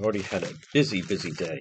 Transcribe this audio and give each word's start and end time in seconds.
Already 0.00 0.22
had 0.22 0.44
a 0.44 0.54
busy, 0.74 1.02
busy 1.02 1.32
day. 1.32 1.60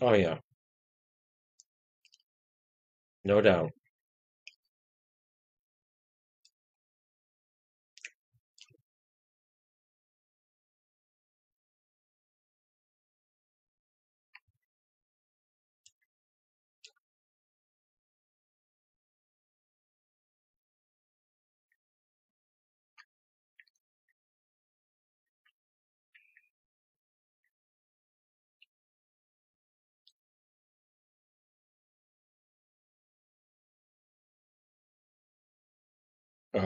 Oh 0.00 0.14
yeah, 0.14 0.38
no 3.26 3.40
doubt. 3.40 3.72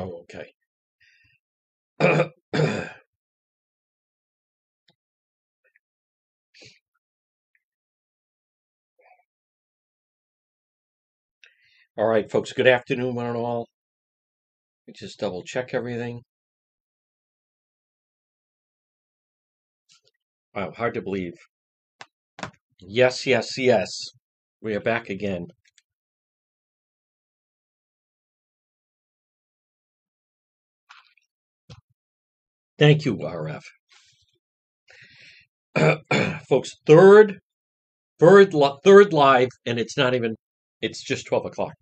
Oh, 0.01 0.25
okay. 0.25 0.55
All 11.99 12.07
right, 12.07 12.31
folks. 12.31 12.55
Good 12.55 12.67
afternoon, 12.67 13.15
one 13.15 13.27
and 13.27 13.37
all. 13.37 13.69
Let 14.87 14.89
me 14.89 14.95
just 14.97 15.21
double 15.21 15.43
check 15.43 15.75
everything. 15.75 16.23
Wow, 20.55 20.71
hard 20.71 20.95
to 20.95 21.03
believe. 21.03 21.35
Yes, 22.81 23.27
yes, 23.27 23.59
yes. 23.59 23.91
We 24.63 24.75
are 24.75 24.81
back 24.81 25.11
again. 25.11 25.49
Thank 32.81 33.05
you, 33.05 33.21
uh, 33.21 33.61
RF. 35.77 36.41
folks, 36.49 36.71
third, 36.87 37.39
third, 38.19 38.55
third 38.83 39.13
live, 39.13 39.51
and 39.67 39.79
it's 39.79 39.99
not 39.99 40.15
even. 40.15 40.35
It's 40.81 41.05
just 41.05 41.27
twelve 41.27 41.45
o'clock. 41.45 41.75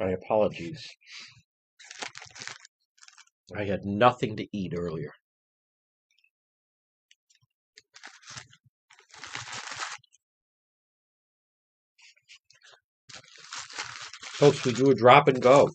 My 0.00 0.08
apologies. 0.10 0.84
I 3.56 3.62
had 3.62 3.84
nothing 3.84 4.36
to 4.38 4.46
eat 4.52 4.72
earlier. 4.76 5.12
Folks, 14.32 14.64
we 14.64 14.72
do 14.72 14.90
a 14.90 14.96
drop 14.96 15.28
and 15.28 15.40
go. 15.40 15.70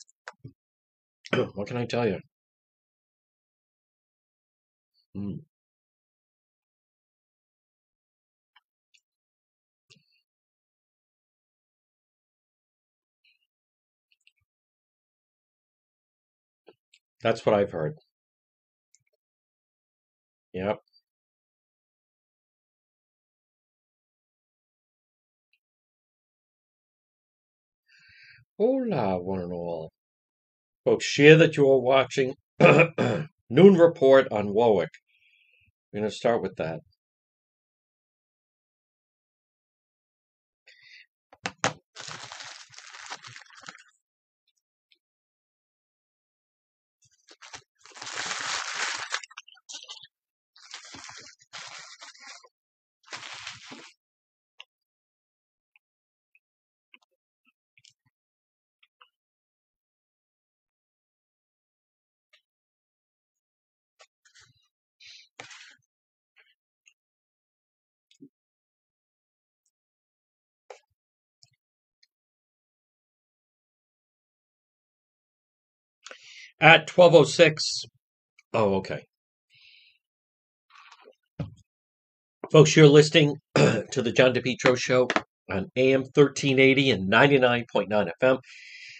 What 1.55 1.67
can 1.67 1.77
I 1.77 1.85
tell 1.85 2.07
you? 2.07 2.19
Mm, 5.15 5.43
that's 17.21 17.45
what 17.45 17.55
I've 17.55 17.71
heard. 17.71 17.97
Yep. 20.53 20.83
Hola, 28.57 29.19
one 29.21 29.41
and 29.41 29.53
all. 29.53 29.91
Folks, 30.85 31.05
share 31.05 31.37
that 31.37 31.55
you 31.55 31.69
are 31.71 31.79
watching 31.79 32.35
Noon 32.59 33.75
Report 33.75 34.27
on 34.31 34.53
Warwick. 34.53 34.89
We're 35.91 36.01
going 36.01 36.09
to 36.11 36.15
start 36.15 36.41
with 36.41 36.57
that. 36.57 36.81
At 76.63 76.89
1206. 76.89 77.83
Oh, 78.53 78.75
okay. 78.75 79.03
Folks, 82.53 82.77
you're 82.77 82.87
listening 82.87 83.35
to 83.55 84.01
the 84.01 84.13
John 84.13 84.33
DePetro 84.33 84.77
Show 84.77 85.09
on 85.51 85.67
AM 85.75 86.03
1380 86.03 86.91
and 86.91 87.11
99.9 87.11 88.09
FM. 88.23 88.37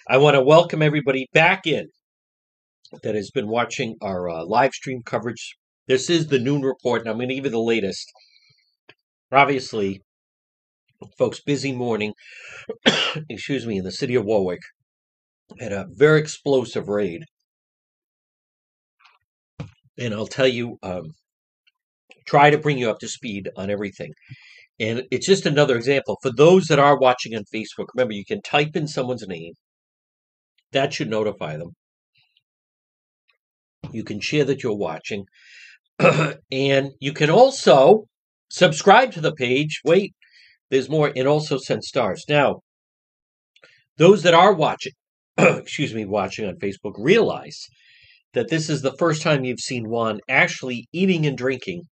I 0.09 0.17
want 0.17 0.33
to 0.35 0.43
welcome 0.43 0.81
everybody 0.81 1.27
back 1.31 1.65
in 1.65 1.87
that 3.01 3.15
has 3.15 3.31
been 3.31 3.47
watching 3.47 3.95
our 4.01 4.27
uh, 4.27 4.43
live 4.43 4.73
stream 4.73 5.01
coverage. 5.01 5.55
This 5.87 6.09
is 6.09 6.27
the 6.27 6.39
Noon 6.39 6.63
Report, 6.63 7.03
and 7.03 7.09
I'm 7.09 7.15
going 7.15 7.29
to 7.29 7.35
give 7.35 7.45
you 7.45 7.51
the 7.51 7.59
latest. 7.59 8.11
Obviously, 9.31 10.01
folks, 11.17 11.39
busy 11.39 11.71
morning, 11.71 12.11
excuse 13.29 13.65
me, 13.65 13.77
in 13.77 13.85
the 13.85 13.91
city 13.93 14.15
of 14.15 14.25
Warwick. 14.25 14.59
Had 15.61 15.71
a 15.71 15.87
very 15.89 16.19
explosive 16.19 16.89
raid. 16.89 17.23
And 19.97 20.13
I'll 20.13 20.27
tell 20.27 20.47
you, 20.47 20.77
um, 20.83 21.11
try 22.25 22.49
to 22.49 22.57
bring 22.57 22.77
you 22.77 22.89
up 22.89 22.99
to 22.99 23.07
speed 23.07 23.49
on 23.55 23.69
everything. 23.69 24.13
And 24.79 25.03
it's 25.11 25.27
just 25.27 25.45
another 25.45 25.75
example. 25.75 26.17
For 26.21 26.31
those 26.31 26.65
that 26.65 26.79
are 26.79 26.97
watching 26.97 27.35
on 27.35 27.43
Facebook, 27.53 27.87
remember 27.93 28.13
you 28.13 28.25
can 28.25 28.41
type 28.41 28.75
in 28.75 28.87
someone's 28.87 29.27
name. 29.27 29.53
That 30.71 30.93
should 30.93 31.09
notify 31.09 31.57
them. 31.57 31.71
You 33.91 34.03
can 34.03 34.19
share 34.19 34.45
that 34.45 34.63
you're 34.63 34.75
watching. 34.75 35.25
and 36.51 36.91
you 36.99 37.13
can 37.13 37.29
also 37.29 38.05
subscribe 38.49 39.11
to 39.11 39.21
the 39.21 39.33
page. 39.33 39.81
Wait, 39.85 40.13
there's 40.71 40.89
more. 40.89 41.11
And 41.15 41.27
also 41.27 41.57
send 41.57 41.83
stars. 41.83 42.25
Now, 42.27 42.61
those 43.97 44.23
that 44.23 44.33
are 44.33 44.53
watching, 44.53 44.93
excuse 45.37 45.93
me, 45.93 46.05
watching 46.05 46.47
on 46.47 46.55
Facebook, 46.55 46.95
realize 46.97 47.67
that 48.33 48.49
this 48.49 48.69
is 48.69 48.81
the 48.81 48.95
first 48.97 49.21
time 49.21 49.43
you've 49.43 49.59
seen 49.59 49.89
Juan 49.89 50.19
actually 50.29 50.87
eating 50.91 51.25
and 51.25 51.37
drinking 51.37 51.83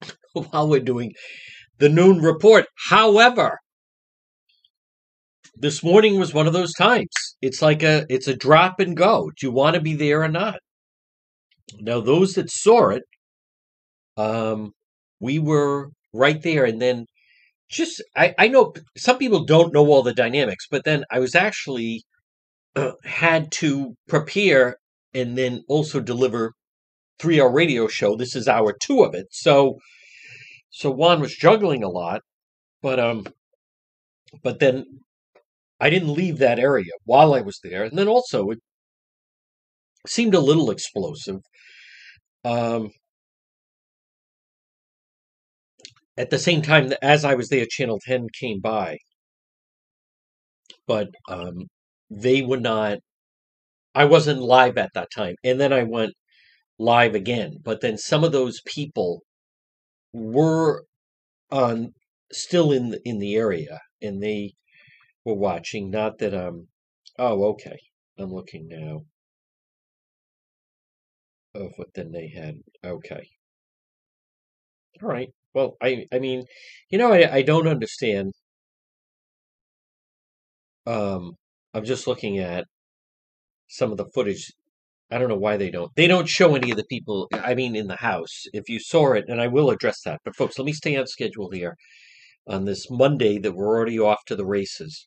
while 0.32 0.68
we're 0.68 0.80
doing 0.80 1.12
the 1.78 1.88
noon 1.88 2.18
report. 2.18 2.66
However, 2.88 3.58
this 5.56 5.82
morning 5.82 6.18
was 6.18 6.34
one 6.34 6.46
of 6.46 6.52
those 6.52 6.72
times. 6.74 7.10
It's 7.40 7.62
like 7.62 7.82
a 7.82 8.06
it's 8.08 8.28
a 8.28 8.36
drop 8.36 8.80
and 8.80 8.96
go. 8.96 9.30
Do 9.38 9.46
you 9.46 9.52
want 9.52 9.74
to 9.74 9.80
be 9.80 9.94
there 9.94 10.22
or 10.22 10.28
not? 10.28 10.58
Now, 11.80 12.00
those 12.00 12.34
that 12.34 12.50
saw 12.50 12.90
it, 12.90 13.02
um, 14.16 14.72
we 15.20 15.38
were 15.38 15.90
right 16.12 16.40
there, 16.42 16.64
and 16.64 16.80
then 16.80 17.06
just 17.70 18.02
I, 18.16 18.34
I 18.38 18.48
know 18.48 18.74
some 18.96 19.18
people 19.18 19.44
don't 19.44 19.72
know 19.74 19.86
all 19.86 20.02
the 20.02 20.14
dynamics, 20.14 20.66
but 20.70 20.84
then 20.84 21.04
I 21.10 21.18
was 21.18 21.34
actually 21.34 22.02
uh, 22.76 22.92
had 23.04 23.52
to 23.52 23.94
prepare 24.08 24.76
and 25.14 25.36
then 25.38 25.64
also 25.68 26.00
deliver 26.00 26.52
three 27.20 27.40
hour 27.40 27.52
radio 27.52 27.88
show. 27.88 28.16
This 28.16 28.36
is 28.36 28.48
hour 28.48 28.74
two 28.82 29.02
of 29.04 29.14
it. 29.14 29.28
So 29.32 29.78
So 30.70 30.90
Juan 30.90 31.20
was 31.20 31.36
juggling 31.36 31.84
a 31.84 31.88
lot, 31.88 32.22
but 32.82 33.00
um, 33.00 33.26
but 34.42 34.58
then 34.60 35.00
I 35.80 35.90
didn't 35.90 36.14
leave 36.14 36.38
that 36.38 36.58
area 36.58 36.92
while 37.04 37.34
I 37.34 37.42
was 37.42 37.60
there, 37.62 37.84
and 37.84 37.98
then 37.98 38.08
also 38.08 38.50
it 38.50 38.60
seemed 40.06 40.34
a 40.34 40.40
little 40.40 40.70
explosive. 40.70 41.40
Um, 42.44 42.92
at 46.16 46.30
the 46.30 46.38
same 46.38 46.62
time, 46.62 46.92
as 47.02 47.22
I 47.24 47.34
was 47.34 47.48
there, 47.50 47.66
Channel 47.68 48.00
10 48.02 48.28
came 48.38 48.60
by, 48.60 48.96
but 50.86 51.08
um, 51.28 51.66
they 52.10 52.42
would 52.42 52.62
not. 52.62 52.98
I 53.94 54.04
wasn't 54.06 54.40
live 54.42 54.78
at 54.78 54.92
that 54.94 55.10
time, 55.10 55.36
and 55.44 55.60
then 55.60 55.72
I 55.72 55.82
went 55.84 56.14
live 56.78 57.14
again. 57.14 57.58
But 57.62 57.80
then 57.80 57.98
some 57.98 58.24
of 58.24 58.32
those 58.32 58.60
people 58.66 59.22
were 60.12 60.84
on 61.50 61.94
still 62.32 62.72
in 62.72 62.90
the, 62.90 63.00
in 63.08 63.18
the 63.20 63.36
area, 63.36 63.80
and 64.02 64.22
they 64.22 64.54
were 65.24 65.34
watching. 65.34 65.90
Not 65.90 66.18
that 66.18 66.34
I'm. 66.34 66.68
Oh, 67.18 67.44
okay. 67.52 67.78
I'm 68.18 68.32
looking 68.32 68.68
now 68.68 69.02
of 71.54 71.72
what 71.76 71.94
then 71.94 72.12
they 72.12 72.28
had. 72.28 72.56
Okay. 72.84 73.26
All 75.02 75.08
right. 75.08 75.28
Well, 75.54 75.76
I 75.82 76.06
I 76.12 76.18
mean, 76.18 76.46
you 76.88 76.96
know, 76.98 77.12
I 77.12 77.30
I 77.36 77.42
don't 77.42 77.68
understand. 77.68 78.32
Um, 80.86 81.36
I'm 81.74 81.84
just 81.84 82.06
looking 82.06 82.38
at 82.38 82.66
some 83.72 83.90
of 83.90 83.96
the 83.96 84.06
footage. 84.14 84.52
I 85.10 85.18
don't 85.18 85.28
know 85.28 85.36
why 85.36 85.56
they 85.56 85.70
don't. 85.70 85.90
They 85.96 86.06
don't 86.06 86.28
show 86.28 86.54
any 86.54 86.70
of 86.70 86.76
the 86.76 86.84
people. 86.84 87.28
I 87.32 87.54
mean, 87.54 87.74
in 87.74 87.86
the 87.86 87.96
house. 87.96 88.44
If 88.52 88.68
you 88.68 88.78
saw 88.78 89.12
it, 89.12 89.24
and 89.28 89.40
I 89.40 89.46
will 89.46 89.70
address 89.70 90.02
that. 90.02 90.20
But 90.24 90.36
folks, 90.36 90.58
let 90.58 90.64
me 90.64 90.72
stay 90.72 90.96
on 90.96 91.06
schedule 91.06 91.50
here 91.50 91.76
on 92.46 92.64
this 92.64 92.90
Monday 92.90 93.38
that 93.38 93.52
we're 93.52 93.68
already 93.68 93.98
off 93.98 94.24
to 94.26 94.36
the 94.36 94.46
races. 94.46 95.06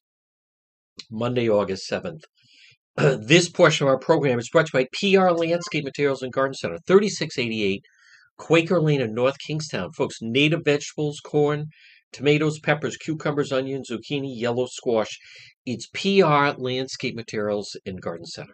Monday, 1.12 1.50
August 1.50 1.86
seventh. 1.86 2.24
this 2.96 3.50
portion 3.50 3.86
of 3.86 3.90
our 3.90 4.00
program 4.00 4.40
is 4.40 4.50
brought 4.50 4.68
to 4.68 4.80
you 4.80 4.86
by 4.86 5.22
PR 5.22 5.32
Landscape 5.32 5.84
Materials 5.84 6.22
and 6.22 6.32
Garden 6.32 6.54
Center, 6.54 6.78
3688 6.88 7.84
Quaker 8.38 8.82
Lane 8.82 9.02
in 9.02 9.14
North 9.14 9.36
Kingstown. 9.46 9.92
Folks, 9.92 10.18
native 10.22 10.62
vegetables, 10.64 11.20
corn, 11.20 11.68
tomatoes, 12.12 12.60
peppers, 12.60 12.98
cucumbers, 12.98 13.52
onions, 13.52 13.90
zucchini, 13.90 14.34
yellow 14.36 14.66
squash. 14.66 15.19
It's 15.66 15.88
PR 15.88 16.57
Landscape 16.57 17.16
Materials 17.16 17.75
and 17.86 18.02
Garden 18.02 18.25
Center. 18.25 18.54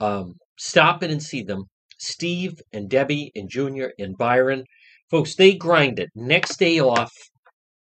Um, 0.00 0.34
stop 0.58 1.02
in 1.02 1.10
and 1.10 1.22
see 1.22 1.42
them. 1.42 1.64
Steve 1.98 2.54
and 2.72 2.88
Debbie 2.88 3.32
and 3.34 3.50
Junior 3.50 3.92
and 3.98 4.16
Byron. 4.16 4.64
Folks, 5.10 5.34
they 5.34 5.54
grind 5.54 5.98
it. 5.98 6.10
Next 6.14 6.58
day 6.58 6.80
off 6.80 7.12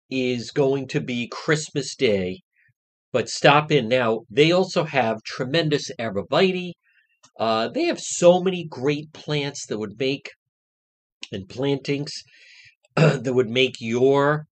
is 0.10 0.52
going 0.52 0.88
to 0.90 1.02
be 1.02 1.28
Christmas 1.28 1.96
Day, 1.96 2.42
but 3.12 3.30
stop 3.30 3.72
in 3.72 3.88
now. 3.88 4.22
They 4.30 4.52
also 4.52 4.84
have 4.84 5.24
tremendous 5.24 5.90
arborvitae. 6.00 6.74
Uh, 7.40 7.70
they 7.70 7.86
have 7.86 8.00
so 8.00 8.42
many 8.42 8.66
great 8.66 9.12
plants 9.14 9.66
that 9.68 9.80
would 9.80 10.00
make 10.00 10.30
and 11.32 11.50
plantings 11.50 12.12
that 12.96 13.34
would 13.34 13.50
make 13.50 13.76
your 13.80 14.46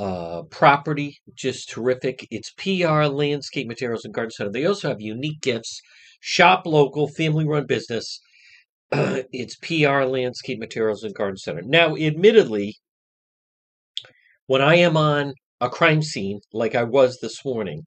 uh, 0.00 0.42
property 0.44 1.18
just 1.34 1.68
terrific. 1.68 2.26
It's 2.30 2.52
PR 2.52 3.04
Landscape 3.04 3.68
Materials 3.68 4.06
and 4.06 4.14
Garden 4.14 4.30
Center. 4.30 4.50
They 4.50 4.64
also 4.64 4.88
have 4.88 5.00
unique 5.00 5.42
gifts. 5.42 5.82
Shop 6.20 6.62
local, 6.64 7.06
family 7.06 7.46
run 7.46 7.66
business. 7.66 8.20
it's 8.92 9.56
PR 9.56 10.04
Landscape 10.04 10.58
Materials 10.58 11.04
and 11.04 11.14
Garden 11.14 11.36
Center. 11.36 11.60
Now, 11.62 11.96
admittedly, 11.96 12.76
when 14.46 14.62
I 14.62 14.76
am 14.76 14.96
on 14.96 15.34
a 15.60 15.68
crime 15.68 16.00
scene 16.02 16.40
like 16.54 16.74
I 16.74 16.84
was 16.84 17.18
this 17.20 17.44
morning, 17.44 17.82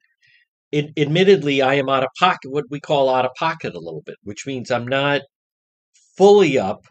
it, 0.70 0.92
admittedly, 0.96 1.62
I 1.62 1.74
am 1.74 1.88
out 1.88 2.04
of 2.04 2.10
pocket, 2.18 2.52
what 2.52 2.66
we 2.70 2.78
call 2.78 3.12
out 3.12 3.24
of 3.24 3.32
pocket 3.36 3.74
a 3.74 3.80
little 3.80 4.02
bit, 4.06 4.16
which 4.22 4.46
means 4.46 4.70
I'm 4.70 4.86
not 4.86 5.22
fully 6.16 6.58
up. 6.58 6.86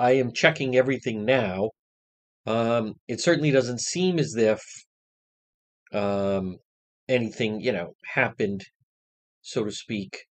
I 0.00 0.12
am 0.12 0.32
checking 0.32 0.74
everything 0.74 1.24
now. 1.24 1.70
Um, 2.46 2.94
it 3.08 3.20
certainly 3.20 3.50
doesn't 3.50 3.80
seem 3.80 4.18
as 4.18 4.34
if 4.36 4.62
um, 5.92 6.58
anything, 7.08 7.60
you 7.60 7.72
know, 7.72 7.94
happened, 8.14 8.64
so 9.42 9.64
to 9.64 9.72
speak, 9.72 10.26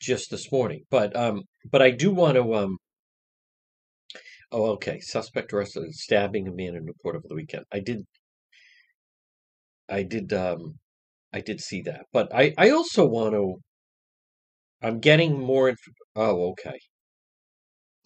just 0.00 0.30
this 0.30 0.52
morning. 0.52 0.84
But 0.90 1.16
um, 1.16 1.44
but 1.70 1.82
I 1.82 1.90
do 1.90 2.12
want 2.12 2.36
to 2.36 2.54
um. 2.54 2.78
Oh, 4.50 4.70
okay. 4.72 5.00
Suspect 5.00 5.52
arrested 5.52 5.94
stabbing 5.94 6.48
a 6.48 6.52
man 6.52 6.74
in 6.76 6.84
Newport 6.86 7.16
over 7.16 7.28
the 7.28 7.34
weekend. 7.34 7.66
I 7.72 7.80
did. 7.80 8.06
I 9.88 10.02
did. 10.02 10.30
Um, 10.34 10.78
I 11.32 11.40
did 11.40 11.60
see 11.60 11.82
that, 11.82 12.06
but 12.12 12.34
I 12.34 12.54
I 12.58 12.70
also 12.70 13.06
want 13.06 13.34
to. 13.34 13.62
I'm 14.82 15.00
getting 15.00 15.40
more. 15.40 15.68
Inf- 15.68 15.80
oh, 16.14 16.50
okay. 16.50 16.78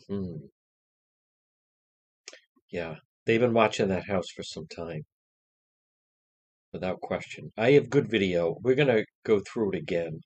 Hmm. 0.09 0.49
Yeah, 2.71 2.97
they've 3.29 3.41
been 3.41 3.53
watching 3.53 3.89
that 3.89 4.09
house 4.09 4.31
for 4.35 4.43
some 4.43 4.67
time, 4.67 5.03
without 6.73 7.01
question. 7.01 7.53
I 7.59 7.73
have 7.73 7.91
good 7.91 8.11
video. 8.11 8.57
We're 8.63 8.75
gonna 8.75 9.05
go 9.25 9.41
through 9.41 9.73
it 9.73 9.79
again. 9.79 10.21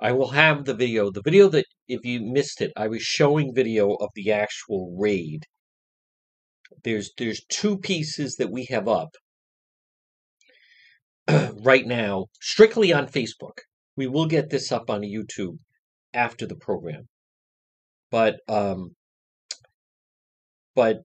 I 0.00 0.12
will 0.12 0.30
have 0.30 0.64
the 0.64 0.74
video. 0.74 1.10
The 1.10 1.22
video 1.22 1.48
that, 1.50 1.66
if 1.86 2.04
you 2.04 2.20
missed 2.20 2.60
it, 2.60 2.72
I 2.76 2.88
was 2.88 3.02
showing 3.02 3.54
video 3.54 3.94
of 3.94 4.10
the 4.14 4.32
actual 4.32 4.96
raid. 4.98 5.44
There's 6.84 7.12
there's 7.16 7.44
two 7.48 7.78
pieces 7.78 8.36
that 8.36 8.50
we 8.50 8.64
have 8.66 8.88
up 8.88 9.14
right 11.62 11.86
now, 11.86 12.26
strictly 12.40 12.92
on 12.92 13.06
Facebook. 13.06 13.58
We 13.96 14.08
will 14.08 14.26
get 14.26 14.50
this 14.50 14.72
up 14.72 14.90
on 14.90 15.02
YouTube 15.02 15.58
after 16.12 16.46
the 16.46 16.56
program, 16.56 17.06
but 18.10 18.40
um, 18.48 18.96
but 20.74 21.02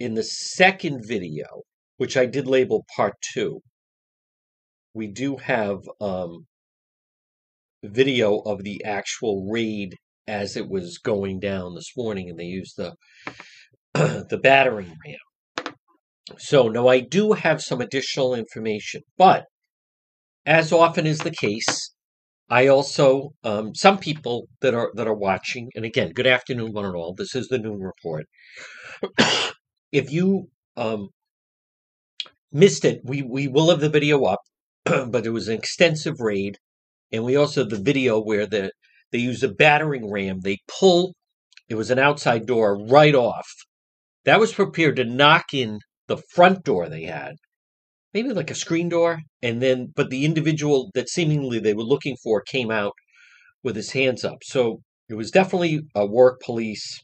in 0.00 0.14
the 0.14 0.24
second 0.24 1.04
video, 1.06 1.44
which 1.98 2.16
I 2.16 2.24
did 2.24 2.46
label 2.46 2.84
part 2.96 3.14
two, 3.32 3.60
we 4.94 5.06
do 5.06 5.36
have 5.36 5.78
um, 6.00 6.46
video 7.84 8.38
of 8.38 8.64
the 8.64 8.82
actual 8.84 9.46
raid 9.48 9.94
as 10.26 10.56
it 10.56 10.68
was 10.68 10.98
going 10.98 11.38
down 11.38 11.74
this 11.74 11.92
morning, 11.96 12.30
and 12.30 12.38
they 12.38 12.44
used 12.44 12.76
the 12.76 12.94
the 13.94 14.40
battering 14.42 14.96
ram. 15.06 15.74
So 16.38 16.68
now 16.68 16.88
I 16.88 17.00
do 17.00 17.32
have 17.32 17.60
some 17.60 17.80
additional 17.80 18.34
information, 18.34 19.02
but 19.18 19.44
as 20.46 20.72
often 20.72 21.06
is 21.06 21.18
the 21.18 21.30
case, 21.30 21.92
I 22.48 22.68
also 22.68 23.30
um, 23.44 23.74
some 23.74 23.98
people 23.98 24.48
that 24.62 24.74
are 24.74 24.90
that 24.94 25.06
are 25.06 25.14
watching, 25.14 25.70
and 25.74 25.84
again, 25.84 26.12
good 26.12 26.26
afternoon, 26.26 26.72
one 26.72 26.86
and 26.86 26.96
all. 26.96 27.14
This 27.14 27.34
is 27.34 27.48
the 27.48 27.58
noon 27.58 27.80
report. 27.80 28.26
If 29.92 30.12
you 30.12 30.48
um, 30.76 31.10
missed 32.52 32.84
it, 32.84 33.00
we 33.04 33.22
we 33.22 33.48
will 33.48 33.70
have 33.70 33.80
the 33.80 33.88
video 33.88 34.24
up, 34.24 34.40
but 34.84 35.26
it 35.26 35.30
was 35.30 35.48
an 35.48 35.58
extensive 35.58 36.20
raid, 36.20 36.58
and 37.12 37.24
we 37.24 37.36
also 37.36 37.62
have 37.62 37.70
the 37.70 37.76
video 37.82 38.20
where 38.20 38.46
the 38.46 38.72
they 39.12 39.18
use 39.18 39.42
a 39.42 39.48
battering 39.48 40.10
ram. 40.10 40.40
They 40.40 40.58
pull. 40.68 41.14
It 41.68 41.74
was 41.76 41.90
an 41.90 41.98
outside 41.98 42.46
door 42.46 42.76
right 42.86 43.14
off. 43.14 43.48
That 44.24 44.40
was 44.40 44.52
prepared 44.52 44.96
to 44.96 45.04
knock 45.04 45.54
in 45.54 45.80
the 46.08 46.18
front 46.34 46.64
door 46.64 46.88
they 46.88 47.04
had, 47.04 47.36
maybe 48.12 48.30
like 48.30 48.50
a 48.50 48.54
screen 48.54 48.88
door, 48.88 49.20
and 49.42 49.62
then 49.62 49.92
but 49.94 50.10
the 50.10 50.24
individual 50.24 50.90
that 50.94 51.08
seemingly 51.08 51.60
they 51.60 51.74
were 51.74 51.84
looking 51.84 52.16
for 52.22 52.42
came 52.42 52.70
out 52.70 52.92
with 53.62 53.76
his 53.76 53.92
hands 53.92 54.24
up. 54.24 54.38
So 54.42 54.82
it 55.08 55.14
was 55.14 55.30
definitely 55.30 55.82
a 55.94 56.06
work 56.06 56.40
police 56.40 57.00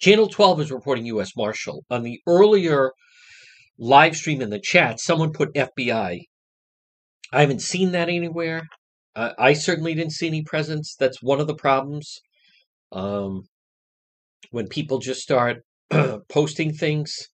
Channel 0.00 0.28
12 0.28 0.60
is 0.60 0.72
reporting 0.72 1.06
U.S. 1.06 1.32
Marshal. 1.36 1.84
On 1.90 2.02
the 2.02 2.20
earlier 2.26 2.92
live 3.78 4.16
stream 4.16 4.42
in 4.42 4.50
the 4.50 4.60
chat, 4.60 5.00
someone 5.00 5.32
put 5.32 5.54
FBI. 5.54 6.20
I 7.32 7.40
haven't 7.40 7.62
seen 7.62 7.92
that 7.92 8.08
anywhere. 8.08 8.62
Uh, 9.14 9.32
I 9.38 9.54
certainly 9.54 9.94
didn't 9.94 10.12
see 10.12 10.26
any 10.26 10.42
presence. 10.42 10.94
That's 10.98 11.22
one 11.22 11.40
of 11.40 11.46
the 11.46 11.54
problems. 11.54 12.20
Um, 12.92 13.44
when 14.50 14.68
people 14.68 14.98
just 14.98 15.22
start 15.22 15.62
posting 16.28 16.72
things, 16.72 17.28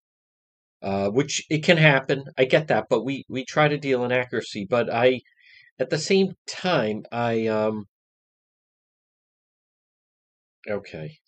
uh, 0.82 1.08
which 1.08 1.44
it 1.50 1.62
can 1.64 1.76
happen. 1.76 2.24
I 2.38 2.44
get 2.44 2.68
that, 2.68 2.86
but 2.88 3.04
we 3.04 3.24
we 3.28 3.44
try 3.44 3.68
to 3.68 3.78
deal 3.78 4.04
in 4.04 4.12
accuracy. 4.12 4.66
But 4.68 4.92
I, 4.92 5.20
at 5.78 5.90
the 5.90 5.98
same 5.98 6.34
time, 6.46 7.04
I 7.12 7.46
um. 7.46 7.86
Okay. 10.68 11.18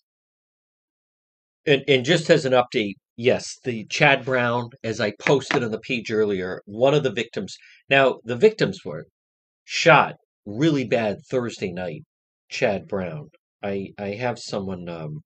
And, 1.65 1.83
and 1.87 2.05
just 2.05 2.29
as 2.29 2.45
an 2.45 2.53
update, 2.53 2.95
yes, 3.15 3.57
the 3.63 3.85
Chad 3.85 4.25
Brown, 4.25 4.69
as 4.83 4.99
I 4.99 5.13
posted 5.19 5.63
on 5.63 5.71
the 5.71 5.79
page 5.79 6.11
earlier, 6.11 6.61
one 6.65 6.93
of 6.93 7.03
the 7.03 7.11
victims. 7.11 7.55
Now, 7.89 8.19
the 8.23 8.35
victims 8.35 8.79
were 8.83 9.05
shot 9.63 10.15
really 10.45 10.85
bad 10.85 11.17
Thursday 11.29 11.71
night. 11.71 12.03
Chad 12.49 12.87
Brown. 12.87 13.29
I 13.63 13.89
I 13.97 14.09
have 14.09 14.37
someone. 14.39 14.89
Um, 14.89 15.21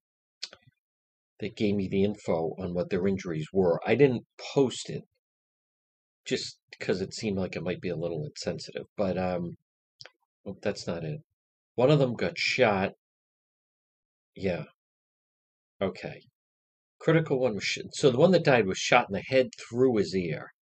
that 1.40 1.56
gave 1.56 1.74
me 1.74 1.88
the 1.88 2.04
info 2.04 2.54
on 2.58 2.74
what 2.74 2.90
their 2.90 3.06
injuries 3.06 3.46
were. 3.52 3.80
I 3.86 3.94
didn't 3.94 4.24
post 4.54 4.90
it 4.90 5.02
just 6.24 6.58
because 6.78 7.00
it 7.00 7.14
seemed 7.14 7.38
like 7.38 7.56
it 7.56 7.62
might 7.62 7.80
be 7.80 7.88
a 7.88 7.96
little 7.96 8.24
insensitive, 8.24 8.86
but 8.96 9.16
um, 9.16 9.56
oh, 10.46 10.56
that's 10.62 10.86
not 10.86 11.04
it. 11.04 11.20
One 11.74 11.90
of 11.90 11.98
them 11.98 12.14
got 12.14 12.36
shot. 12.36 12.92
Yeah. 14.34 14.64
Okay. 15.80 16.22
Critical 16.98 17.38
one 17.38 17.54
was 17.54 17.64
sh- 17.64 17.78
so 17.92 18.10
the 18.10 18.18
one 18.18 18.32
that 18.32 18.44
died 18.44 18.66
was 18.66 18.78
shot 18.78 19.08
in 19.08 19.14
the 19.14 19.20
head 19.22 19.50
through 19.56 19.96
his 19.96 20.14
ear. 20.14 20.52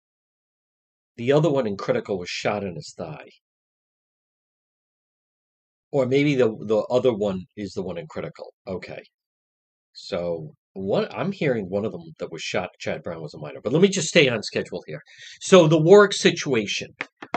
The 1.17 1.33
other 1.33 1.51
one 1.51 1.67
in 1.67 1.77
critical 1.77 2.19
was 2.19 2.29
shot 2.29 2.63
in 2.65 2.77
his 2.77 2.93
thigh. 2.93 3.31
Or 5.91 6.07
maybe 6.07 6.35
the 6.35 6.49
the 6.49 6.81
other 6.91 7.13
one 7.15 7.47
is 7.57 7.73
the 7.73 7.83
one 7.83 7.99
in 7.99 8.07
critical. 8.07 8.53
Okay. 8.67 9.03
So 9.95 10.55
one 10.75 11.09
I'm 11.11 11.33
hearing 11.33 11.71
one 11.71 11.87
of 11.87 11.93
them 11.93 12.15
that 12.19 12.31
was 12.31 12.43
shot, 12.43 12.71
Chad 12.79 13.03
Brown 13.03 13.23
was 13.23 13.35
a 13.35 13.39
minor. 13.39 13.61
But 13.63 13.73
let 13.73 13.83
me 13.83 13.89
just 13.89 14.09
stay 14.09 14.29
on 14.29 14.43
schedule 14.43 14.85
here. 14.87 15.03
So 15.41 15.67
the 15.67 15.81
Warwick 15.81 16.13
situation, 16.13 16.95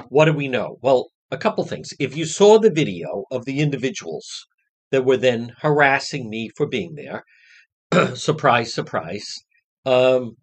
what 0.10 0.26
do 0.26 0.34
we 0.34 0.48
know? 0.50 0.78
Well, 0.82 1.10
a 1.32 1.38
couple 1.38 1.64
things. 1.66 1.94
If 2.00 2.18
you 2.18 2.26
saw 2.26 2.60
the 2.60 2.72
video 2.72 3.26
of 3.32 3.46
the 3.46 3.62
individuals 3.62 4.46
that 4.92 5.06
were 5.06 5.18
then 5.18 5.54
harassing 5.60 6.30
me 6.30 6.50
for 6.58 6.68
being 6.68 6.96
there, 6.96 7.24
surprise, 8.16 8.74
surprise. 8.74 9.26
Um, 9.86 10.36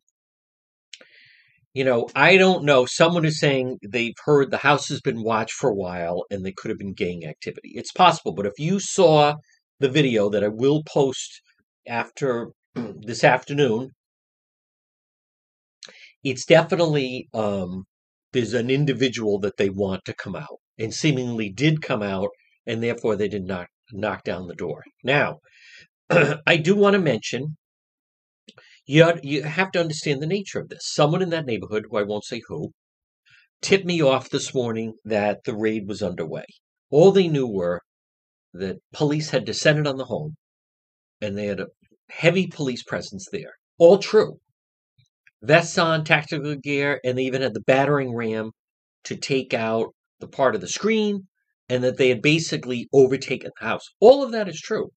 you 1.75 1.85
know, 1.85 2.09
I 2.15 2.39
don't 2.39 2.65
know. 2.65 2.87
Someone 2.87 3.25
is 3.25 3.39
saying 3.39 3.79
they've 3.87 4.15
heard 4.25 4.51
the 4.51 4.57
house 4.59 4.89
has 4.89 5.01
been 5.01 5.23
watched 5.23 5.53
for 5.53 5.69
a 5.69 5.75
while 5.75 6.25
and 6.31 6.45
they 6.45 6.53
could 6.53 6.71
have 6.71 6.79
been 6.79 6.95
gang 6.95 7.27
activity. 7.27 7.73
It's 7.75 7.93
possible, 7.93 8.33
but 8.33 8.47
if 8.47 8.59
you 8.59 8.81
saw 8.81 9.35
the 9.79 9.91
video 9.91 10.31
that 10.31 10.43
I 10.43 10.49
will 10.49 10.83
post 10.85 11.43
after 11.87 12.53
this 12.75 13.23
afternoon, 13.23 13.91
it's 16.25 16.47
definitely 16.47 17.29
um, 17.35 17.85
there's 18.33 18.55
an 18.55 18.71
individual 18.71 19.39
that 19.41 19.57
they 19.57 19.69
want 19.69 20.05
to 20.07 20.15
come 20.15 20.35
out 20.35 20.59
and 20.79 20.93
seemingly 20.93 21.51
did 21.51 21.83
come 21.83 22.03
out, 22.03 22.31
and 22.67 22.83
therefore 22.83 23.17
they 23.17 23.29
did 23.29 23.45
not 23.45 23.67
knock 23.93 24.25
down 24.25 24.47
the 24.47 24.55
door. 24.55 24.83
Now, 25.05 25.39
I 26.47 26.57
do 26.57 26.77
want 26.77 26.95
to 26.95 27.01
mention 27.01 27.57
you, 28.87 29.13
you 29.23 29.43
have 29.43 29.73
to 29.73 29.81
understand 29.81 30.23
the 30.23 30.27
nature 30.27 30.61
of 30.61 30.69
this. 30.69 30.87
Someone 30.93 31.23
in 31.23 31.31
that 31.31 31.47
neighborhood, 31.47 31.87
who 31.91 31.99
I 31.99 32.05
won't 32.05 32.25
say 32.25 32.41
who, 32.47 32.73
tipped 33.61 33.85
me 33.85 34.01
off 34.01 34.31
this 34.31 34.55
morning 34.55 34.95
that 35.05 35.45
the 35.45 35.57
raid 35.57 35.89
was 35.89 36.03
underway. 36.03 36.45
All 36.91 37.11
they 37.11 37.27
knew 37.29 37.49
were 37.49 37.81
that 38.55 38.77
police 38.93 39.31
had 39.31 39.45
descended 39.45 39.87
on 39.87 39.97
the 39.97 40.05
home 40.05 40.37
and 41.21 41.37
they 41.37 41.47
had 41.47 41.61
a 41.61 41.67
heavy 42.11 42.47
police 42.47 42.83
presence 42.83 43.27
there. 43.33 43.55
All 43.79 43.99
true. 43.99 44.39
Vests 45.43 45.79
on, 45.79 46.05
tactical 46.05 46.55
gear, 46.57 47.01
and 47.05 47.19
they 47.19 47.25
even 47.25 47.43
had 47.43 47.55
the 47.55 47.61
battering 47.61 48.15
ram 48.15 48.53
to 49.05 49.17
take 49.17 49.53
out 49.53 49.95
the 50.21 50.29
part 50.29 50.55
of 50.55 50.61
the 50.61 50.69
screen, 50.69 51.29
and 51.69 51.85
that 51.85 51.99
they 51.99 52.09
had 52.09 52.23
basically 52.23 52.89
overtaken 52.93 53.51
the 53.59 53.67
house. 53.67 53.85
All 54.01 54.23
of 54.23 54.33
that 54.33 54.49
is 54.49 54.61
true. 54.61 54.91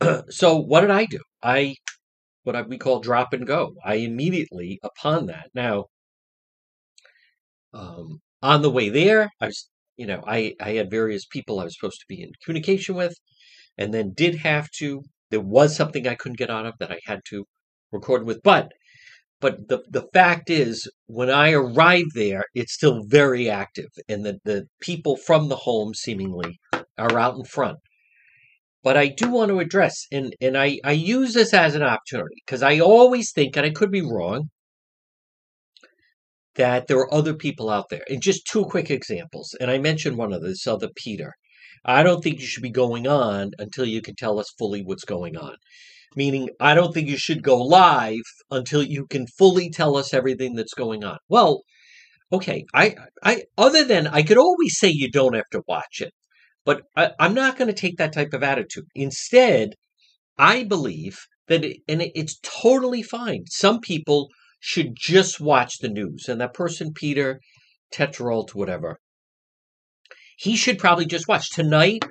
so 0.30 0.56
what 0.56 0.82
did 0.82 0.90
I 0.90 1.06
do? 1.06 1.20
I 1.42 1.76
what 2.44 2.68
we 2.68 2.78
call 2.78 3.00
drop 3.00 3.32
and 3.32 3.46
go. 3.46 3.74
I 3.84 3.96
immediately, 3.96 4.78
upon 4.82 5.26
that, 5.26 5.48
now, 5.54 5.86
um, 7.72 8.20
on 8.42 8.62
the 8.62 8.70
way 8.70 8.88
there, 8.90 9.30
I 9.40 9.46
was, 9.46 9.68
you 9.96 10.06
know, 10.06 10.22
I, 10.26 10.54
I 10.60 10.72
had 10.72 10.90
various 10.90 11.24
people 11.26 11.58
I 11.60 11.64
was 11.64 11.74
supposed 11.78 12.00
to 12.00 12.06
be 12.08 12.22
in 12.22 12.30
communication 12.44 12.94
with, 12.94 13.14
and 13.78 13.92
then 13.94 14.12
did 14.14 14.36
have 14.36 14.70
to. 14.78 15.02
There 15.30 15.40
was 15.40 15.74
something 15.76 16.06
I 16.06 16.14
couldn't 16.14 16.38
get 16.38 16.50
out 16.50 16.66
of 16.66 16.74
that 16.78 16.92
I 16.92 17.00
had 17.06 17.20
to 17.30 17.44
record 17.92 18.24
with, 18.26 18.42
but 18.42 18.72
but 19.40 19.68
the 19.68 19.82
the 19.90 20.08
fact 20.14 20.50
is, 20.50 20.90
when 21.06 21.30
I 21.30 21.52
arrived 21.52 22.12
there, 22.14 22.44
it's 22.54 22.74
still 22.74 23.04
very 23.06 23.48
active, 23.50 23.90
and 24.08 24.24
the 24.24 24.38
the 24.44 24.66
people 24.80 25.16
from 25.16 25.48
the 25.48 25.56
home 25.56 25.94
seemingly 25.94 26.60
are 26.98 27.18
out 27.18 27.36
in 27.36 27.44
front. 27.44 27.78
But 28.84 28.98
I 28.98 29.08
do 29.08 29.30
want 29.30 29.48
to 29.48 29.60
address, 29.60 30.06
and, 30.12 30.34
and 30.42 30.58
I, 30.58 30.78
I 30.84 30.92
use 30.92 31.32
this 31.32 31.54
as 31.54 31.74
an 31.74 31.82
opportunity 31.82 32.36
because 32.44 32.62
I 32.62 32.80
always 32.80 33.32
think, 33.32 33.56
and 33.56 33.64
I 33.64 33.70
could 33.70 33.90
be 33.90 34.02
wrong, 34.02 34.50
that 36.56 36.86
there 36.86 36.98
are 36.98 37.12
other 37.12 37.34
people 37.34 37.70
out 37.70 37.86
there. 37.88 38.04
And 38.10 38.20
just 38.22 38.46
two 38.46 38.64
quick 38.66 38.90
examples. 38.90 39.56
And 39.58 39.70
I 39.70 39.78
mentioned 39.78 40.18
one 40.18 40.34
of 40.34 40.42
this 40.42 40.66
other 40.66 40.90
Peter. 40.94 41.32
I 41.84 42.02
don't 42.02 42.22
think 42.22 42.40
you 42.40 42.46
should 42.46 42.62
be 42.62 42.70
going 42.70 43.06
on 43.06 43.52
until 43.58 43.86
you 43.86 44.02
can 44.02 44.16
tell 44.16 44.38
us 44.38 44.52
fully 44.58 44.82
what's 44.82 45.04
going 45.04 45.36
on. 45.36 45.56
Meaning, 46.14 46.50
I 46.60 46.74
don't 46.74 46.92
think 46.92 47.08
you 47.08 47.16
should 47.16 47.42
go 47.42 47.56
live 47.56 48.22
until 48.50 48.82
you 48.82 49.06
can 49.06 49.26
fully 49.38 49.70
tell 49.70 49.96
us 49.96 50.14
everything 50.14 50.54
that's 50.54 50.74
going 50.74 51.04
on. 51.04 51.18
Well, 51.28 51.62
okay, 52.32 52.66
I, 52.74 52.94
I, 53.22 53.44
other 53.56 53.82
than 53.82 54.06
I 54.06 54.22
could 54.22 54.38
always 54.38 54.78
say 54.78 54.90
you 54.90 55.10
don't 55.10 55.34
have 55.34 55.48
to 55.52 55.62
watch 55.66 56.00
it. 56.00 56.12
But 56.64 56.82
I, 56.96 57.10
am 57.18 57.34
not 57.34 57.58
going 57.58 57.68
to 57.68 57.74
take 57.74 57.98
that 57.98 58.12
type 58.12 58.32
of 58.32 58.42
attitude. 58.42 58.86
Instead, 58.94 59.74
I 60.38 60.64
believe 60.64 61.18
that, 61.48 61.64
it, 61.64 61.78
and 61.86 62.02
it, 62.02 62.12
it's 62.14 62.38
totally 62.42 63.02
fine. 63.02 63.44
Some 63.46 63.80
people 63.80 64.28
should 64.60 64.96
just 64.96 65.40
watch 65.40 65.78
the 65.78 65.88
news. 65.88 66.26
And 66.28 66.40
that 66.40 66.54
person, 66.54 66.92
Peter 66.94 67.40
Tetrault, 67.92 68.54
whatever, 68.54 68.98
he 70.38 70.56
should 70.56 70.78
probably 70.78 71.06
just 71.06 71.28
watch. 71.28 71.50
Tonight, 71.50 72.04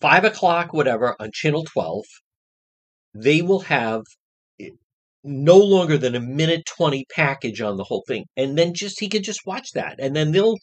5 0.00 0.24
o'clock, 0.24 0.72
whatever, 0.72 1.16
on 1.18 1.30
Channel 1.32 1.64
12, 1.64 2.04
they 3.14 3.42
will 3.42 3.60
have 3.60 4.02
eh, 4.60 4.70
no 5.24 5.56
longer 5.56 5.96
than 5.96 6.14
a 6.14 6.20
minute 6.20 6.64
20 6.66 7.06
package 7.14 7.60
on 7.60 7.76
the 7.76 7.84
whole 7.84 8.04
thing. 8.06 8.26
And 8.36 8.56
then 8.56 8.74
just, 8.74 9.00
he 9.00 9.08
could 9.08 9.24
just 9.24 9.46
watch 9.46 9.72
that. 9.72 9.96
And 9.98 10.14
then 10.14 10.32
they'll 10.32 10.58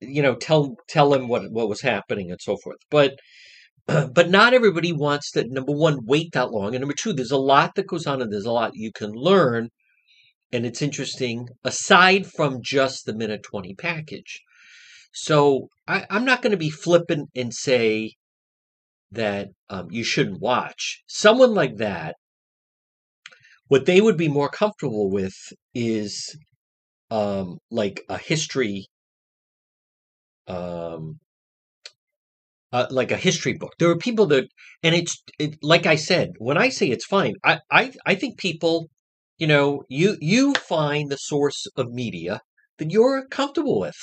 you 0.00 0.22
know 0.22 0.34
tell 0.34 0.76
tell 0.88 1.14
him 1.14 1.28
what 1.28 1.50
what 1.50 1.68
was 1.68 1.80
happening 1.80 2.30
and 2.30 2.40
so 2.40 2.56
forth. 2.56 2.78
But 2.90 3.18
but 3.86 4.30
not 4.30 4.54
everybody 4.54 4.92
wants 4.92 5.30
to 5.32 5.46
number 5.48 5.72
one 5.72 6.04
wait 6.04 6.32
that 6.32 6.50
long 6.50 6.74
and 6.74 6.80
number 6.80 6.94
two 6.94 7.12
there's 7.12 7.30
a 7.30 7.36
lot 7.36 7.74
that 7.74 7.86
goes 7.86 8.06
on 8.06 8.20
and 8.22 8.32
there's 8.32 8.44
a 8.44 8.52
lot 8.52 8.72
you 8.74 8.92
can 8.92 9.12
learn 9.12 9.70
and 10.52 10.64
it's 10.66 10.82
interesting 10.82 11.48
aside 11.64 12.26
from 12.26 12.60
just 12.62 13.06
the 13.06 13.14
minute 13.14 13.42
20 13.42 13.74
package. 13.74 14.42
So 15.12 15.68
I, 15.88 16.06
i'm 16.10 16.24
not 16.24 16.42
going 16.42 16.52
to 16.52 16.56
be 16.56 16.70
flippant 16.70 17.30
and 17.34 17.52
say 17.54 18.12
that 19.10 19.48
um, 19.70 19.86
you 19.90 20.04
shouldn't 20.04 20.40
watch. 20.40 21.02
Someone 21.06 21.54
like 21.54 21.76
that 21.76 22.16
what 23.68 23.86
they 23.86 24.00
would 24.00 24.16
be 24.16 24.28
more 24.28 24.48
comfortable 24.48 25.10
with 25.10 25.34
is 25.74 26.36
um, 27.10 27.58
like 27.70 28.02
a 28.08 28.18
history 28.18 28.86
um, 30.48 31.20
uh, 32.72 32.86
like 32.90 33.10
a 33.10 33.16
history 33.16 33.54
book. 33.54 33.72
There 33.78 33.90
are 33.90 33.96
people 33.98 34.26
that, 34.26 34.48
and 34.82 34.94
it's 34.94 35.22
it, 35.38 35.56
like 35.62 35.86
I 35.86 35.96
said, 35.96 36.32
when 36.38 36.58
I 36.58 36.68
say 36.68 36.88
it's 36.88 37.04
fine, 37.06 37.34
I, 37.44 37.60
I 37.70 37.92
I 38.04 38.14
think 38.14 38.38
people, 38.38 38.88
you 39.38 39.46
know, 39.46 39.84
you 39.88 40.16
you 40.20 40.54
find 40.54 41.10
the 41.10 41.16
source 41.16 41.66
of 41.76 41.92
media 41.92 42.40
that 42.78 42.90
you're 42.90 43.26
comfortable 43.28 43.80
with. 43.80 43.96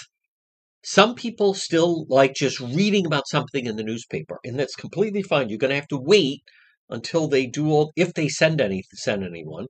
Some 0.83 1.15
people 1.15 1.53
still 1.53 2.05
like 2.09 2.35
just 2.35 2.59
reading 2.59 3.05
about 3.05 3.27
something 3.27 3.65
in 3.65 3.75
the 3.77 3.83
newspaper, 3.83 4.39
and 4.45 4.59
that's 4.59 4.75
completely 4.75 5.23
fine. 5.23 5.50
You're 5.50 5.57
going 5.57 5.69
to 5.69 5.75
have 5.75 5.88
to 5.89 6.00
wait 6.00 6.43
until 6.89 7.27
they 7.27 7.45
do 7.47 7.69
all, 7.71 7.91
if 7.95 8.13
they 8.13 8.27
send 8.29 8.62
any 8.62 8.83
send 8.93 9.23
anyone. 9.23 9.67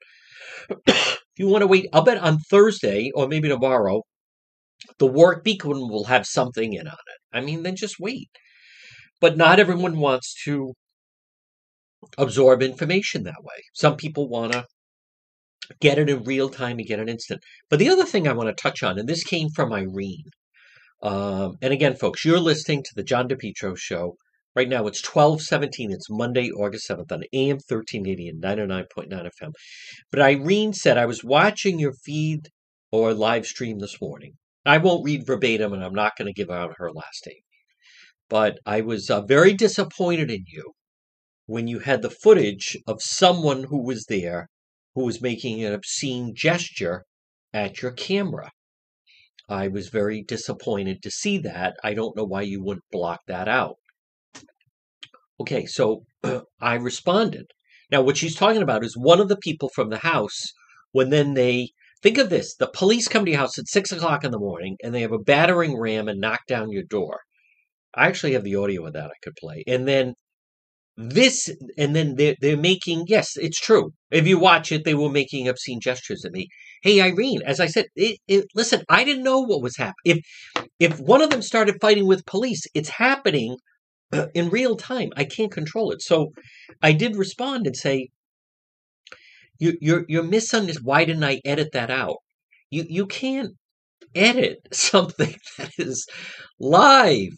if 0.88 1.20
you 1.38 1.48
want 1.48 1.62
to 1.62 1.68
wait, 1.68 1.88
I'll 1.94 2.04
bet 2.04 2.18
on 2.18 2.40
Thursday 2.50 3.12
or 3.16 3.28
maybe 3.28 3.50
tomorrow 3.50 4.04
the 5.00 5.08
Warwick 5.08 5.44
Beacon 5.44 5.90
will 5.90 6.06
have 6.06 6.26
something 6.26 6.74
in 6.74 6.88
on 6.88 6.94
it. 6.94 7.38
I 7.38 7.42
mean, 7.42 7.64
then 7.64 7.76
just 7.76 8.00
wait. 8.00 8.30
But 9.20 9.38
not 9.38 9.60
everyone 9.60 9.98
wants 10.00 10.36
to 10.46 10.74
absorb 12.18 12.62
information 12.62 13.24
that 13.24 13.44
way. 13.44 13.64
Some 13.74 13.96
people 13.96 14.28
want 14.28 14.54
to 14.54 14.66
get 15.80 15.98
it 15.98 16.10
in 16.10 16.24
real 16.24 16.50
time 16.50 16.78
and 16.80 16.88
get 16.88 17.00
it 17.00 17.10
instant. 17.10 17.42
But 17.70 17.80
the 17.80 17.90
other 17.90 18.06
thing 18.06 18.28
I 18.28 18.34
want 18.34 18.56
to 18.56 18.62
touch 18.62 18.84
on, 18.84 19.00
and 19.00 19.08
this 19.08 19.24
came 19.24 19.50
from 19.50 19.72
Irene. 19.72 20.26
Um, 21.02 21.58
and 21.62 21.74
again, 21.74 21.96
folks, 21.96 22.24
you're 22.24 22.40
listening 22.40 22.84
to 22.84 22.92
the 22.96 23.04
John 23.04 23.28
DePetro 23.28 23.78
show. 23.78 24.16
Right 24.56 24.70
now 24.70 24.86
it's 24.88 25.04
1217. 25.04 25.92
It's 25.92 26.10
Monday, 26.10 26.52
August 26.52 26.88
7th 26.88 27.12
on 27.12 27.24
AM 27.34 27.58
1380 27.68 28.30
and 28.30 28.44
99.9 28.44 29.10
FM. 29.10 29.52
But 30.12 30.22
Irene 30.22 30.74
said, 30.74 30.98
I 30.98 31.06
was 31.06 31.24
watching 31.24 31.80
your 31.80 31.94
feed 31.94 32.50
or 32.92 33.14
live 33.14 33.48
stream 33.48 33.80
this 33.80 34.00
morning. 34.00 34.34
I 34.66 34.78
won't 34.78 35.04
read 35.04 35.26
verbatim, 35.26 35.74
and 35.74 35.84
I'm 35.84 35.94
not 35.94 36.16
going 36.18 36.28
to 36.28 36.34
give 36.34 36.50
out 36.50 36.76
her 36.78 36.92
last 36.92 37.26
name. 37.28 37.44
But 38.30 38.60
I 38.66 38.82
was 38.82 39.10
uh, 39.10 39.22
very 39.22 39.54
disappointed 39.54 40.32
in 40.32 40.46
you 40.48 40.74
when 41.46 41.68
you 41.68 41.80
had 41.80 42.02
the 42.02 42.10
footage 42.10 42.78
of 42.88 43.02
someone 43.02 43.66
who 43.66 43.84
was 43.84 44.06
there 44.06 44.48
who 44.96 45.04
was 45.06 45.22
making 45.22 45.64
an 45.64 45.74
obscene 45.74 46.34
gesture 46.36 47.04
at 47.54 47.82
your 47.82 47.92
camera. 47.92 48.52
I 49.50 49.68
was 49.68 49.90
very 49.90 50.24
disappointed 50.24 51.02
to 51.04 51.12
see 51.12 51.38
that. 51.40 51.76
I 51.84 51.94
don't 51.94 52.16
know 52.16 52.24
why 52.24 52.44
you 52.44 52.64
wouldn't 52.64 52.86
block 52.92 53.22
that 53.28 53.48
out. 53.48 53.76
Okay, 55.40 55.66
so 55.66 56.06
I 56.62 56.76
responded. 56.76 57.48
Now, 57.92 58.02
what 58.02 58.18
she's 58.18 58.36
talking 58.36 58.62
about 58.62 58.86
is 58.86 58.96
one 58.96 59.20
of 59.20 59.28
the 59.28 59.38
people 59.38 59.70
from 59.76 59.90
the 59.90 59.98
house, 59.98 60.54
when 60.92 61.10
then 61.10 61.34
they 61.34 61.70
think 62.04 62.18
of 62.20 62.30
this 62.30 62.56
the 62.56 62.68
police 62.68 63.08
come 63.08 63.26
to 63.26 63.32
your 63.32 63.40
house 63.40 63.58
at 63.58 63.68
six 63.68 63.92
o'clock 63.92 64.24
in 64.24 64.32
the 64.32 64.38
morning 64.38 64.76
and 64.84 64.94
they 64.94 65.02
have 65.02 65.12
a 65.12 65.18
battering 65.18 65.80
ram 65.80 66.08
and 66.08 66.20
knock 66.20 66.42
down 66.48 66.72
your 66.72 66.84
door. 66.84 67.22
I 67.96 68.08
actually 68.08 68.34
have 68.34 68.44
the 68.44 68.56
audio 68.56 68.86
of 68.86 68.94
that 68.94 69.08
I 69.08 69.18
could 69.24 69.36
play. 69.36 69.64
And 69.68 69.88
then 69.88 70.14
this, 70.98 71.50
and 71.78 71.96
then 71.96 72.16
they're, 72.16 72.36
they're 72.40 72.58
making, 72.58 73.06
yes, 73.08 73.32
it's 73.36 73.60
true. 73.60 73.92
If 74.12 74.28
you 74.28 74.38
watch 74.38 74.72
it, 74.72 74.84
they 74.84 74.94
were 74.94 75.10
making 75.10 75.48
obscene 75.48 75.80
gestures 75.82 76.24
at 76.26 76.32
me. 76.32 76.48
Hey, 76.84 77.02
Irene, 77.02 77.42
as 77.46 77.60
I 77.60 77.68
said, 77.68 77.86
it, 77.96 78.20
it, 78.28 78.46
listen, 78.54 78.84
I 78.90 79.04
didn't 79.04 79.24
know 79.24 79.40
what 79.40 79.62
was 79.62 79.78
happening. 79.78 79.94
If, 80.06 80.20
if 80.80 81.00
one 81.00 81.22
of 81.22 81.30
them 81.30 81.42
started 81.42 81.78
fighting 81.82 82.08
with 82.08 82.26
police, 82.26 82.64
it's 82.74 82.90
happening 82.90 83.58
uh, 84.12 84.28
in 84.34 84.50
real 84.50 84.76
time. 84.76 85.10
I 85.16 85.24
can't 85.24 85.52
control 85.52 85.92
it. 85.92 86.02
So 86.02 86.32
I 86.82 86.92
did 86.92 87.16
respond 87.16 87.66
and 87.66 87.76
say, 87.76 88.10
you, 89.60 89.78
you're 89.82 90.06
you're 90.08 90.24
misunderstanding. 90.24 90.86
Why 90.86 91.06
didn't 91.06 91.24
I 91.24 91.42
edit 91.46 91.72
that 91.74 91.90
out? 91.90 92.18
You 92.70 92.86
you 92.90 93.06
can't 93.06 93.52
edit 94.16 94.60
something 94.74 95.36
that 95.58 95.72
is 95.78 96.08
live. 96.60 97.38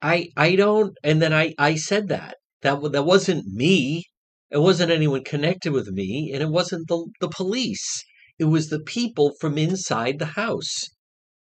I 0.00 0.30
I 0.36 0.56
don't. 0.56 0.96
And 1.02 1.22
then 1.22 1.32
I 1.32 1.54
I 1.58 1.76
said 1.76 2.08
that 2.08 2.36
that 2.62 2.80
that 2.92 3.04
wasn't 3.04 3.46
me. 3.46 4.04
It 4.50 4.58
wasn't 4.58 4.92
anyone 4.92 5.24
connected 5.24 5.72
with 5.72 5.88
me, 5.88 6.30
and 6.32 6.42
it 6.42 6.50
wasn't 6.50 6.88
the 6.88 7.06
the 7.20 7.28
police. 7.28 8.04
It 8.38 8.46
was 8.46 8.68
the 8.68 8.80
people 8.80 9.34
from 9.40 9.58
inside 9.58 10.18
the 10.18 10.34
house. 10.42 10.88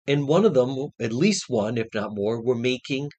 And 0.06 0.28
one 0.28 0.44
of 0.44 0.54
them, 0.54 0.88
at 1.00 1.12
least 1.12 1.44
one, 1.48 1.78
if 1.78 1.88
not 1.94 2.14
more, 2.14 2.42
were 2.42 2.54
making 2.54 3.10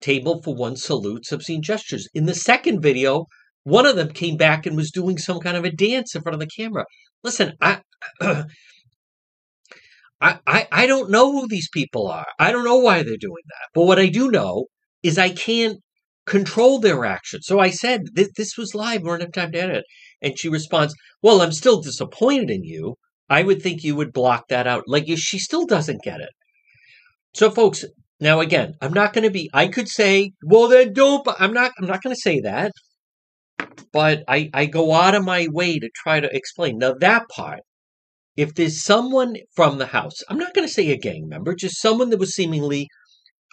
table 0.00 0.42
for 0.42 0.54
one 0.54 0.76
salutes, 0.76 1.32
obscene 1.32 1.62
gestures. 1.62 2.08
In 2.14 2.26
the 2.26 2.34
second 2.34 2.80
video, 2.80 3.26
one 3.68 3.86
of 3.86 3.96
them 3.96 4.10
came 4.10 4.36
back 4.36 4.66
and 4.66 4.76
was 4.76 4.90
doing 4.90 5.18
some 5.18 5.40
kind 5.40 5.56
of 5.56 5.64
a 5.64 5.70
dance 5.70 6.14
in 6.14 6.22
front 6.22 6.34
of 6.34 6.40
the 6.40 6.46
camera. 6.46 6.84
Listen, 7.22 7.52
I, 7.60 7.80
I, 8.20 8.44
I, 10.20 10.68
I 10.72 10.86
don't 10.86 11.10
know 11.10 11.32
who 11.32 11.46
these 11.46 11.68
people 11.68 12.08
are. 12.08 12.26
I 12.38 12.50
don't 12.50 12.64
know 12.64 12.78
why 12.78 13.02
they're 13.02 13.16
doing 13.16 13.44
that. 13.46 13.68
But 13.74 13.84
what 13.84 13.98
I 13.98 14.06
do 14.06 14.30
know 14.30 14.66
is 15.02 15.18
I 15.18 15.30
can't 15.30 15.78
control 16.26 16.78
their 16.78 17.04
actions. 17.04 17.46
So 17.46 17.58
I 17.58 17.70
said, 17.70 18.02
this, 18.14 18.30
this 18.36 18.56
was 18.56 18.74
live. 18.74 19.02
We 19.02 19.08
don't 19.08 19.20
have 19.20 19.32
time 19.32 19.52
to 19.52 19.60
edit. 19.60 19.84
And 20.20 20.38
she 20.38 20.48
responds, 20.48 20.94
Well, 21.22 21.40
I'm 21.40 21.52
still 21.52 21.80
disappointed 21.80 22.50
in 22.50 22.64
you. 22.64 22.96
I 23.28 23.42
would 23.42 23.62
think 23.62 23.84
you 23.84 23.94
would 23.94 24.12
block 24.12 24.48
that 24.48 24.66
out. 24.66 24.84
Like, 24.86 25.04
she 25.16 25.38
still 25.38 25.66
doesn't 25.66 26.02
get 26.02 26.20
it. 26.20 26.30
So, 27.34 27.50
folks, 27.50 27.84
now 28.20 28.40
again, 28.40 28.74
I'm 28.80 28.92
not 28.92 29.12
going 29.12 29.24
to 29.24 29.30
be. 29.30 29.48
I 29.54 29.68
could 29.68 29.88
say, 29.88 30.32
"Well, 30.42 30.66
then 30.66 30.92
don't." 30.92 31.28
I'm 31.38 31.52
not. 31.52 31.70
I'm 31.78 31.86
not 31.86 32.02
going 32.02 32.16
to 32.16 32.20
say 32.20 32.40
that 32.40 32.72
but 33.92 34.24
I, 34.28 34.50
I 34.52 34.66
go 34.66 34.92
out 34.92 35.14
of 35.14 35.24
my 35.24 35.48
way 35.50 35.78
to 35.78 35.90
try 35.94 36.20
to 36.20 36.34
explain. 36.34 36.78
Now, 36.78 36.94
that 36.94 37.28
part, 37.28 37.60
if 38.36 38.54
there's 38.54 38.82
someone 38.82 39.36
from 39.54 39.78
the 39.78 39.86
house, 39.86 40.22
I'm 40.28 40.38
not 40.38 40.54
going 40.54 40.66
to 40.66 40.72
say 40.72 40.90
a 40.90 40.96
gang 40.96 41.28
member, 41.28 41.54
just 41.54 41.80
someone 41.80 42.10
that 42.10 42.20
was 42.20 42.34
seemingly, 42.34 42.88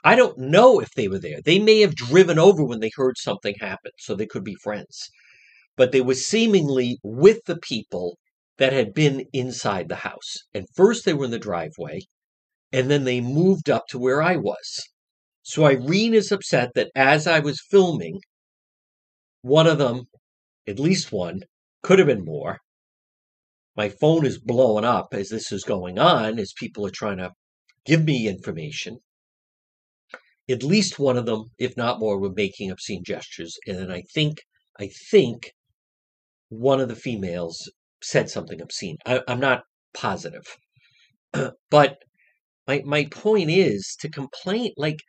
I 0.04 0.16
don't 0.16 0.38
know 0.38 0.80
if 0.80 0.92
they 0.96 1.08
were 1.08 1.20
there. 1.20 1.40
They 1.44 1.60
may 1.60 1.80
have 1.82 1.96
driven 1.96 2.38
over 2.38 2.64
when 2.64 2.80
they 2.80 2.92
heard 2.96 3.18
something 3.18 3.56
happen, 3.60 3.92
so 3.98 4.16
they 4.16 4.28
could 4.28 4.44
be 4.44 4.56
friends. 4.62 5.10
But 5.76 5.92
they 5.92 6.02
were 6.02 6.16
seemingly 6.16 7.00
with 7.04 7.40
the 7.46 7.58
people 7.58 8.18
that 8.58 8.74
had 8.74 8.94
been 8.94 9.26
inside 9.34 9.90
the 9.90 9.96
house. 9.96 10.36
And 10.54 10.68
first 10.76 11.06
they 11.06 11.14
were 11.14 11.26
in 11.26 11.32
the 11.32 11.40
driveway, 11.40 12.02
and 12.72 12.90
then 12.92 13.04
they 13.04 13.22
moved 13.22 13.70
up 13.70 13.86
to 13.90 14.00
where 14.00 14.22
I 14.22 14.36
was. 14.36 14.84
So 15.42 15.66
Irene 15.66 16.14
is 16.14 16.32
upset 16.32 16.72
that 16.76 16.92
as 16.96 17.28
I 17.28 17.40
was 17.40 17.66
filming, 17.70 18.20
one 19.46 19.68
of 19.68 19.78
them 19.78 20.08
at 20.68 20.80
least 20.80 21.12
one, 21.12 21.44
could 21.84 22.00
have 22.00 22.08
been 22.08 22.26
more. 22.26 22.60
My 23.76 23.90
phone 23.90 24.26
is 24.26 24.40
blowing 24.40 24.86
up 24.86 25.10
as 25.12 25.30
this 25.30 25.52
is 25.52 25.64
going 25.64 26.00
on, 26.00 26.40
as 26.40 26.54
people 26.54 26.86
are 26.86 26.92
trying 26.92 27.18
to 27.18 27.32
give 27.86 28.04
me 28.04 28.28
information. 28.28 29.00
At 30.50 30.64
least 30.64 31.00
one 31.00 31.18
of 31.18 31.26
them, 31.26 31.46
if 31.58 31.76
not 31.76 32.00
more, 32.00 32.20
were 32.20 32.32
making 32.32 32.72
obscene 32.72 33.04
gestures. 33.04 33.58
And 33.68 33.78
then 33.78 33.92
I 33.92 34.04
think, 34.14 34.40
I 34.80 34.88
think 34.88 35.52
one 36.50 36.80
of 36.80 36.88
the 36.88 36.96
females 36.96 37.72
said 38.02 38.30
something 38.30 38.62
obscene. 38.62 38.98
I, 39.06 39.22
am 39.28 39.40
not 39.40 39.64
positive. 39.94 40.46
but 41.70 41.98
my 42.68 42.82
my 42.86 43.06
point 43.06 43.50
is 43.50 43.96
to 44.00 44.10
complain 44.10 44.72
like 44.78 45.00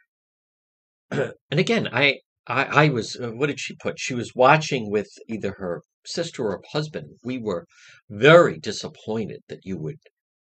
and 1.10 1.32
again, 1.50 1.88
I 1.92 2.18
I, 2.46 2.86
I 2.86 2.88
was, 2.90 3.16
uh, 3.16 3.30
what 3.30 3.48
did 3.48 3.60
she 3.60 3.74
put? 3.74 3.98
She 3.98 4.14
was 4.14 4.34
watching 4.34 4.90
with 4.90 5.08
either 5.28 5.54
her 5.58 5.82
sister 6.04 6.44
or 6.44 6.62
husband. 6.72 7.18
We 7.24 7.38
were 7.38 7.66
very 8.08 8.58
disappointed 8.58 9.40
that 9.48 9.64
you 9.64 9.78
would 9.78 9.98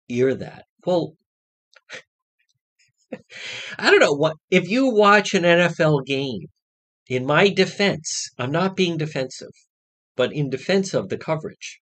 hear 0.08 0.34
that. 0.34 0.64
Well, 0.84 1.14
I 3.78 3.90
don't 3.90 4.00
know 4.00 4.14
what, 4.14 4.36
if 4.50 4.68
you 4.68 4.92
watch 4.92 5.34
an 5.34 5.44
NFL 5.44 6.04
game, 6.06 6.46
in 7.08 7.26
my 7.26 7.48
defense, 7.48 8.30
I'm 8.38 8.52
not 8.52 8.76
being 8.76 8.96
defensive, 8.96 9.52
but 10.16 10.32
in 10.32 10.50
defense 10.50 10.94
of 10.94 11.08
the 11.08 11.18
coverage. 11.18 11.80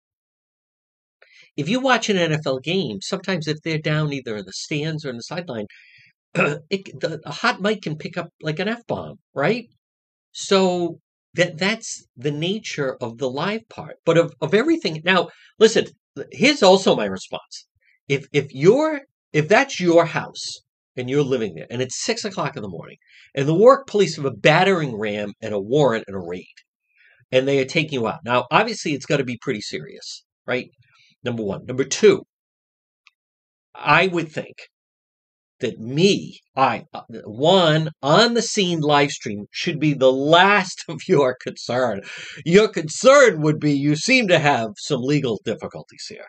If 1.55 1.67
you 1.69 1.79
watch 1.79 2.09
an 2.09 2.17
NFL 2.17 2.63
game, 2.63 3.01
sometimes 3.01 3.47
if 3.47 3.57
they're 3.63 3.79
down 3.79 4.13
either 4.13 4.37
in 4.37 4.45
the 4.45 4.53
stands 4.53 5.05
or 5.05 5.09
in 5.09 5.17
the 5.17 5.23
sideline, 5.23 5.65
it, 6.35 6.99
the, 6.99 7.19
a 7.25 7.31
hot 7.31 7.61
mic 7.61 7.81
can 7.81 7.97
pick 7.97 8.17
up 8.17 8.29
like 8.41 8.59
an 8.59 8.69
F 8.69 8.85
bomb, 8.87 9.17
right? 9.33 9.67
So 10.31 10.99
that 11.35 11.57
that's 11.57 12.05
the 12.17 12.31
nature 12.31 12.97
of 13.01 13.17
the 13.17 13.29
live 13.29 13.67
part. 13.69 13.97
But 14.05 14.17
of, 14.17 14.33
of 14.41 14.53
everything 14.53 15.01
now, 15.03 15.29
listen, 15.59 15.85
here's 16.31 16.63
also 16.63 16.95
my 16.95 17.05
response. 17.05 17.67
If 18.07 18.27
if 18.33 18.53
you're 18.53 19.01
if 19.33 19.47
that's 19.47 19.79
your 19.79 20.05
house 20.05 20.61
and 20.97 21.09
you're 21.09 21.23
living 21.23 21.55
there 21.55 21.67
and 21.69 21.81
it's 21.81 22.03
six 22.03 22.25
o'clock 22.25 22.55
in 22.55 22.63
the 22.63 22.69
morning 22.69 22.97
and 23.35 23.47
the 23.47 23.53
Warwick 23.53 23.87
police 23.87 24.15
have 24.15 24.25
a 24.25 24.31
battering 24.31 24.97
ram 24.97 25.33
and 25.41 25.53
a 25.53 25.59
warrant 25.59 26.05
and 26.07 26.15
a 26.15 26.19
raid 26.19 26.47
and 27.31 27.47
they 27.47 27.59
are 27.59 27.65
taking 27.65 28.01
you 28.01 28.07
out. 28.07 28.19
Now, 28.25 28.45
obviously 28.51 28.93
it's 28.93 29.05
got 29.05 29.17
to 29.17 29.23
be 29.23 29.37
pretty 29.37 29.61
serious, 29.61 30.25
right? 30.47 30.69
Number 31.23 31.43
one. 31.43 31.65
Number 31.65 31.83
two, 31.83 32.23
I 33.75 34.07
would 34.07 34.31
think 34.31 34.55
that 35.59 35.79
me, 35.79 36.39
I, 36.55 36.85
uh, 36.93 37.01
one 37.25 37.91
on 38.01 38.33
the 38.33 38.41
scene 38.41 38.81
live 38.81 39.11
stream 39.11 39.45
should 39.51 39.79
be 39.79 39.93
the 39.93 40.11
last 40.11 40.85
of 40.89 41.01
your 41.07 41.35
concern. 41.41 42.01
Your 42.45 42.67
concern 42.67 43.41
would 43.41 43.59
be 43.59 43.73
you 43.73 43.95
seem 43.95 44.27
to 44.27 44.39
have 44.39 44.71
some 44.77 45.01
legal 45.01 45.39
difficulties 45.43 46.05
here. 46.07 46.27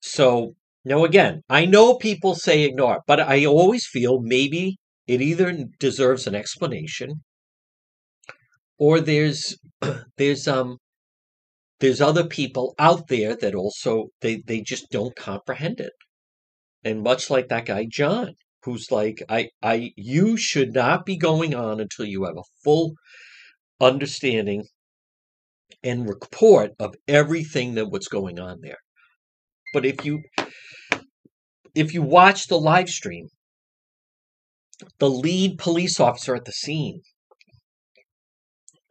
So, 0.00 0.54
now 0.84 1.04
again, 1.04 1.42
I 1.48 1.66
know 1.66 1.96
people 1.96 2.34
say 2.34 2.62
ignore, 2.62 3.00
but 3.06 3.20
I 3.20 3.44
always 3.44 3.86
feel 3.86 4.20
maybe 4.20 4.76
it 5.06 5.20
either 5.20 5.64
deserves 5.80 6.26
an 6.26 6.34
explanation 6.34 7.22
or 8.78 9.00
there's 9.00 9.56
there's 10.16 10.46
um 10.48 10.78
there's 11.80 12.00
other 12.00 12.26
people 12.26 12.74
out 12.78 13.08
there 13.08 13.36
that 13.36 13.54
also 13.54 14.08
they 14.20 14.42
they 14.46 14.60
just 14.60 14.90
don't 14.90 15.16
comprehend 15.16 15.80
it 15.80 15.92
and 16.86 17.02
much 17.02 17.30
like 17.30 17.48
that 17.48 17.66
guy 17.66 17.84
John, 17.90 18.34
who's 18.62 18.92
like, 18.92 19.20
I, 19.28 19.48
I, 19.60 19.90
you 19.96 20.36
should 20.36 20.72
not 20.72 21.04
be 21.04 21.16
going 21.16 21.52
on 21.52 21.80
until 21.80 22.04
you 22.04 22.24
have 22.24 22.36
a 22.36 22.50
full 22.62 22.92
understanding 23.80 24.62
and 25.82 26.08
report 26.08 26.70
of 26.78 26.94
everything 27.08 27.74
that 27.74 27.90
what's 27.90 28.06
going 28.06 28.38
on 28.38 28.60
there. 28.62 28.78
But 29.74 29.84
if 29.84 30.04
you 30.04 30.22
if 31.74 31.92
you 31.92 32.02
watch 32.02 32.46
the 32.46 32.58
live 32.58 32.88
stream, 32.88 33.26
the 35.00 35.10
lead 35.10 35.58
police 35.58 35.98
officer 35.98 36.36
at 36.36 36.44
the 36.44 36.52
scene 36.52 37.02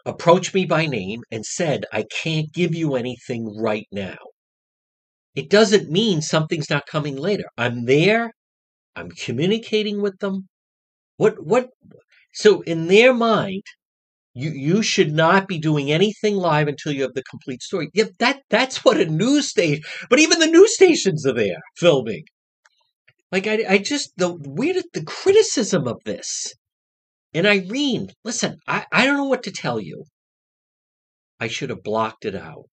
approached 0.05 0.53
me 0.53 0.65
by 0.65 0.85
name 0.85 1.21
and 1.31 1.45
said, 1.45 1.85
I 1.93 2.03
can't 2.03 2.51
give 2.53 2.75
you 2.75 2.95
anything 2.95 3.57
right 3.57 3.87
now 3.91 4.17
it 5.35 5.49
doesn't 5.49 5.91
mean 5.91 6.21
something's 6.21 6.69
not 6.69 6.85
coming 6.87 7.17
later. 7.17 7.45
I'm 7.57 7.85
there. 7.85 8.31
I'm 8.95 9.11
communicating 9.11 10.01
with 10.01 10.19
them. 10.19 10.47
What 11.17 11.45
what 11.45 11.69
so 12.33 12.61
in 12.61 12.87
their 12.87 13.13
mind, 13.13 13.63
you 14.33 14.51
you 14.51 14.83
should 14.83 15.13
not 15.13 15.47
be 15.47 15.59
doing 15.59 15.91
anything 15.91 16.35
live 16.37 16.67
until 16.67 16.93
you 16.93 17.03
have 17.03 17.15
the 17.15 17.23
complete 17.23 17.63
story. 17.63 17.89
Yeah, 17.93 18.05
that 18.19 18.41
that's 18.49 18.85
what 18.85 18.99
a 19.01 19.05
news 19.05 19.49
station 19.49 19.83
but 20.09 20.19
even 20.19 20.39
the 20.39 20.47
news 20.47 20.75
stations 20.75 21.25
are 21.25 21.33
there 21.33 21.61
filming. 21.77 22.25
Like 23.31 23.47
I 23.47 23.65
I 23.69 23.77
just 23.79 24.11
the 24.17 24.33
weird 24.33 24.83
the 24.93 25.03
criticism 25.03 25.87
of 25.87 26.01
this. 26.05 26.53
And 27.33 27.45
Irene, 27.47 28.11
listen, 28.23 28.59
I, 28.67 28.85
I 28.91 29.05
don't 29.05 29.17
know 29.17 29.25
what 29.25 29.43
to 29.43 29.51
tell 29.51 29.79
you. 29.79 30.05
I 31.39 31.47
should 31.47 31.69
have 31.69 31.83
blocked 31.83 32.25
it 32.25 32.35
out. 32.35 32.65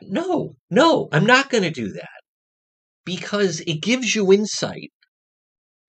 No, 0.00 0.56
no, 0.70 1.08
I'm 1.12 1.26
not 1.26 1.50
going 1.50 1.62
to 1.64 1.70
do 1.70 1.92
that 1.92 2.22
because 3.04 3.60
it 3.60 3.82
gives 3.82 4.14
you 4.14 4.32
insight. 4.32 4.92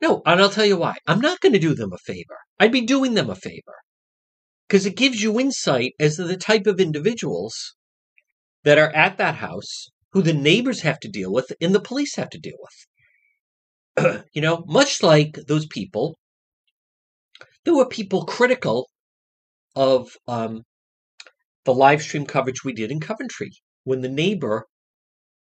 No, 0.01 0.23
and 0.25 0.41
I'll 0.41 0.49
tell 0.49 0.65
you 0.65 0.77
why. 0.77 0.95
I'm 1.07 1.21
not 1.21 1.39
going 1.41 1.53
to 1.53 1.59
do 1.59 1.75
them 1.75 1.93
a 1.93 1.99
favor. 1.99 2.37
I'd 2.59 2.71
be 2.71 2.81
doing 2.81 3.13
them 3.13 3.29
a 3.29 3.35
favor. 3.35 3.75
because 4.67 4.85
it 4.85 4.95
gives 4.95 5.21
you 5.21 5.39
insight 5.39 5.93
as 5.99 6.15
to 6.17 6.23
the 6.23 6.37
type 6.37 6.67
of 6.67 6.79
individuals 6.79 7.75
that 8.63 8.77
are 8.77 8.93
at 8.95 9.17
that 9.17 9.35
house 9.35 9.89
who 10.13 10.21
the 10.21 10.33
neighbors 10.33 10.81
have 10.81 10.99
to 10.99 11.09
deal 11.09 11.31
with 11.31 11.51
and 11.61 11.75
the 11.75 11.79
police 11.81 12.15
have 12.15 12.29
to 12.29 12.39
deal 12.39 12.57
with. 13.97 14.25
you 14.33 14.41
know, 14.41 14.63
much 14.67 15.03
like 15.03 15.37
those 15.47 15.65
people, 15.67 16.17
there 17.65 17.75
were 17.75 17.87
people 17.87 18.25
critical 18.25 18.89
of 19.75 20.09
um, 20.27 20.63
the 21.65 21.73
live 21.73 22.01
stream 22.01 22.25
coverage 22.25 22.63
we 22.63 22.73
did 22.73 22.91
in 22.91 22.99
Coventry 22.99 23.51
when 23.87 24.01
the 24.01 24.09
neighbor 24.09 24.65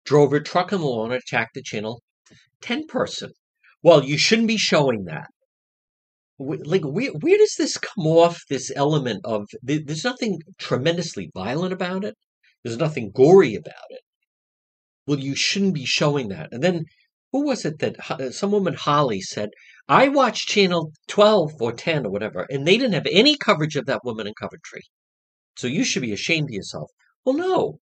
drove 0.03 0.31
her 0.31 0.41
truck 0.41 0.73
on 0.73 0.81
the 0.81 0.85
lawn 0.85 1.13
and 1.13 1.21
attacked 1.23 1.53
the 1.53 1.61
channel 1.61 2.03
10 2.59 2.87
person. 2.87 3.31
Well, 3.81 4.03
you 4.03 4.17
shouldn't 4.17 4.49
be 4.49 4.57
showing 4.57 5.05
that. 5.05 5.29
Like, 6.37 6.83
where, 6.83 7.11
where 7.11 7.37
does 7.37 7.55
this 7.57 7.77
come 7.77 8.05
off? 8.05 8.41
This 8.49 8.69
element 8.75 9.21
of 9.23 9.45
there's 9.61 10.03
nothing 10.03 10.41
tremendously 10.57 11.31
violent 11.33 11.71
about 11.71 12.03
it, 12.03 12.15
there's 12.63 12.75
nothing 12.77 13.11
gory 13.11 13.55
about 13.55 13.89
it. 13.91 14.01
Well, 15.07 15.19
you 15.19 15.35
shouldn't 15.35 15.75
be 15.75 15.85
showing 15.85 16.27
that. 16.27 16.49
And 16.51 16.61
then, 16.61 16.83
who 17.31 17.45
was 17.45 17.63
it 17.63 17.79
that 17.79 17.95
uh, 18.11 18.31
some 18.31 18.51
woman, 18.51 18.73
Holly, 18.73 19.21
said, 19.21 19.51
I 19.87 20.09
watched 20.09 20.49
channel 20.49 20.91
12 21.07 21.61
or 21.61 21.71
10 21.71 22.05
or 22.07 22.09
whatever, 22.09 22.45
and 22.49 22.67
they 22.67 22.77
didn't 22.77 22.93
have 22.93 23.07
any 23.09 23.37
coverage 23.37 23.77
of 23.77 23.85
that 23.85 24.03
woman 24.03 24.27
in 24.27 24.33
Coventry. 24.37 24.81
So 25.55 25.67
you 25.67 25.85
should 25.85 26.01
be 26.01 26.11
ashamed 26.11 26.49
of 26.49 26.53
yourself. 26.53 26.91
Well, 27.23 27.35
no. 27.35 27.79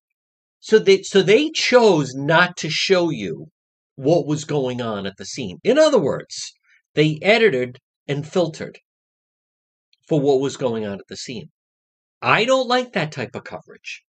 So 0.61 0.79
they 0.79 1.01
so 1.01 1.21
they 1.21 1.49
chose 1.49 2.13
not 2.13 2.55
to 2.57 2.69
show 2.69 3.09
you 3.09 3.47
what 3.95 4.27
was 4.27 4.45
going 4.45 4.79
on 4.81 5.05
at 5.05 5.17
the 5.17 5.25
scene. 5.25 5.57
In 5.63 5.77
other 5.77 5.99
words, 5.99 6.53
they 6.93 7.19
edited 7.21 7.79
and 8.07 8.27
filtered 8.27 8.79
for 10.07 10.19
what 10.19 10.39
was 10.39 10.57
going 10.57 10.85
on 10.85 10.99
at 10.99 11.07
the 11.09 11.17
scene. 11.17 11.49
I 12.21 12.45
don't 12.45 12.67
like 12.67 12.93
that 12.93 13.11
type 13.11 13.35
of 13.35 13.43
coverage. 13.43 14.03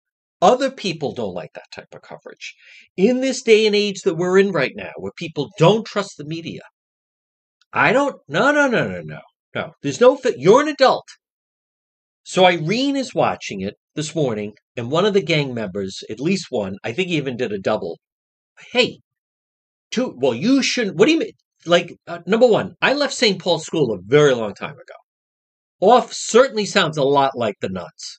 Other 0.43 0.71
people 0.71 1.13
don't 1.13 1.35
like 1.35 1.53
that 1.55 1.71
type 1.73 1.95
of 1.95 2.03
coverage. 2.03 2.55
In 2.97 3.21
this 3.21 3.43
day 3.43 3.67
and 3.67 3.77
age 3.77 4.03
that 4.03 4.17
we're 4.17 4.39
in 4.39 4.53
right 4.53 4.73
now, 4.75 4.93
where 4.97 5.13
people 5.17 5.51
don't 5.59 5.87
trust 5.87 6.17
the 6.17 6.25
media, 6.25 6.63
I 7.73 7.93
don't. 7.93 8.17
No, 8.27 8.51
no, 8.51 8.67
no, 8.69 8.89
no, 8.89 9.03
no, 9.03 9.21
no. 9.55 9.73
There's 9.83 10.01
no. 10.01 10.19
You're 10.37 10.63
an 10.63 10.69
adult. 10.69 11.07
So 12.25 12.45
Irene 12.45 12.97
is 12.97 13.15
watching 13.15 13.61
it 13.61 13.75
this 13.95 14.15
morning, 14.15 14.55
and 14.77 14.91
one 14.91 15.05
of 15.05 15.15
the 15.15 15.23
gang 15.23 15.55
members, 15.55 16.03
at 16.11 16.21
least 16.21 16.47
one, 16.51 16.77
I 16.85 16.93
think 16.93 17.09
he 17.09 17.17
even 17.17 17.37
did 17.37 17.53
a 17.53 17.59
double. 17.59 17.99
Hey, 18.73 19.01
two. 19.91 20.15
Well, 20.17 20.35
you 20.35 20.63
shouldn't. 20.63 20.97
What 20.97 21.07
do 21.07 21.13
you 21.13 21.19
mean? 21.19 21.33
Like, 21.67 21.97
uh, 22.07 22.21
number 22.27 22.47
one, 22.47 22.75
I 22.81 22.95
left 22.95 23.15
St. 23.15 23.39
Paul's 23.39 23.67
School 23.67 23.93
a 23.93 23.99
very 24.01 24.35
long 24.35 24.55
time 24.55 24.75
ago. 24.75 24.95
Off 25.81 26.13
certainly 26.13 26.67
sounds 26.67 26.97
a 26.97 27.03
lot 27.03 27.37
like 27.37 27.57
the 27.61 27.69
nuts. 27.69 28.19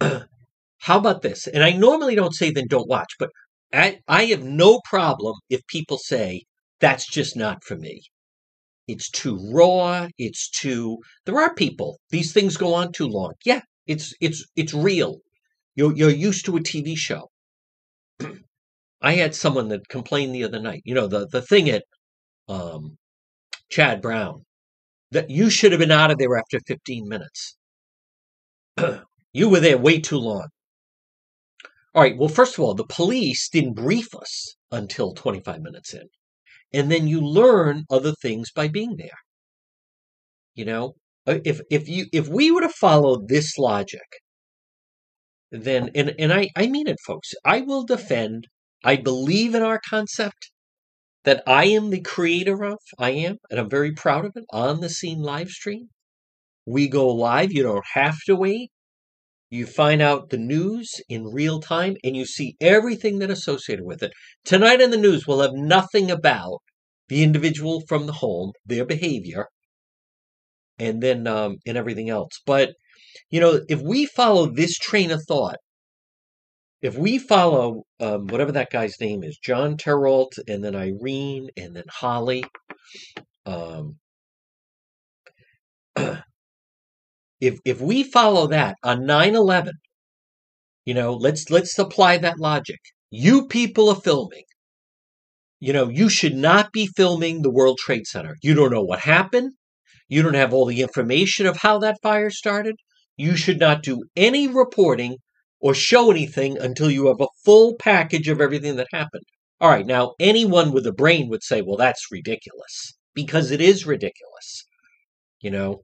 How 0.78 0.98
about 0.98 1.22
this? 1.22 1.46
And 1.46 1.62
I 1.62 1.72
normally 1.72 2.14
don't 2.14 2.34
say 2.34 2.50
then 2.50 2.66
don't 2.68 2.88
watch, 2.88 3.12
but 3.18 3.30
I, 3.72 4.00
I 4.08 4.24
have 4.26 4.42
no 4.42 4.80
problem 4.84 5.36
if 5.48 5.66
people 5.66 5.98
say 5.98 6.44
that's 6.80 7.06
just 7.06 7.36
not 7.36 7.62
for 7.64 7.76
me. 7.76 8.02
It's 8.88 9.10
too 9.10 9.38
raw. 9.52 10.08
It's 10.18 10.50
too. 10.50 10.98
There 11.24 11.40
are 11.40 11.54
people. 11.54 11.98
These 12.10 12.32
things 12.32 12.56
go 12.56 12.74
on 12.74 12.92
too 12.92 13.06
long. 13.06 13.34
Yeah, 13.44 13.60
it's 13.86 14.14
it's 14.20 14.46
it's 14.56 14.74
real. 14.74 15.18
You're 15.76 15.94
you're 15.96 16.10
used 16.10 16.46
to 16.46 16.56
a 16.56 16.60
TV 16.60 16.96
show. 16.96 17.30
I 19.02 19.14
had 19.14 19.34
someone 19.34 19.68
that 19.68 19.88
complained 19.88 20.34
the 20.34 20.44
other 20.44 20.60
night. 20.60 20.82
You 20.84 20.94
know 20.94 21.06
the 21.08 21.26
the 21.28 21.42
thing 21.42 21.70
at 21.70 21.84
um, 22.48 22.98
Chad 23.70 24.02
Brown 24.02 24.44
that 25.12 25.30
you 25.30 25.50
should 25.50 25.72
have 25.72 25.80
been 25.80 25.90
out 25.92 26.10
of 26.10 26.18
there 26.18 26.36
after 26.36 26.60
15 26.66 27.08
minutes. 27.08 27.56
you 29.32 29.48
were 29.48 29.60
there 29.60 29.78
way 29.78 30.00
too 30.00 30.18
long. 30.18 30.48
All 31.94 32.02
right. 32.02 32.16
Well, 32.16 32.28
first 32.28 32.54
of 32.54 32.60
all, 32.64 32.74
the 32.74 32.84
police 32.86 33.48
didn't 33.48 33.74
brief 33.74 34.14
us 34.14 34.56
until 34.70 35.14
25 35.14 35.60
minutes 35.62 35.94
in 35.94 36.08
and 36.72 36.90
then 36.90 37.06
you 37.06 37.20
learn 37.20 37.84
other 37.90 38.12
things 38.12 38.50
by 38.50 38.68
being 38.68 38.96
there 38.96 39.18
you 40.54 40.64
know 40.64 40.94
Uh, 41.26 41.38
if 41.44 41.60
if 41.70 41.88
you 41.88 42.06
if 42.12 42.28
we 42.28 42.50
were 42.50 42.62
to 42.62 42.68
follow 42.68 43.24
this 43.26 43.56
logic 43.56 44.08
then 45.52 45.90
and 45.94 46.14
and 46.18 46.32
I 46.32 46.48
I 46.56 46.66
mean 46.66 46.88
it 46.88 46.98
folks. 47.06 47.32
I 47.44 47.60
will 47.60 47.84
defend 47.84 48.48
I 48.84 48.96
believe 48.96 49.54
in 49.54 49.62
our 49.62 49.80
concept 49.88 50.50
that 51.24 51.42
I 51.46 51.66
am 51.66 51.90
the 51.90 52.00
creator 52.00 52.64
of 52.64 52.78
I 52.98 53.10
am 53.10 53.38
and 53.50 53.60
I'm 53.60 53.70
very 53.70 53.92
proud 53.92 54.24
of 54.24 54.32
it 54.34 54.44
on 54.50 54.80
the 54.80 54.88
scene 54.88 55.22
live 55.22 55.50
stream. 55.50 55.90
We 56.66 56.88
go 56.88 57.08
live 57.08 57.52
you 57.52 57.62
don't 57.62 57.84
have 57.94 58.18
to 58.26 58.34
wait. 58.34 58.70
You 59.50 59.66
find 59.66 60.02
out 60.02 60.30
the 60.30 60.38
news 60.38 60.90
in 61.08 61.26
real 61.26 61.60
time 61.60 61.96
and 62.02 62.16
you 62.16 62.24
see 62.24 62.56
everything 62.60 63.18
that 63.18 63.30
associated 63.30 63.84
with 63.84 64.02
it. 64.02 64.12
Tonight 64.44 64.80
in 64.80 64.90
the 64.90 64.96
news, 64.96 65.26
we'll 65.26 65.42
have 65.42 65.52
nothing 65.54 66.10
about 66.10 66.60
the 67.08 67.22
individual 67.22 67.82
from 67.86 68.06
the 68.06 68.14
home, 68.14 68.52
their 68.64 68.86
behavior, 68.86 69.48
and 70.82 71.00
then 71.00 71.26
um, 71.28 71.56
and 71.66 71.78
everything 71.78 72.10
else. 72.10 72.40
But 72.44 72.74
you 73.30 73.40
know, 73.40 73.60
if 73.68 73.80
we 73.80 74.06
follow 74.06 74.46
this 74.46 74.76
train 74.76 75.10
of 75.12 75.22
thought, 75.26 75.56
if 76.82 76.96
we 76.96 77.18
follow 77.18 77.84
um, 78.00 78.26
whatever 78.26 78.52
that 78.52 78.70
guy's 78.70 79.00
name 79.00 79.22
is, 79.22 79.38
John 79.38 79.76
Terralt, 79.76 80.32
and 80.48 80.64
then 80.64 80.74
Irene, 80.74 81.48
and 81.56 81.76
then 81.76 81.84
Holly, 81.88 82.44
um, 83.46 83.96
if 87.40 87.58
if 87.64 87.80
we 87.80 88.02
follow 88.02 88.48
that 88.48 88.76
on 88.82 89.02
9-11 89.02 89.70
you 90.84 90.94
know 90.94 91.14
let's 91.14 91.48
let's 91.48 91.78
apply 91.78 92.18
that 92.18 92.40
logic. 92.40 92.80
You 93.10 93.46
people 93.46 93.88
are 93.88 94.00
filming. 94.00 94.42
You 95.60 95.72
know 95.72 95.88
you 95.88 96.08
should 96.08 96.34
not 96.34 96.72
be 96.72 96.88
filming 96.88 97.42
the 97.42 97.52
world 97.52 97.78
trade 97.78 98.06
center. 98.06 98.36
You 98.42 98.54
don't 98.54 98.72
know 98.72 98.82
what 98.82 98.98
happened 99.00 99.52
you 100.08 100.22
don't 100.22 100.34
have 100.34 100.52
all 100.52 100.66
the 100.66 100.82
information 100.82 101.46
of 101.46 101.58
how 101.58 101.78
that 101.78 101.98
fire 102.02 102.30
started. 102.30 102.76
You 103.16 103.36
should 103.36 103.58
not 103.58 103.82
do 103.82 104.02
any 104.16 104.48
reporting 104.48 105.16
or 105.60 105.74
show 105.74 106.10
anything 106.10 106.58
until 106.58 106.90
you 106.90 107.06
have 107.06 107.20
a 107.20 107.28
full 107.44 107.76
package 107.78 108.28
of 108.28 108.40
everything 108.40 108.76
that 108.76 108.88
happened. 108.92 109.24
All 109.60 109.70
right 109.70 109.86
now 109.86 110.14
anyone 110.18 110.72
with 110.72 110.86
a 110.86 110.92
brain 110.92 111.28
would 111.28 111.42
say 111.42 111.62
well 111.62 111.76
that's 111.76 112.10
ridiculous 112.10 112.92
because 113.14 113.50
it 113.50 113.60
is 113.60 113.86
ridiculous 113.86 114.64
you 115.42 115.50
know? 115.50 115.82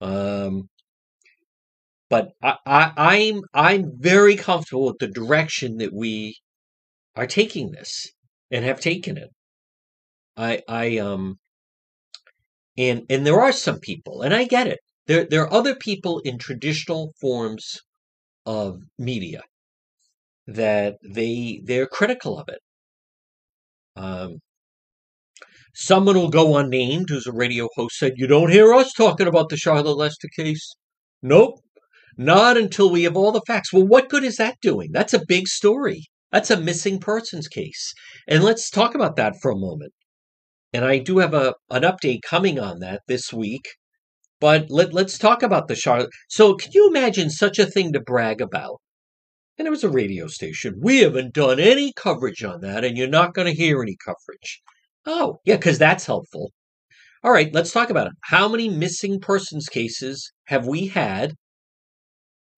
Um, 0.00 0.68
but 2.10 2.32
I, 2.42 2.56
I, 2.66 2.92
I'm 2.96 3.42
I'm 3.52 3.92
very 3.98 4.36
comfortable 4.36 4.86
with 4.86 4.98
the 5.00 5.08
direction 5.08 5.78
that 5.78 5.92
we 5.92 6.36
are 7.16 7.26
taking 7.26 7.72
this 7.72 8.08
and 8.50 8.64
have 8.64 8.80
taken 8.80 9.16
it. 9.18 9.30
I 10.36 10.62
I 10.68 10.98
um 10.98 11.38
and 12.78 13.04
and 13.10 13.26
there 13.26 13.40
are 13.40 13.52
some 13.52 13.80
people, 13.80 14.22
and 14.22 14.34
I 14.34 14.44
get 14.44 14.66
it. 14.66 14.80
There 15.06 15.24
there 15.24 15.42
are 15.42 15.52
other 15.52 15.74
people 15.74 16.20
in 16.20 16.38
traditional 16.38 17.12
forms 17.20 17.80
of 18.46 18.80
media 18.98 19.42
that 20.46 20.96
they 21.02 21.60
they're 21.64 21.86
critical 21.86 22.38
of 22.38 22.48
it. 22.48 22.60
Um, 23.96 24.40
someone 25.74 26.16
will 26.16 26.30
go 26.30 26.56
unnamed 26.56 27.10
who's 27.10 27.26
a 27.26 27.32
radio 27.32 27.68
host 27.76 27.96
said, 27.98 28.14
"You 28.16 28.26
don't 28.26 28.50
hear 28.50 28.72
us 28.74 28.92
talking 28.92 29.26
about 29.26 29.48
the 29.50 29.56
Charlotte 29.56 29.96
Lester 29.96 30.28
case." 30.36 30.74
Nope, 31.22 31.60
not 32.18 32.56
until 32.56 32.90
we 32.90 33.04
have 33.04 33.16
all 33.16 33.32
the 33.32 33.42
facts. 33.46 33.72
Well, 33.72 33.86
what 33.86 34.08
good 34.08 34.24
is 34.24 34.36
that 34.36 34.58
doing? 34.62 34.90
That's 34.92 35.14
a 35.14 35.24
big 35.26 35.48
story. 35.48 36.04
That's 36.32 36.50
a 36.50 36.60
missing 36.60 36.98
persons 37.00 37.48
case. 37.48 37.94
And 38.28 38.42
let's 38.44 38.70
talk 38.70 38.94
about 38.94 39.16
that 39.16 39.36
for 39.40 39.50
a 39.50 39.56
moment. 39.56 39.92
And 40.74 40.84
I 40.84 40.98
do 40.98 41.18
have 41.18 41.32
a 41.32 41.54
an 41.70 41.82
update 41.82 42.20
coming 42.22 42.58
on 42.58 42.80
that 42.80 43.00
this 43.08 43.32
week. 43.32 43.66
But 44.40 44.66
let, 44.68 44.92
let's 44.92 45.16
talk 45.16 45.42
about 45.42 45.68
the 45.68 45.74
Charlotte. 45.74 46.10
So, 46.28 46.54
can 46.54 46.72
you 46.74 46.88
imagine 46.88 47.30
such 47.30 47.58
a 47.58 47.64
thing 47.64 47.92
to 47.94 48.00
brag 48.00 48.42
about? 48.42 48.80
And 49.56 49.66
it 49.66 49.70
was 49.70 49.84
a 49.84 49.88
radio 49.88 50.26
station. 50.26 50.74
We 50.82 50.98
haven't 50.98 51.32
done 51.32 51.58
any 51.60 51.92
coverage 51.96 52.44
on 52.44 52.60
that, 52.60 52.84
and 52.84 52.98
you're 52.98 53.08
not 53.08 53.32
going 53.32 53.46
to 53.46 53.58
hear 53.58 53.80
any 53.80 53.96
coverage. 54.04 54.60
Oh, 55.06 55.38
yeah, 55.46 55.56
because 55.56 55.78
that's 55.78 56.04
helpful. 56.04 56.50
All 57.22 57.32
right, 57.32 57.54
let's 57.54 57.72
talk 57.72 57.88
about 57.88 58.08
it. 58.08 58.12
How 58.24 58.48
many 58.48 58.68
missing 58.68 59.20
persons 59.20 59.68
cases 59.68 60.32
have 60.46 60.66
we 60.66 60.88
had 60.88 61.34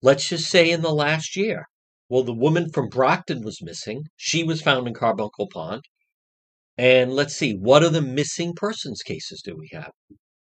let's 0.03 0.29
just 0.29 0.49
say 0.49 0.71
in 0.71 0.83
the 0.83 0.95
last 0.95 1.37
year. 1.37 1.67
Well, 2.09 2.23
the 2.23 2.33
woman 2.33 2.71
from 2.71 2.89
Brockton 2.89 3.43
was 3.43 3.63
missing. 3.63 4.05
She 4.17 4.45
was 4.45 4.63
found 4.63 4.87
in 4.87 4.95
Carbuncle 4.95 5.49
Pond. 5.53 5.83
And 6.79 7.13
let's 7.13 7.35
see, 7.37 7.55
what 7.55 7.83
are 7.83 7.91
the 7.91 8.03
missing 8.03 8.55
persons 8.55 9.03
cases 9.03 9.43
do 9.43 9.57
we 9.57 9.69
have? 9.73 9.93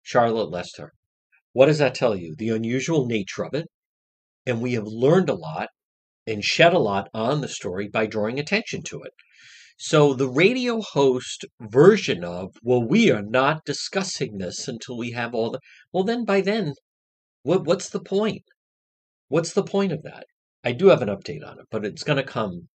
Charlotte 0.04 0.50
Lester. 0.52 0.94
What 1.54 1.68
does 1.68 1.80
that 1.80 1.96
tell 1.96 2.16
you? 2.16 2.36
The 2.38 2.50
unusual 2.50 3.06
nature 3.08 3.44
of 3.46 3.54
it. 3.54 3.68
And 4.46 4.62
we 4.62 4.74
have 4.74 4.88
learned 4.88 5.30
a 5.30 5.36
lot 5.36 5.70
and 6.26 6.44
shed 6.44 6.74
a 6.74 6.80
lot 6.80 7.10
on 7.14 7.42
the 7.42 7.48
story 7.48 7.88
by 7.90 8.06
drawing 8.08 8.40
attention 8.40 8.84
to 8.84 9.02
it. 9.04 9.14
So 9.78 10.14
the 10.14 10.30
radio 10.30 10.82
host 10.82 11.46
version 11.62 12.24
of, 12.24 12.56
well, 12.64 12.84
we 12.84 13.12
are 13.12 13.22
not 13.24 13.66
discussing 13.66 14.38
this 14.38 14.68
until 14.68 14.98
we 14.98 15.12
have 15.12 15.34
all 15.36 15.52
the, 15.52 15.60
well, 15.94 16.04
then 16.04 16.26
by 16.26 16.42
then 16.42 16.74
What 17.44 17.66
what's 17.66 17.90
the 17.90 18.00
point? 18.02 18.44
What's 19.30 19.54
the 19.54 19.64
point 19.64 19.92
of 19.94 20.04
that? 20.04 20.26
I 20.64 20.74
do 20.74 20.88
have 20.90 21.02
an 21.02 21.10
update 21.10 21.46
on 21.46 21.60
it, 21.60 21.66
but 21.72 21.86
it's 21.86 22.04
going 22.04 22.18
to 22.18 22.24
come. 22.24 22.70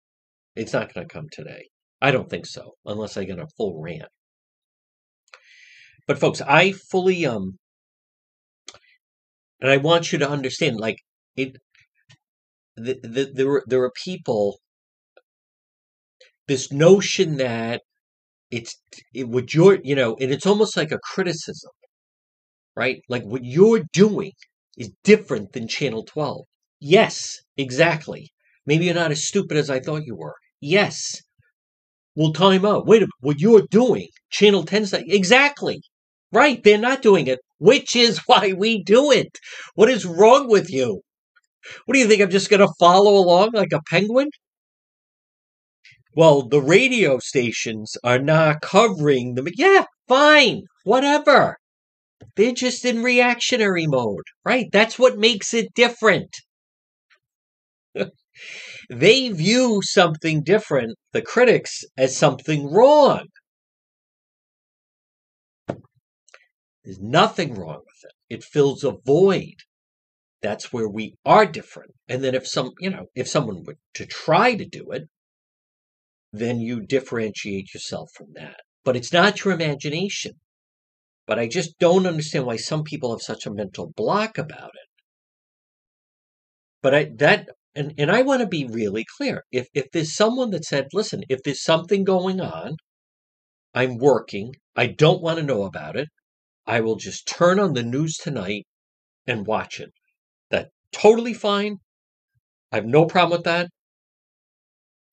It's 0.57 0.73
not 0.73 0.93
going 0.95 1.07
to 1.07 1.13
come 1.15 1.29
today. 1.33 1.69
I 2.03 2.11
don't 2.11 2.29
think 2.29 2.45
so, 2.47 2.75
unless 2.85 3.17
I 3.17 3.25
get 3.25 3.39
a 3.39 3.47
full 3.57 3.81
rant. 3.81 4.11
But 6.07 6.19
folks, 6.19 6.41
I 6.43 6.73
fully 6.73 7.25
um, 7.25 7.59
and 9.61 9.71
I 9.71 9.77
want 9.79 10.13
you 10.13 10.19
to 10.19 10.29
understand, 10.29 10.79
like 10.79 10.99
it. 11.37 11.57
The, 12.77 12.99
the, 13.03 13.31
there 13.33 13.63
there 13.67 13.83
are 13.83 13.93
people. 14.05 14.59
This 16.49 16.71
notion 16.73 17.37
that 17.39 17.83
it's 18.51 18.77
it, 19.15 19.29
what 19.29 19.55
you're 19.55 19.81
you 19.85 19.95
know, 19.95 20.17
and 20.21 20.33
it's 20.33 20.47
almost 20.47 20.77
like 20.77 20.93
a 20.93 20.99
criticism, 20.99 21.73
right? 22.77 23.03
Like 23.09 23.25
what 23.25 23.45
you're 23.45 23.85
doing 23.93 24.33
is 24.77 24.91
different 25.05 25.53
than 25.53 25.69
Channel 25.69 26.05
Twelve. 26.05 26.47
Yes, 26.81 27.39
exactly. 27.57 28.31
Maybe 28.67 28.87
you're 28.87 28.95
not 28.95 29.13
as 29.13 29.25
stupid 29.25 29.57
as 29.57 29.71
I 29.71 29.81
thought 29.81 30.07
you 30.07 30.17
were. 30.17 30.37
Yes. 30.61 31.23
Well, 32.15 32.33
time 32.33 32.65
out. 32.65 32.87
Wait 32.87 32.99
a 32.99 33.07
minute. 33.07 33.11
What 33.21 33.41
you're 33.41 33.67
doing, 33.71 34.09
Channel 34.31 34.65
10's 34.65 34.93
exactly. 34.93 35.83
Right. 36.31 36.63
They're 36.63 36.79
not 36.79 37.03
doing 37.03 37.27
it, 37.27 37.41
which 37.59 37.95
is 37.97 38.19
why 38.27 38.53
we 38.53 38.83
do 38.83 39.11
it. 39.11 39.39
What 39.75 39.91
is 39.91 40.05
wrong 40.05 40.49
with 40.49 40.71
you? 40.71 41.03
What 41.87 41.95
do 41.95 42.01
you 42.01 42.09
think? 42.09 42.21
I'm 42.21 42.31
just 42.31 42.51
going 42.51 42.61
to 42.61 42.73
follow 42.79 43.15
along 43.15 43.51
like 43.55 43.73
a 43.73 43.81
penguin? 43.89 44.31
Well, 46.15 46.43
the 46.43 46.61
radio 46.61 47.19
stations 47.19 47.97
are 48.05 48.19
not 48.19 48.61
covering 48.61 49.35
them. 49.35 49.47
Yeah, 49.55 49.85
fine. 50.09 50.65
Whatever. 50.85 51.57
They're 52.37 52.53
just 52.53 52.85
in 52.85 53.03
reactionary 53.03 53.87
mode, 53.87 54.25
right? 54.45 54.67
That's 54.73 54.99
what 54.99 55.19
makes 55.19 55.55
it 55.55 55.73
different. 55.75 56.37
They 58.89 59.29
view 59.29 59.81
something 59.83 60.43
different, 60.43 60.97
the 61.13 61.23
critics, 61.23 61.85
as 61.97 62.17
something 62.17 62.71
wrong. 62.71 63.27
There's 66.85 67.01
nothing 67.01 67.55
wrong 67.55 67.81
with 67.87 68.11
it. 68.11 68.35
It 68.35 68.45
fills 68.45 68.83
a 68.83 68.97
void. 69.05 69.55
That's 70.41 70.73
where 70.73 70.89
we 70.89 71.15
are 71.25 71.47
different. 71.47 71.93
And 72.09 72.25
then 72.25 72.35
if 72.35 72.47
some, 72.47 72.73
you 72.81 72.91
know, 72.91 73.07
if 73.15 73.29
someone 73.29 73.63
were 73.65 73.77
to 73.95 74.07
try 74.07 74.57
to 74.57 74.65
do 74.65 74.91
it, 74.91 75.05
then 76.33 76.59
you 76.59 76.81
differentiate 76.81 77.73
yourself 77.73 78.11
from 78.15 78.29
that. 78.35 78.61
But 78.85 78.97
it's 78.97 79.13
not 79.13 79.45
your 79.45 79.55
imagination. 79.55 80.33
But 81.27 81.39
I 81.39 81.47
just 81.47 81.79
don't 81.79 82.07
understand 82.07 82.47
why 82.47 82.57
some 82.57 82.83
people 82.83 83.13
have 83.13 83.23
such 83.23 83.47
a 83.47 83.53
mental 83.53 83.93
block 83.95 84.39
about 84.39 84.71
it. 84.71 84.89
But 86.83 86.95
I 86.95 87.11
that 87.19 87.49
and, 87.75 87.95
and 87.99 88.11
I 88.11 88.23
want 88.23 88.41
to 88.41 88.47
be 88.47 88.67
really 88.67 89.05
clear. 89.17 89.45
If 89.51 89.69
if 89.75 89.87
there's 89.93 90.15
someone 90.15 90.51
that 90.51 90.65
said, 90.65 90.89
listen, 90.93 91.23
if 91.29 91.43
there's 91.43 91.63
something 91.63 92.05
going 92.05 92.41
on, 92.41 92.77
I'm 93.75 93.99
working, 93.99 94.55
I 94.77 94.87
don't 94.89 95.23
want 95.23 95.39
to 95.39 95.45
know 95.45 95.65
about 95.65 95.97
it, 95.97 96.09
I 96.67 96.81
will 96.81 96.97
just 96.97 97.27
turn 97.27 97.59
on 97.59 97.73
the 97.73 97.83
news 97.83 98.17
tonight 98.17 98.67
and 99.27 99.47
watch 99.47 99.81
it. 99.81 99.91
That 100.51 100.71
totally 100.93 101.35
fine. 101.35 101.79
I 102.71 102.77
have 102.77 102.87
no 102.87 103.07
problem 103.07 103.39
with 103.39 103.45
that. 103.45 103.69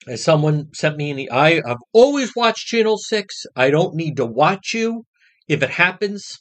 As 0.08 0.24
someone 0.24 0.74
sent 0.74 0.98
me 0.98 1.10
any, 1.10 1.30
I 1.30 1.62
have 1.66 1.80
always 1.94 2.34
watched 2.36 2.68
Channel 2.68 2.98
6. 2.98 3.46
I 3.56 3.70
don't 3.70 3.96
need 3.96 4.16
to 4.18 4.26
watch 4.26 4.74
you. 4.74 5.04
If 5.48 5.62
it 5.62 5.72
happens, 5.72 6.40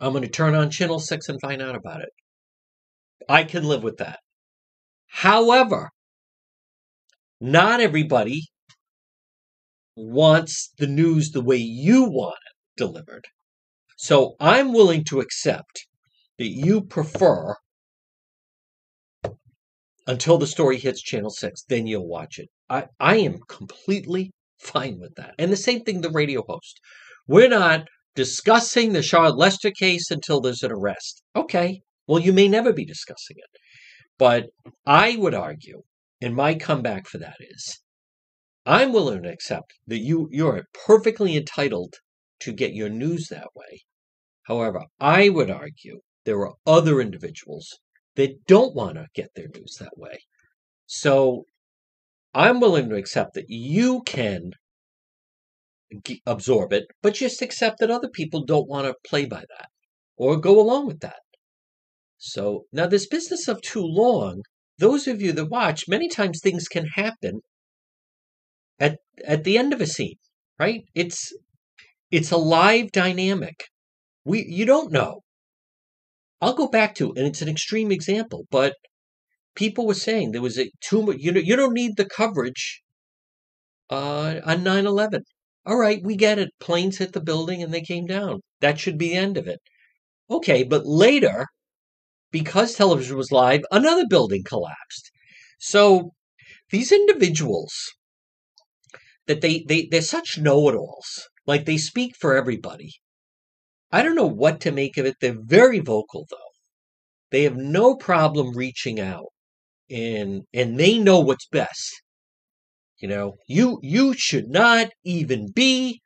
I'm 0.00 0.12
going 0.12 0.22
to 0.22 0.28
turn 0.28 0.54
on 0.54 0.70
Channel 0.70 0.98
6 0.98 1.28
and 1.28 1.40
find 1.40 1.62
out 1.62 1.76
about 1.76 2.00
it. 2.00 2.10
I 3.28 3.44
can 3.44 3.64
live 3.64 3.84
with 3.84 3.98
that. 3.98 4.18
However, 5.10 5.90
not 7.40 7.80
everybody 7.80 8.48
wants 9.96 10.72
the 10.78 10.86
news 10.86 11.30
the 11.30 11.42
way 11.42 11.56
you 11.56 12.04
want 12.04 12.38
it 12.46 12.78
delivered. 12.78 13.26
So 13.96 14.36
I'm 14.40 14.72
willing 14.72 15.04
to 15.04 15.20
accept 15.20 15.86
that 16.38 16.48
you 16.48 16.82
prefer 16.82 17.56
until 20.06 20.38
the 20.38 20.46
story 20.46 20.78
hits 20.78 21.02
channel 21.02 21.30
6 21.30 21.62
then 21.68 21.86
you'll 21.86 22.08
watch 22.08 22.38
it. 22.38 22.48
I 22.68 22.86
i 22.98 23.16
am 23.16 23.40
completely 23.48 24.32
fine 24.58 24.98
with 24.98 25.14
that. 25.16 25.34
And 25.38 25.52
the 25.52 25.56
same 25.56 25.80
thing 25.82 26.00
the 26.00 26.10
radio 26.10 26.42
host. 26.48 26.80
We're 27.26 27.48
not 27.48 27.88
discussing 28.14 28.92
the 28.92 29.02
charlotte 29.02 29.36
lester 29.36 29.70
case 29.70 30.10
until 30.10 30.40
there's 30.40 30.62
an 30.62 30.72
arrest. 30.72 31.22
Okay 31.36 31.82
well 32.06 32.20
you 32.20 32.32
may 32.32 32.48
never 32.48 32.72
be 32.72 32.84
discussing 32.84 33.36
it 33.38 33.60
but 34.20 34.50
I 34.84 35.16
would 35.16 35.32
argue, 35.32 35.80
and 36.20 36.36
my 36.36 36.54
comeback 36.54 37.08
for 37.08 37.16
that 37.16 37.38
is, 37.40 37.80
I'm 38.66 38.92
willing 38.92 39.22
to 39.22 39.32
accept 39.32 39.72
that 39.86 40.00
you 40.00 40.28
you're 40.30 40.64
perfectly 40.86 41.38
entitled 41.38 41.94
to 42.40 42.52
get 42.52 42.74
your 42.74 42.90
news 42.90 43.28
that 43.28 43.48
way. 43.54 43.80
However, 44.42 44.84
I 45.00 45.30
would 45.30 45.50
argue 45.50 46.00
there 46.26 46.40
are 46.46 46.52
other 46.66 47.00
individuals 47.00 47.78
that 48.16 48.44
don't 48.46 48.74
want 48.74 48.96
to 48.96 49.06
get 49.14 49.30
their 49.34 49.48
news 49.54 49.78
that 49.80 49.96
way. 49.96 50.18
So 50.84 51.46
I'm 52.34 52.60
willing 52.60 52.90
to 52.90 52.96
accept 52.96 53.32
that 53.34 53.48
you 53.48 54.02
can 54.02 54.50
absorb 56.26 56.74
it, 56.74 56.84
but 57.02 57.14
just 57.14 57.40
accept 57.40 57.78
that 57.78 57.90
other 57.90 58.10
people 58.10 58.44
don't 58.44 58.68
want 58.68 58.86
to 58.86 59.08
play 59.08 59.24
by 59.24 59.40
that 59.56 59.70
or 60.18 60.36
go 60.36 60.60
along 60.60 60.86
with 60.88 61.00
that. 61.00 61.20
So 62.22 62.66
now 62.70 62.86
this 62.86 63.06
business 63.06 63.48
of 63.48 63.62
too 63.62 63.82
long, 63.82 64.42
those 64.78 65.08
of 65.08 65.22
you 65.22 65.32
that 65.32 65.46
watch, 65.46 65.88
many 65.88 66.06
times 66.08 66.40
things 66.40 66.68
can 66.68 66.86
happen 66.88 67.40
at 68.78 68.98
at 69.24 69.44
the 69.44 69.56
end 69.56 69.72
of 69.72 69.80
a 69.80 69.86
scene, 69.86 70.18
right? 70.58 70.84
It's 70.94 71.32
it's 72.10 72.30
a 72.30 72.36
live 72.36 72.92
dynamic. 72.92 73.64
We 74.24 74.44
you 74.46 74.66
don't 74.66 74.92
know. 74.92 75.22
I'll 76.42 76.54
go 76.54 76.68
back 76.68 76.94
to 76.96 77.12
and 77.14 77.26
it's 77.26 77.42
an 77.42 77.48
extreme 77.48 77.90
example, 77.90 78.46
but 78.50 78.76
people 79.54 79.86
were 79.86 79.94
saying 79.94 80.32
there 80.32 80.42
was 80.42 80.58
a 80.58 80.70
too 80.80 81.02
much 81.02 81.16
you 81.20 81.32
know 81.32 81.40
you 81.40 81.56
don't 81.56 81.74
need 81.74 81.96
the 81.96 82.04
coverage 82.04 82.82
uh, 83.90 84.40
on 84.44 84.62
9-11 84.64 85.22
all 85.66 85.76
right 85.76 86.02
we 86.04 86.16
get 86.16 86.38
it 86.38 86.50
planes 86.60 86.98
hit 86.98 87.12
the 87.12 87.20
building 87.20 87.62
and 87.62 87.72
they 87.74 87.80
came 87.82 88.06
down 88.06 88.40
that 88.60 88.78
should 88.78 88.98
be 88.98 89.10
the 89.10 89.16
end 89.16 89.36
of 89.36 89.46
it 89.48 89.60
okay 90.30 90.62
but 90.62 90.86
later 90.86 91.46
because 92.30 92.74
television 92.74 93.16
was 93.16 93.32
live, 93.32 93.62
another 93.70 94.06
building 94.08 94.42
collapsed. 94.44 95.10
So 95.58 96.12
these 96.70 96.92
individuals 96.92 97.72
that 99.26 99.40
they, 99.40 99.64
they 99.68 99.86
they're 99.90 100.02
such 100.02 100.38
know-it-alls. 100.38 101.28
Like 101.46 101.64
they 101.64 101.78
speak 101.78 102.14
for 102.18 102.36
everybody. 102.36 102.90
I 103.92 104.02
don't 104.02 104.14
know 104.14 104.26
what 104.26 104.60
to 104.60 104.72
make 104.72 104.96
of 104.96 105.06
it. 105.06 105.16
They're 105.20 105.36
very 105.38 105.80
vocal 105.80 106.26
though. 106.30 106.36
They 107.30 107.44
have 107.44 107.56
no 107.56 107.94
problem 107.96 108.56
reaching 108.56 109.00
out 109.00 109.28
and 109.90 110.42
and 110.52 110.78
they 110.78 110.98
know 110.98 111.20
what's 111.20 111.46
best. 111.46 112.02
You 112.98 113.08
know, 113.08 113.36
you 113.48 113.78
you 113.82 114.14
should 114.14 114.48
not 114.48 114.88
even 115.04 115.50
be 115.52 116.00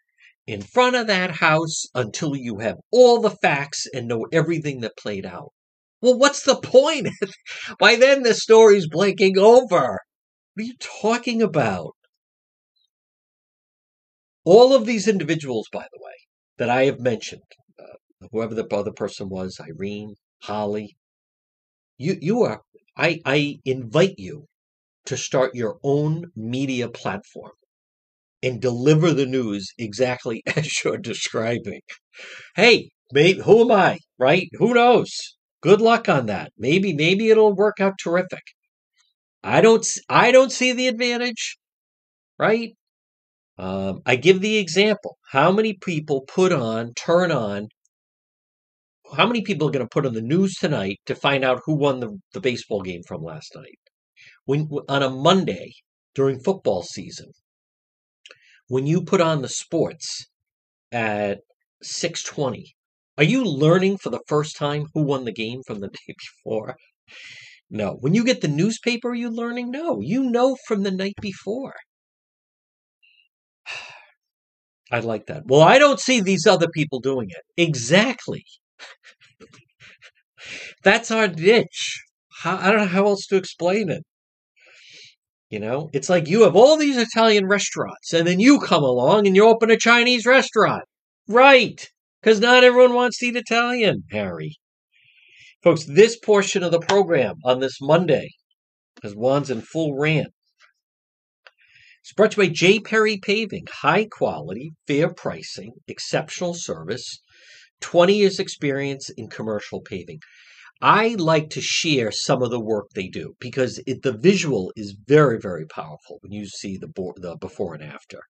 in 0.46 0.62
front 0.62 0.96
of 0.96 1.06
that 1.06 1.32
house 1.36 1.84
until 1.94 2.36
you 2.36 2.58
have 2.58 2.76
all 2.92 3.20
the 3.20 3.30
facts 3.30 3.86
and 3.94 4.06
know 4.06 4.26
everything 4.32 4.80
that 4.80 4.96
played 4.96 5.26
out. 5.26 5.52
Well, 6.04 6.18
what's 6.18 6.42
the 6.42 6.56
point? 6.56 7.08
By 7.78 7.96
then, 7.96 8.24
the 8.24 8.34
story's 8.34 8.86
blinking 8.86 9.38
over. 9.38 10.00
What 10.52 10.62
are 10.62 10.62
you 10.62 10.74
talking 10.78 11.40
about? 11.40 11.92
All 14.44 14.74
of 14.74 14.84
these 14.84 15.08
individuals, 15.08 15.66
by 15.72 15.86
the 15.90 15.98
way, 16.04 16.12
that 16.58 16.68
I 16.68 16.84
have 16.84 17.00
mentioned, 17.00 17.40
uh, 17.78 18.26
whoever 18.30 18.54
the 18.54 18.66
other 18.66 18.92
person 18.92 19.30
was, 19.30 19.58
Irene, 19.58 20.16
Holly, 20.42 20.94
you, 21.96 22.18
you 22.20 22.42
are, 22.42 22.60
I, 22.98 23.20
I 23.24 23.60
invite 23.64 24.18
you 24.18 24.44
to 25.06 25.16
start 25.16 25.54
your 25.54 25.78
own 25.82 26.32
media 26.36 26.90
platform 26.90 27.52
and 28.42 28.60
deliver 28.60 29.14
the 29.14 29.24
news 29.24 29.72
exactly 29.78 30.42
as 30.54 30.84
you're 30.84 30.98
describing. 30.98 31.80
Hey, 32.56 32.90
maybe, 33.10 33.40
who 33.40 33.62
am 33.62 33.72
I, 33.72 34.00
right? 34.18 34.50
Who 34.58 34.74
knows? 34.74 35.34
Good 35.64 35.80
luck 35.80 36.08
on 36.08 36.26
that. 36.26 36.52
Maybe 36.58 36.92
maybe 36.92 37.30
it'll 37.30 37.54
work 37.56 37.80
out 37.80 37.94
terrific. 37.98 38.42
I 39.42 39.60
don't 39.62 39.86
I 40.08 40.30
don't 40.30 40.52
see 40.52 40.72
the 40.72 40.88
advantage, 40.88 41.56
right? 42.38 42.76
Um, 43.58 44.02
I 44.06 44.16
give 44.16 44.40
the 44.40 44.58
example. 44.58 45.18
How 45.32 45.52
many 45.52 45.74
people 45.74 46.22
put 46.22 46.52
on, 46.52 46.94
turn 46.94 47.32
on? 47.32 47.68
How 49.16 49.26
many 49.26 49.40
people 49.40 49.68
are 49.68 49.70
going 49.70 49.84
to 49.86 49.88
put 49.88 50.04
on 50.04 50.12
the 50.12 50.20
news 50.20 50.56
tonight 50.56 51.00
to 51.06 51.14
find 51.14 51.42
out 51.44 51.62
who 51.64 51.74
won 51.74 52.00
the, 52.00 52.18
the 52.34 52.40
baseball 52.40 52.82
game 52.82 53.02
from 53.08 53.22
last 53.22 53.54
night? 53.56 53.78
When 54.44 54.68
on 54.88 55.02
a 55.02 55.08
Monday 55.10 55.72
during 56.14 56.40
football 56.40 56.82
season, 56.82 57.32
when 58.68 58.86
you 58.86 59.02
put 59.02 59.22
on 59.22 59.40
the 59.40 59.48
sports 59.48 60.26
at 60.92 61.40
six 61.82 62.22
twenty, 62.22 62.74
Are 63.18 63.24
you 63.24 63.44
learning 63.44 63.98
for 63.98 64.10
the 64.10 64.20
first 64.28 64.56
time 64.56 64.86
who 64.94 65.02
won 65.02 65.24
the 65.24 65.32
game 65.32 65.62
from 65.66 65.80
the 65.80 65.88
day 66.06 66.14
before? 66.18 66.76
No. 67.70 67.96
When 68.00 68.14
you 68.14 68.24
get 68.24 68.40
the 68.40 68.48
newspaper, 68.48 69.10
are 69.10 69.14
you 69.14 69.30
learning? 69.30 69.70
No. 69.70 70.00
You 70.00 70.24
know 70.30 70.56
from 70.66 70.82
the 70.82 70.90
night 70.90 71.16
before. 71.20 71.74
I 74.90 75.00
like 75.00 75.26
that. 75.26 75.44
Well, 75.46 75.62
I 75.62 75.78
don't 75.78 76.00
see 76.00 76.20
these 76.20 76.46
other 76.46 76.68
people 76.68 77.00
doing 77.00 77.28
it. 77.30 77.42
Exactly. 77.60 78.44
That's 80.82 81.10
our 81.10 81.28
niche. 81.28 82.02
How, 82.42 82.56
I 82.58 82.70
don't 82.70 82.80
know 82.80 82.86
how 82.86 83.06
else 83.06 83.26
to 83.28 83.36
explain 83.36 83.90
it. 83.90 84.04
You 85.50 85.60
know, 85.60 85.88
it's 85.92 86.08
like 86.10 86.28
you 86.28 86.42
have 86.42 86.56
all 86.56 86.76
these 86.76 86.96
Italian 86.98 87.46
restaurants, 87.46 88.12
and 88.12 88.26
then 88.26 88.40
you 88.40 88.58
come 88.60 88.82
along 88.82 89.26
and 89.26 89.36
you 89.36 89.46
open 89.46 89.70
a 89.70 89.76
Chinese 89.78 90.26
restaurant. 90.26 90.84
Right. 91.28 91.88
Because 92.24 92.40
not 92.40 92.64
everyone 92.64 92.94
wants 92.94 93.18
to 93.18 93.26
eat 93.26 93.36
Italian, 93.36 94.04
Harry. 94.10 94.56
Folks, 95.62 95.84
this 95.84 96.18
portion 96.18 96.62
of 96.62 96.72
the 96.72 96.80
program 96.80 97.34
on 97.44 97.60
this 97.60 97.82
Monday, 97.82 98.30
as 99.02 99.12
Juan's 99.12 99.50
in 99.50 99.60
full 99.60 99.94
rant, 99.94 100.32
it's 102.00 102.14
brought 102.14 102.30
to 102.30 102.42
you 102.42 102.48
by 102.48 102.54
J. 102.54 102.80
Perry 102.80 103.18
Paving. 103.18 103.66
High 103.70 104.06
quality, 104.06 104.72
fair 104.86 105.12
pricing, 105.12 105.72
exceptional 105.86 106.54
service, 106.54 107.20
20 107.82 108.14
years 108.14 108.38
experience 108.38 109.10
in 109.10 109.28
commercial 109.28 109.82
paving. 109.82 110.20
I 110.80 111.16
like 111.18 111.50
to 111.50 111.60
share 111.60 112.10
some 112.10 112.42
of 112.42 112.50
the 112.50 112.58
work 112.58 112.86
they 112.94 113.08
do 113.08 113.34
because 113.38 113.82
it, 113.86 114.02
the 114.02 114.16
visual 114.16 114.72
is 114.76 114.96
very, 115.06 115.38
very 115.38 115.66
powerful 115.66 116.20
when 116.22 116.32
you 116.32 116.46
see 116.46 116.78
the, 116.78 116.88
the 117.16 117.36
before 117.38 117.74
and 117.74 117.84
after. 117.84 118.20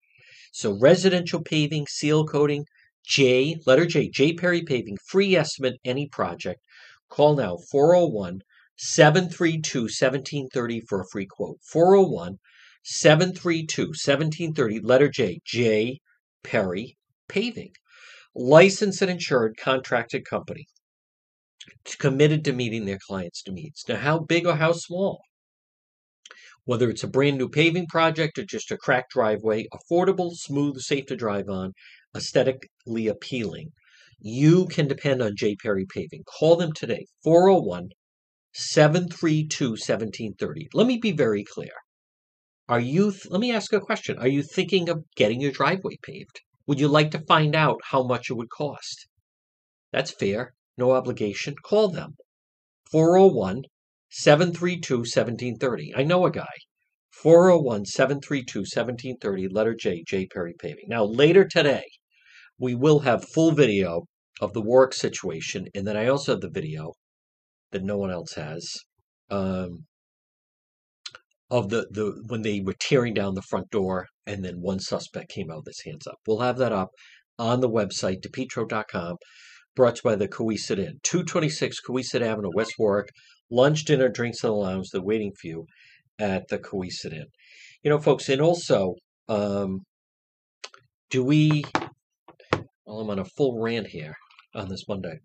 So 0.52 0.76
residential 0.80 1.42
paving, 1.42 1.86
seal 1.86 2.26
coating, 2.26 2.64
J, 3.06 3.58
letter 3.66 3.86
J, 3.86 4.08
J. 4.08 4.32
Perry 4.32 4.62
Paving, 4.62 4.96
free 5.06 5.36
estimate, 5.36 5.78
any 5.84 6.08
project. 6.08 6.60
Call 7.10 7.36
now 7.36 7.56
401 7.70 8.42
732 8.76 9.82
1730 9.82 10.80
for 10.80 11.00
a 11.00 11.06
free 11.12 11.26
quote. 11.26 11.58
401 11.62 12.38
732 12.82 13.82
1730, 13.88 14.80
letter 14.80 15.08
J, 15.08 15.40
J. 15.44 16.00
Perry 16.42 16.96
Paving. 17.28 17.72
Licensed 18.34 19.02
and 19.02 19.10
insured 19.10 19.56
contracted 19.56 20.24
company. 20.24 20.66
Committed 21.98 22.44
to 22.44 22.52
meeting 22.52 22.84
their 22.84 22.98
clients' 22.98 23.44
needs. 23.46 23.84
Now, 23.88 23.96
how 23.96 24.18
big 24.18 24.46
or 24.46 24.56
how 24.56 24.72
small? 24.72 25.22
Whether 26.64 26.90
it's 26.90 27.04
a 27.04 27.08
brand 27.08 27.38
new 27.38 27.48
paving 27.48 27.86
project 27.86 28.38
or 28.38 28.44
just 28.44 28.70
a 28.70 28.76
cracked 28.76 29.12
driveway, 29.12 29.66
affordable, 29.72 30.32
smooth, 30.32 30.80
safe 30.80 31.06
to 31.06 31.16
drive 31.16 31.48
on, 31.48 31.74
aesthetically 32.14 33.08
appealing, 33.08 33.72
you 34.20 34.66
can 34.66 34.88
depend 34.88 35.20
on 35.20 35.36
J. 35.36 35.56
Perry 35.56 35.86
Paving. 35.86 36.24
Call 36.24 36.56
them 36.56 36.72
today, 36.72 37.06
401 37.22 37.90
732 38.52 39.70
1730. 39.70 40.68
Let 40.72 40.86
me 40.86 40.98
be 40.98 41.12
very 41.12 41.44
clear. 41.44 41.72
Are 42.68 42.80
you, 42.80 43.10
th- 43.10 43.26
let 43.30 43.40
me 43.40 43.52
ask 43.52 43.72
a 43.72 43.80
question. 43.80 44.18
Are 44.18 44.28
you 44.28 44.42
thinking 44.42 44.88
of 44.88 45.04
getting 45.16 45.40
your 45.40 45.50
driveway 45.50 45.98
paved? 46.02 46.40
Would 46.66 46.80
you 46.80 46.88
like 46.88 47.10
to 47.10 47.24
find 47.26 47.54
out 47.54 47.80
how 47.90 48.02
much 48.02 48.30
it 48.30 48.34
would 48.34 48.48
cost? 48.48 49.06
That's 49.92 50.12
fair, 50.12 50.54
no 50.78 50.92
obligation. 50.92 51.56
Call 51.62 51.88
them. 51.88 52.16
401 52.90 53.64
732 54.08 54.98
1730. 54.98 55.92
I 55.96 56.04
know 56.04 56.24
a 56.24 56.30
guy. 56.30 56.56
401 57.10 57.84
732 57.84 58.60
1730, 58.60 59.48
letter 59.48 59.74
J, 59.74 60.02
J. 60.06 60.26
Perry 60.26 60.54
Paving. 60.58 60.86
Now, 60.88 61.04
later 61.04 61.44
today, 61.44 61.84
we 62.58 62.74
will 62.74 63.00
have 63.00 63.24
full 63.24 63.52
video 63.52 64.04
of 64.40 64.52
the 64.52 64.62
Warwick 64.62 64.94
situation, 64.94 65.66
and 65.74 65.86
then 65.86 65.96
I 65.96 66.08
also 66.08 66.32
have 66.32 66.40
the 66.40 66.50
video 66.50 66.92
that 67.72 67.82
no 67.82 67.96
one 67.98 68.10
else 68.10 68.34
has. 68.34 68.72
Um, 69.30 69.86
of 71.50 71.68
the, 71.68 71.86
the 71.90 72.22
when 72.28 72.42
they 72.42 72.60
were 72.60 72.74
tearing 72.78 73.14
down 73.14 73.34
the 73.34 73.42
front 73.42 73.70
door 73.70 74.06
and 74.26 74.44
then 74.44 74.60
one 74.60 74.80
suspect 74.80 75.30
came 75.30 75.50
out 75.50 75.58
with 75.58 75.66
his 75.66 75.82
hands 75.84 76.06
up. 76.06 76.16
We'll 76.26 76.40
have 76.40 76.58
that 76.58 76.72
up 76.72 76.90
on 77.38 77.60
the 77.60 77.70
website, 77.70 78.20
depetro.com, 78.22 79.16
brought 79.76 79.96
to 79.96 80.00
you 80.04 80.10
by 80.10 80.16
the 80.16 80.28
Cowesett 80.28 80.78
Inn. 80.78 80.98
226 81.02 81.80
Cowesett 81.86 82.22
Avenue, 82.22 82.50
West 82.54 82.74
Warwick. 82.78 83.08
Lunch, 83.50 83.84
dinner, 83.84 84.08
drinks 84.08 84.42
in 84.42 84.48
the 84.48 84.54
lounge. 84.54 84.88
They're 84.90 85.02
waiting 85.02 85.32
for 85.40 85.46
you 85.46 85.66
at 86.18 86.48
the 86.48 86.58
Cowesett 86.58 87.12
Inn. 87.12 87.26
You 87.82 87.90
know, 87.90 87.98
folks, 87.98 88.28
and 88.28 88.40
also, 88.40 88.94
um, 89.28 89.82
do 91.10 91.22
we, 91.22 91.64
well, 92.86 93.00
I'm 93.00 93.10
on 93.10 93.18
a 93.18 93.24
full 93.24 93.60
rant 93.60 93.88
here 93.88 94.14
on 94.54 94.68
this 94.68 94.86
Monday. 94.88 95.20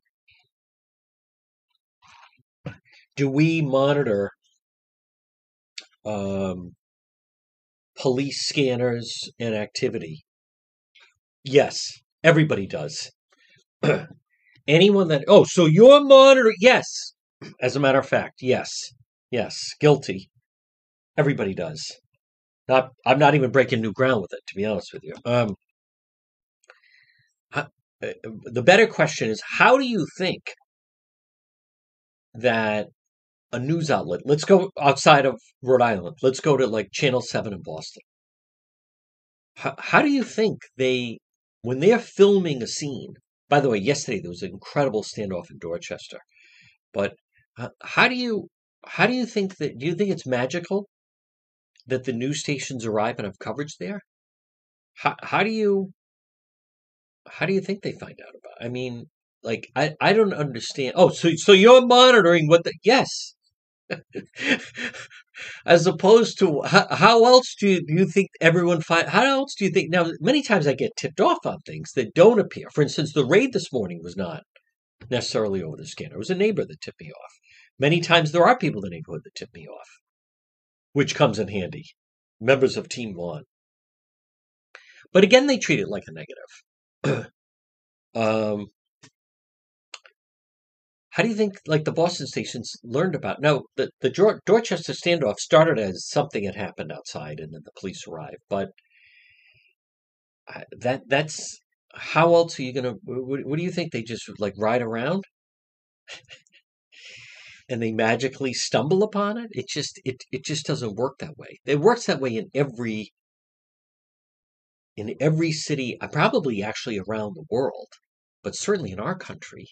Do 3.16 3.30
we 3.30 3.62
monitor 3.62 4.32
um, 6.06 6.76
police 7.98 8.48
scanners 8.48 9.30
and 9.40 9.54
activity. 9.54 10.24
Yes, 11.44 12.00
everybody 12.24 12.66
does. 12.66 13.12
Anyone 14.68 15.08
that, 15.10 15.26
oh, 15.28 15.44
so 15.44 15.66
you're 15.66 16.04
monitoring, 16.04 16.56
yes. 16.60 17.14
As 17.62 17.76
a 17.76 17.80
matter 17.80 18.00
of 18.00 18.08
fact, 18.08 18.36
yes, 18.42 18.94
yes, 19.32 19.74
guilty. 19.80 20.30
Everybody 21.18 21.54
does. 21.54 22.00
Not, 22.68 22.90
I'm 23.06 23.20
not 23.20 23.36
even 23.36 23.52
breaking 23.52 23.82
new 23.82 23.92
ground 23.92 24.22
with 24.22 24.34
it, 24.34 24.42
to 24.48 24.56
be 24.56 24.66
honest 24.66 24.94
with 24.94 25.04
you. 25.04 25.14
Um, 25.26 25.56
the 28.02 28.64
better 28.64 28.88
question 28.88 29.30
is, 29.30 29.42
how 29.58 29.78
do 29.78 29.86
you 29.86 30.08
think 30.18 30.44
that 32.34 32.88
a 33.52 33.60
news 33.60 33.90
outlet. 33.90 34.22
Let's 34.26 34.46
go 34.46 34.72
outside 34.80 35.26
of 35.26 35.40
Rhode 35.62 35.82
Island. 35.82 36.18
Let's 36.22 36.40
go 36.40 36.58
to 36.58 36.68
like 36.68 36.92
Channel 36.92 37.22
7 37.22 37.54
in 37.54 37.62
Boston. 37.62 38.04
How, 39.58 39.76
how 39.78 40.02
do 40.02 40.10
you 40.10 40.24
think 40.24 40.60
they, 40.78 41.18
when 41.62 41.80
they're 41.80 42.00
filming 42.00 42.62
a 42.62 42.68
scene, 42.68 43.14
by 43.50 43.60
the 43.60 43.70
way, 43.70 43.78
yesterday 43.78 44.22
there 44.22 44.30
was 44.30 44.44
an 44.44 44.52
incredible 44.52 45.04
standoff 45.04 45.50
in 45.50 45.58
Dorchester, 45.60 46.20
but 46.94 47.14
uh, 47.58 47.70
how 47.82 48.08
do 48.08 48.16
you, 48.16 48.48
how 48.86 49.08
do 49.08 49.14
you 49.14 49.26
think 49.26 49.58
that, 49.58 49.78
do 49.78 49.86
you 49.86 49.96
think 49.96 50.12
it's 50.12 50.28
magical 50.28 50.88
that 51.88 52.04
the 52.04 52.14
news 52.14 52.40
stations 52.40 52.86
arrive 52.86 53.18
and 53.18 53.26
have 53.26 53.40
coverage 53.40 53.76
there? 53.80 54.02
How, 54.98 55.16
how 55.24 55.44
do 55.44 55.50
you, 55.50 55.92
how 57.32 57.46
do 57.46 57.54
you 57.54 57.62
think 57.62 57.82
they 57.82 57.94
find 57.94 58.20
out 58.26 58.36
about? 58.36 58.66
I 58.66 58.70
mean, 58.70 59.08
like 59.44 59.70
I, 59.76 59.96
I 60.02 60.14
don't 60.14 60.34
understand. 60.34 60.94
Oh, 60.96 61.10
so 61.10 61.32
so 61.36 61.52
you're 61.52 61.86
monitoring 61.86 62.48
what 62.48 62.64
the 62.64 62.74
yes. 62.84 63.36
as 65.66 65.88
opposed 65.88 66.38
to 66.40 66.62
how, 66.64 66.88
how 66.92 67.26
else 67.26 67.56
do 67.60 67.68
you, 67.68 67.86
do 67.86 67.94
you 67.94 68.06
think 68.06 68.30
everyone 68.42 68.82
find 68.82 69.08
how 69.08 69.24
else 69.24 69.56
do 69.56 69.66
you 69.66 69.72
think 69.72 69.90
now 69.90 70.12
many 70.20 70.44
times 70.44 70.68
i 70.68 70.74
get 70.74 70.96
tipped 70.96 71.20
off 71.20 71.44
on 71.46 71.58
things 71.60 71.92
that 71.96 72.14
don't 72.14 72.40
appear 72.40 72.68
for 72.72 72.82
instance 72.82 73.14
the 73.14 73.26
raid 73.26 73.52
this 73.54 73.72
morning 73.74 74.00
was 74.04 74.16
not 74.16 74.44
necessarily 75.10 75.64
over 75.64 75.78
the 75.78 75.88
scanner 75.88 76.16
it 76.16 76.20
was 76.20 76.30
a 76.30 76.36
neighbor 76.36 76.66
that 76.66 76.82
tipped 76.82 77.02
me 77.02 77.10
off 77.10 77.34
many 77.80 78.00
times 78.00 78.32
there 78.32 78.46
are 78.46 78.58
people 78.58 78.84
in 78.84 78.90
the 78.90 78.96
neighborhood 78.96 79.22
that 79.24 79.34
tip 79.34 79.50
me 79.54 79.66
off 79.66 79.88
which 80.94 81.16
comes 81.16 81.40
in 81.40 81.48
handy 81.48 81.86
members 82.40 82.78
of 82.78 82.88
team 82.88 83.16
one 83.16 83.44
but 85.12 85.24
again 85.24 85.48
they 85.48 85.58
treat 85.58 85.80
it 85.80 85.90
like 85.90 86.04
a 86.08 86.12
negative 86.12 86.64
um, 88.16 88.72
how 91.12 91.22
do 91.24 91.30
you 91.30 91.36
think, 91.36 91.54
like 91.68 91.84
the 91.86 91.92
Boston 91.92 92.26
stations 92.28 92.76
learned 92.84 93.14
about? 93.16 93.42
No, 93.42 93.66
the 93.76 93.90
the 94.02 94.10
Dorchester 94.10 94.94
standoff 94.94 95.38
started 95.40 95.78
as 95.78 96.08
something 96.08 96.44
had 96.46 96.56
happened 96.56 96.92
outside, 96.92 97.40
and 97.40 97.54
then 97.54 97.62
the 97.64 97.72
police 97.80 98.08
arrived. 98.08 98.42
But 98.50 98.72
that 100.80 101.02
that's 101.08 101.60
how 101.94 102.34
else 102.36 102.60
are 102.60 102.64
you 102.64 102.74
gonna? 102.74 102.94
What, 103.04 103.46
what 103.46 103.58
do 103.58 103.64
you 103.64 103.72
think? 103.72 103.92
They 103.92 104.04
just 104.04 104.30
like 104.40 104.54
ride 104.58 104.82
around, 104.82 105.24
and 107.70 107.82
they 107.82 107.92
magically 107.92 108.54
stumble 108.54 109.04
upon 109.04 109.38
it. 109.38 109.50
It 109.52 109.68
just 109.68 110.00
it 110.06 110.24
it 110.32 110.44
just 110.44 110.66
doesn't 110.66 110.96
work 110.96 111.18
that 111.20 111.38
way. 111.38 111.60
It 111.66 111.80
works 111.80 112.06
that 112.06 112.22
way 112.22 112.36
in 112.36 112.50
every 112.54 113.12
in 115.00 115.16
every 115.20 115.52
city, 115.52 116.00
uh, 116.00 116.08
probably 116.08 116.62
actually 116.62 117.00
around 117.00 117.36
the 117.36 117.46
world, 117.50 117.94
but 118.44 118.56
certainly 118.56 118.92
in 118.92 119.00
our 119.00 119.18
country 119.18 119.70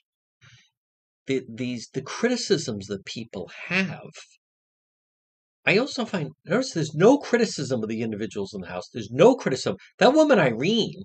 the, 1.28 1.44
these 1.48 1.90
the 1.94 2.02
criticisms 2.02 2.88
that 2.88 3.06
people 3.06 3.52
have. 3.68 4.12
I 5.66 5.78
also 5.78 6.06
find 6.06 6.32
notice 6.46 6.72
there's 6.72 6.96
no 6.96 7.18
criticism 7.18 7.84
of 7.84 7.90
the 7.90 8.02
individuals 8.02 8.54
in 8.54 8.62
the 8.62 8.68
house. 8.68 8.90
There's 8.92 9.12
no 9.12 9.36
criticism. 9.36 9.76
That 10.00 10.14
woman 10.14 10.40
Irene 10.40 11.04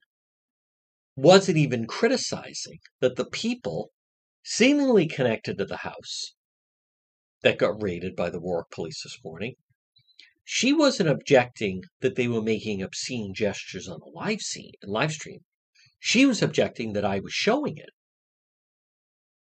wasn't 1.16 1.58
even 1.58 1.86
criticizing 1.86 2.78
that 3.00 3.16
the 3.16 3.26
people 3.26 3.90
seemingly 4.44 5.06
connected 5.06 5.58
to 5.58 5.64
the 5.64 5.78
house 5.78 6.34
that 7.42 7.58
got 7.58 7.82
raided 7.82 8.14
by 8.14 8.30
the 8.30 8.40
Warwick 8.40 8.70
police 8.70 9.02
this 9.02 9.18
morning. 9.24 9.56
She 10.54 10.74
wasn't 10.74 11.08
objecting 11.08 11.82
that 12.00 12.14
they 12.16 12.28
were 12.28 12.42
making 12.42 12.82
obscene 12.82 13.32
gestures 13.34 13.88
on 13.88 14.00
the 14.00 14.10
live 14.10 14.42
scene 14.42 14.72
live 14.84 15.12
stream. 15.12 15.40
She 15.98 16.26
was 16.26 16.42
objecting 16.42 16.92
that 16.92 17.06
I 17.06 17.20
was 17.20 17.32
showing 17.32 17.78
it 17.78 17.88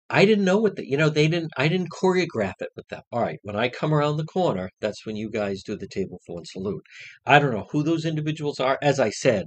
I 0.08 0.24
didn't 0.24 0.44
know 0.44 0.58
what 0.58 0.76
the, 0.76 0.88
you 0.88 0.96
know, 0.96 1.10
they 1.10 1.28
didn't, 1.28 1.52
I 1.58 1.68
didn't 1.68 1.90
choreograph 1.90 2.54
it 2.60 2.70
with 2.74 2.88
them. 2.88 3.02
All 3.12 3.20
right, 3.20 3.38
when 3.42 3.56
I 3.56 3.68
come 3.68 3.92
around 3.92 4.16
the 4.16 4.24
corner, 4.24 4.70
that's 4.80 5.04
when 5.04 5.16
you 5.16 5.30
guys 5.30 5.62
do 5.62 5.76
the 5.76 5.88
table 5.88 6.20
for 6.24 6.36
one 6.36 6.44
salute. 6.46 6.82
I 7.26 7.38
don't 7.38 7.52
know 7.52 7.66
who 7.70 7.82
those 7.82 8.06
individuals 8.06 8.58
are. 8.58 8.78
As 8.80 8.98
I 8.98 9.10
said, 9.10 9.46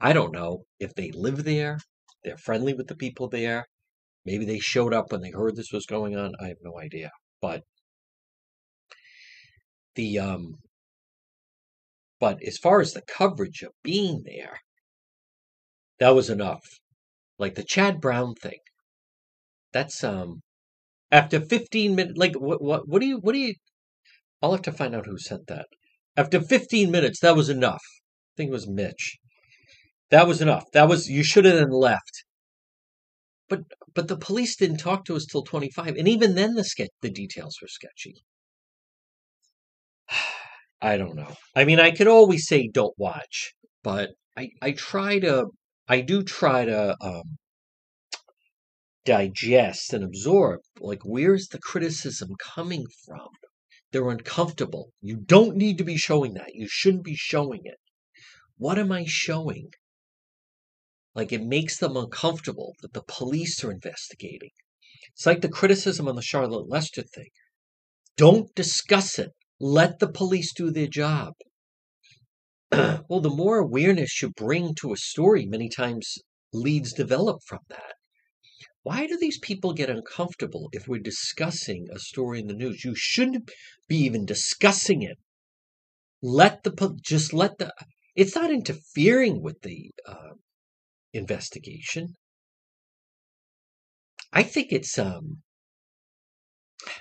I 0.00 0.12
don't 0.12 0.32
know 0.32 0.64
if 0.80 0.94
they 0.94 1.10
live 1.12 1.44
there, 1.44 1.78
they're 2.24 2.36
friendly 2.36 2.74
with 2.74 2.88
the 2.88 2.96
people 2.96 3.28
there. 3.28 3.66
Maybe 4.24 4.44
they 4.44 4.58
showed 4.58 4.92
up 4.92 5.12
when 5.12 5.20
they 5.22 5.30
heard 5.30 5.54
this 5.54 5.72
was 5.72 5.86
going 5.86 6.16
on. 6.16 6.34
I 6.40 6.48
have 6.48 6.58
no 6.62 6.78
idea. 6.80 7.10
But 7.40 7.62
the, 9.94 10.18
um, 10.18 10.58
but 12.20 12.42
as 12.44 12.58
far 12.58 12.80
as 12.80 12.92
the 12.92 13.02
coverage 13.02 13.62
of 13.62 13.72
being 13.82 14.22
there, 14.24 14.60
that 15.98 16.10
was 16.10 16.30
enough. 16.30 16.78
Like 17.38 17.54
the 17.54 17.64
Chad 17.64 18.00
Brown 18.00 18.34
thing. 18.34 18.58
That's 19.72 20.04
um 20.04 20.42
after 21.10 21.40
15 21.40 21.94
minutes 21.94 22.18
like 22.18 22.34
what 22.36 22.62
what 22.62 22.86
what 22.88 23.00
do 23.00 23.06
you 23.06 23.18
what 23.18 23.32
do 23.32 23.38
you 23.38 23.54
I'll 24.42 24.52
have 24.52 24.62
to 24.62 24.72
find 24.72 24.94
out 24.94 25.06
who 25.06 25.18
sent 25.18 25.46
that. 25.48 25.66
After 26.16 26.40
15 26.40 26.90
minutes 26.90 27.20
that 27.20 27.36
was 27.36 27.48
enough. 27.48 27.82
I 28.34 28.36
think 28.36 28.48
it 28.50 28.52
was 28.52 28.68
Mitch. 28.68 29.18
That 30.10 30.26
was 30.28 30.42
enough. 30.42 30.64
That 30.72 30.88
was 30.88 31.08
you 31.08 31.22
should 31.22 31.44
have 31.46 31.56
then 31.56 31.70
left. 31.70 32.24
But 33.48 33.62
but 33.94 34.08
the 34.08 34.16
police 34.16 34.56
didn't 34.56 34.78
talk 34.78 35.04
to 35.06 35.16
us 35.16 35.26
till 35.26 35.42
25 35.42 35.96
and 35.96 36.08
even 36.08 36.34
then 36.34 36.54
the 36.54 36.64
sketch 36.64 36.90
the 37.00 37.10
details 37.10 37.58
were 37.62 37.68
sketchy. 37.68 38.22
I 40.82 40.96
don't 40.96 41.14
know. 41.14 41.34
I 41.54 41.64
mean, 41.64 41.78
I 41.78 41.90
could 41.90 42.06
always 42.06 42.46
say 42.46 42.68
don't 42.68 42.98
watch, 42.98 43.52
but 43.82 44.10
I 44.36 44.50
I 44.62 44.72
try 44.72 45.18
to 45.18 45.48
I 45.86 46.00
do 46.00 46.22
try 46.22 46.64
to 46.64 46.96
um 47.02 47.38
digest 49.04 49.92
and 49.92 50.02
absorb 50.04 50.60
like 50.78 51.02
where's 51.02 51.48
the 51.48 51.58
criticism 51.58 52.30
coming 52.38 52.86
from? 53.04 53.28
They're 53.92 54.08
uncomfortable. 54.08 54.92
You 55.02 55.16
don't 55.16 55.56
need 55.56 55.76
to 55.78 55.84
be 55.84 55.96
showing 55.96 56.34
that. 56.34 56.54
You 56.54 56.66
shouldn't 56.68 57.04
be 57.04 57.16
showing 57.16 57.60
it. 57.64 57.78
What 58.56 58.78
am 58.78 58.92
i 58.92 59.04
showing? 59.06 59.70
Like 61.14 61.32
it 61.32 61.42
makes 61.42 61.76
them 61.78 61.96
uncomfortable 61.96 62.74
that 62.80 62.94
the 62.94 63.02
police 63.02 63.62
are 63.64 63.72
investigating. 63.72 64.52
It's 65.12 65.26
like 65.26 65.42
the 65.42 65.48
criticism 65.48 66.08
on 66.08 66.16
the 66.16 66.22
charlotte 66.22 66.68
lester 66.68 67.02
thing. 67.02 67.30
Don't 68.16 68.54
discuss 68.54 69.18
it 69.18 69.32
let 69.60 69.98
the 69.98 70.08
police 70.08 70.52
do 70.52 70.70
their 70.70 70.88
job 70.88 71.34
well 72.72 73.20
the 73.20 73.30
more 73.30 73.58
awareness 73.58 74.20
you 74.22 74.30
bring 74.30 74.74
to 74.74 74.92
a 74.92 74.96
story 74.96 75.46
many 75.46 75.68
times 75.68 76.18
leads 76.52 76.92
develop 76.92 77.40
from 77.46 77.60
that 77.68 77.94
why 78.82 79.06
do 79.06 79.16
these 79.18 79.38
people 79.38 79.74
get 79.74 79.90
uncomfortable 79.90 80.70
if 80.72 80.88
we're 80.88 81.00
discussing 81.00 81.88
a 81.92 81.98
story 81.98 82.40
in 82.40 82.46
the 82.46 82.54
news? 82.54 82.82
You 82.82 82.94
shouldn't 82.94 83.50
be 83.88 83.96
even 83.98 84.24
discussing 84.24 85.02
it. 85.02 85.18
Let 86.22 86.62
the 86.62 86.98
just 87.02 87.32
let 87.34 87.58
the. 87.58 87.72
It's 88.16 88.34
not 88.34 88.50
interfering 88.50 89.42
with 89.42 89.60
the 89.62 89.90
uh, 90.06 90.34
investigation. 91.12 92.16
I 94.32 94.42
think 94.42 94.72
it's 94.72 94.98
um. 94.98 95.42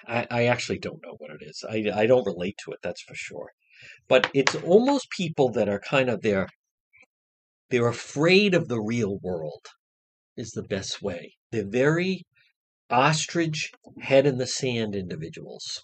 I, 0.07 0.27
I 0.29 0.45
actually 0.45 0.79
don't 0.79 1.03
know 1.03 1.15
what 1.17 1.31
it 1.31 1.41
is. 1.41 1.63
I 1.69 1.91
I 1.93 2.05
don't 2.05 2.25
relate 2.25 2.57
to 2.65 2.71
it. 2.71 2.79
That's 2.83 3.01
for 3.01 3.15
sure. 3.15 3.51
But 4.07 4.29
it's 4.33 4.55
almost 4.55 5.09
people 5.11 5.49
that 5.53 5.69
are 5.69 5.79
kind 5.79 6.09
of 6.09 6.21
they're 6.21 6.47
they're 7.69 7.87
afraid 7.87 8.53
of 8.53 8.67
the 8.67 8.81
real 8.81 9.19
world 9.21 9.65
is 10.35 10.51
the 10.51 10.63
best 10.63 11.01
way. 11.01 11.33
They're 11.51 11.67
very 11.67 12.23
ostrich, 12.89 13.71
head 14.01 14.25
in 14.25 14.37
the 14.37 14.47
sand 14.47 14.95
individuals. 14.95 15.83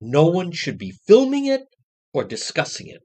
No 0.00 0.26
one 0.26 0.52
should 0.52 0.78
be 0.78 0.92
filming 1.06 1.46
it 1.46 1.62
or 2.12 2.24
discussing 2.24 2.88
it. 2.88 3.00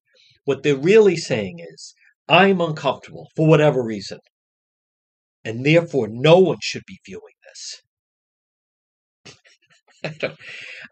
What 0.46 0.64
they're 0.64 0.76
really 0.76 1.16
saying 1.16 1.60
is, 1.60 1.94
I'm 2.28 2.60
uncomfortable 2.60 3.30
for 3.36 3.48
whatever 3.48 3.84
reason. 3.84 4.20
And 5.44 5.66
therefore, 5.66 6.08
no 6.10 6.40
one 6.40 6.58
should 6.62 6.84
be 6.86 7.00
viewing 7.06 7.36
this. 7.48 7.82
I, 10.04 10.14
don't, 10.20 10.38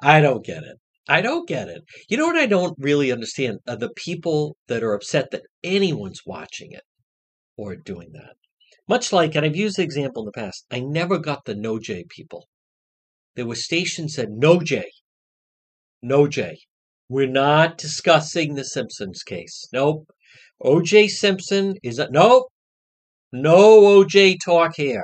I 0.02 0.22
don't 0.22 0.46
get 0.46 0.64
it. 0.64 0.78
I 1.08 1.22
don't 1.22 1.48
get 1.48 1.70
it. 1.70 1.84
You 2.08 2.18
know 2.18 2.28
what 2.28 2.36
I 2.36 2.46
don't 2.46 2.76
really 2.78 3.12
understand? 3.12 3.60
Are 3.68 3.76
the 3.76 3.90
people 3.96 4.56
that 4.68 4.84
are 4.84 4.94
upset 4.94 5.32
that 5.32 5.44
anyone's 5.64 6.22
watching 6.26 6.72
it 6.72 6.84
or 7.58 7.76
doing 7.76 8.12
that. 8.14 8.36
Much 8.88 9.12
like, 9.12 9.36
and 9.36 9.46
I've 9.46 9.56
used 9.56 9.78
the 9.78 9.84
example 9.84 10.24
in 10.24 10.28
the 10.28 10.32
past, 10.32 10.66
I 10.72 10.80
never 10.80 11.18
got 11.20 11.46
the 11.46 11.56
no 11.56 11.78
J 11.78 12.06
people. 12.10 12.48
There 13.36 13.46
were 13.46 13.56
stations 13.56 14.16
that 14.16 14.30
no 14.32 14.62
J, 14.62 14.90
no 16.02 16.28
J. 16.28 16.58
We're 17.10 17.28
not 17.28 17.78
discussing 17.78 18.54
the 18.54 18.64
Simpsons 18.64 19.24
case. 19.24 19.68
Nope. 19.74 20.08
OJ 20.64 21.10
Simpson 21.10 21.76
is 21.84 22.00
a 22.00 22.10
nope. 22.12 22.48
No 23.32 23.82
OJ 23.82 24.38
talk 24.44 24.76
here. 24.76 25.04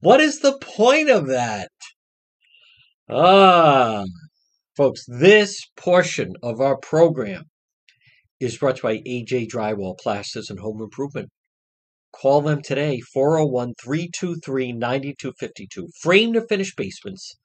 What 0.00 0.20
is 0.20 0.40
the 0.40 0.58
point 0.58 1.10
of 1.10 1.26
that? 1.28 1.70
Ah, 3.08 4.04
folks, 4.76 5.04
this 5.06 5.60
portion 5.76 6.34
of 6.42 6.60
our 6.60 6.76
program 6.76 7.44
is 8.40 8.58
brought 8.58 8.76
to 8.76 8.88
you 8.88 8.98
by 8.98 9.08
AJ 9.08 9.48
Drywall 9.48 9.98
Plasters 9.98 10.50
and 10.50 10.58
Home 10.60 10.82
Improvement. 10.82 11.30
Call 12.12 12.40
them 12.40 12.62
today, 12.62 13.00
401 13.00 13.74
323 13.82 14.72
9252. 14.72 15.88
Frame 16.00 16.32
to 16.32 16.46
finish 16.46 16.74
basements, 16.74 17.36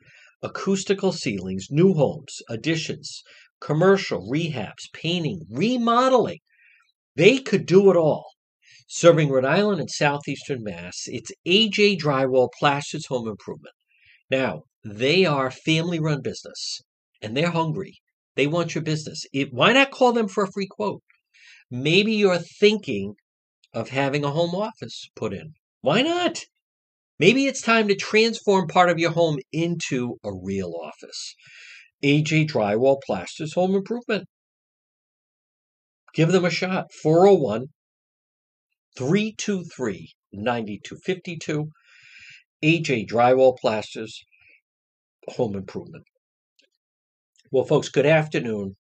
acoustical 0.42 1.12
ceilings, 1.12 1.68
new 1.70 1.94
homes, 1.94 2.42
additions, 2.50 3.22
commercial, 3.60 4.28
rehabs, 4.30 4.92
painting, 4.94 5.46
remodeling. 5.50 6.40
They 7.16 7.40
could 7.40 7.66
do 7.66 7.92
it 7.92 7.98
all. 7.98 8.26
Serving 8.94 9.30
Rhode 9.30 9.46
Island 9.46 9.80
and 9.80 9.90
southeastern 9.90 10.64
Mass, 10.64 11.04
it's 11.06 11.32
AJ 11.48 11.98
Drywall 11.98 12.50
Plasters 12.60 13.06
Home 13.06 13.26
Improvement. 13.26 13.74
Now, 14.30 14.64
they 14.84 15.24
are 15.24 15.50
family 15.50 15.98
run 15.98 16.22
business 16.22 16.82
and 17.22 17.36
they're 17.36 17.52
hungry. 17.52 18.02
They 18.36 18.48
want 18.48 18.76
your 18.76 18.84
business. 18.84 19.24
It, 19.32 19.54
why 19.54 19.72
not 19.72 19.92
call 19.92 20.12
them 20.12 20.28
for 20.28 20.44
a 20.44 20.52
free 20.52 20.68
quote? 20.70 21.04
Maybe 21.72 22.12
you're 22.12 22.38
thinking 22.38 23.14
of 23.74 23.92
having 23.92 24.26
a 24.26 24.32
home 24.32 24.54
office 24.54 25.08
put 25.16 25.34
in. 25.34 25.54
Why 25.80 26.02
not? 26.02 26.42
Maybe 27.18 27.46
it's 27.46 27.62
time 27.62 27.88
to 27.88 27.96
transform 27.96 28.68
part 28.68 28.90
of 28.90 29.00
your 29.00 29.12
home 29.12 29.38
into 29.54 30.18
a 30.22 30.32
real 30.34 30.74
office. 30.84 31.34
AJ 32.04 32.50
Drywall 32.50 32.98
Plasters 33.06 33.54
Home 33.54 33.74
Improvement. 33.74 34.26
Give 36.14 36.34
them 36.34 36.44
a 36.44 36.50
shot. 36.50 36.88
401 37.02 37.68
323 38.98 40.14
9252. 40.34 41.72
AJ 42.64 43.08
Drywall 43.08 43.58
Plasters 43.58 44.24
Home 45.30 45.56
Improvement. 45.56 46.04
Well, 47.52 47.66
folks, 47.66 47.90
good 47.90 48.06
afternoon. 48.06 48.76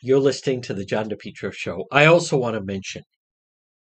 You're 0.00 0.20
listening 0.20 0.62
to 0.62 0.74
the 0.74 0.84
John 0.84 1.08
DePetro 1.08 1.52
Show. 1.52 1.86
I 1.90 2.06
also 2.06 2.36
want 2.36 2.54
to 2.54 2.62
mention, 2.62 3.02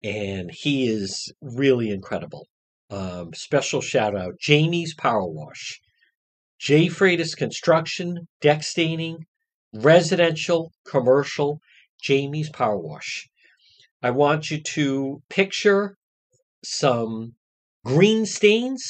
and 0.03 0.49
he 0.51 0.87
is 0.87 1.31
really 1.41 1.89
incredible. 1.91 2.47
Um, 2.89 3.33
special 3.33 3.81
shout 3.81 4.15
out 4.15 4.39
Jamie's 4.39 4.95
Power 4.95 5.27
Wash, 5.27 5.79
J. 6.59 6.87
Freitas 6.87 7.35
Construction, 7.35 8.27
deck 8.41 8.63
staining, 8.63 9.25
residential, 9.73 10.71
commercial, 10.87 11.59
Jamie's 12.01 12.49
Power 12.49 12.77
Wash. 12.77 13.27
I 14.05 14.09
want 14.11 14.51
you 14.51 14.61
to 14.61 15.23
picture 15.29 15.95
some 16.61 17.35
green 17.85 18.25
stains, 18.25 18.83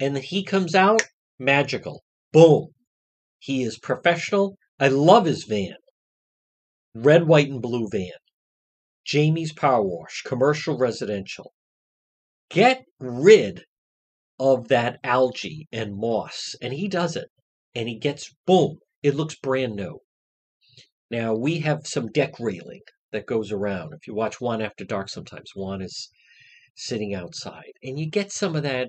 and 0.00 0.16
he 0.16 0.42
comes 0.42 0.74
out 0.74 1.02
magical. 1.38 2.02
Boom. 2.32 2.68
He 3.38 3.62
is 3.62 3.78
professional. 3.78 4.56
I 4.80 4.88
love 4.88 5.26
his 5.26 5.44
van. 5.44 5.76
Red, 6.94 7.28
white, 7.28 7.50
and 7.50 7.60
blue 7.60 7.86
van. 7.92 8.16
Jamie's 9.04 9.52
Power 9.52 9.82
Wash, 9.82 10.22
commercial 10.22 10.78
residential. 10.78 11.52
Get 12.48 12.86
rid 12.98 13.64
of 14.38 14.68
that 14.68 15.00
algae 15.04 15.68
and 15.70 15.98
moss. 15.98 16.54
And 16.62 16.72
he 16.72 16.88
does 16.88 17.14
it. 17.14 17.28
And 17.74 17.90
he 17.90 17.98
gets, 17.98 18.34
boom, 18.46 18.78
it 19.02 19.14
looks 19.14 19.34
brand 19.34 19.76
new. 19.76 19.98
Now, 21.10 21.34
we 21.34 21.58
have 21.58 21.86
some 21.86 22.06
deck 22.06 22.40
railing 22.40 22.80
that 23.12 23.26
goes 23.26 23.52
around. 23.52 23.92
If 23.92 24.06
you 24.06 24.14
watch 24.14 24.40
Juan 24.40 24.60
After 24.62 24.84
Dark 24.84 25.08
sometimes, 25.08 25.52
Juan 25.54 25.80
is 25.82 26.10
sitting 26.74 27.14
outside. 27.14 27.72
And 27.82 27.98
you 27.98 28.08
get 28.08 28.32
some 28.32 28.56
of 28.56 28.62
that 28.62 28.88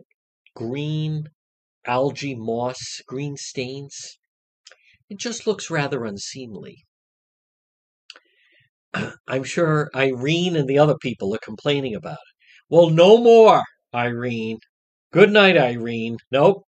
green 0.56 1.30
algae, 1.86 2.36
moss, 2.36 3.02
green 3.08 3.38
stains. 3.38 4.18
It 5.10 5.20
just 5.20 5.48
looks 5.48 5.70
rather 5.70 6.04
unseemly. 6.06 6.86
I'm 9.28 9.44
sure 9.44 9.90
Irene 9.96 10.56
and 10.56 10.68
the 10.68 10.80
other 10.80 10.98
people 10.98 11.34
are 11.34 11.40
complaining 11.40 11.96
about 11.96 12.14
it. 12.14 12.36
Well, 12.70 12.90
no 12.90 13.18
more. 13.18 13.64
Irene. 13.96 14.60
Good 15.14 15.32
night, 15.32 15.58
Irene. 15.58 16.18
Nope. 16.32 16.66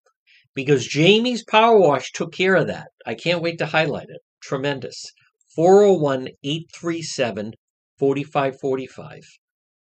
Because 0.54 0.86
Jamie's 0.86 1.44
Power 1.44 1.78
Wash 1.78 2.12
took 2.12 2.32
care 2.32 2.56
of 2.56 2.66
that. 2.68 2.88
I 3.06 3.14
can't 3.14 3.42
wait 3.42 3.58
to 3.58 3.66
highlight 3.66 4.08
it. 4.08 4.20
Tremendous. 4.42 5.12
401 5.54 6.28
837 6.44 7.52
4545. 7.98 9.22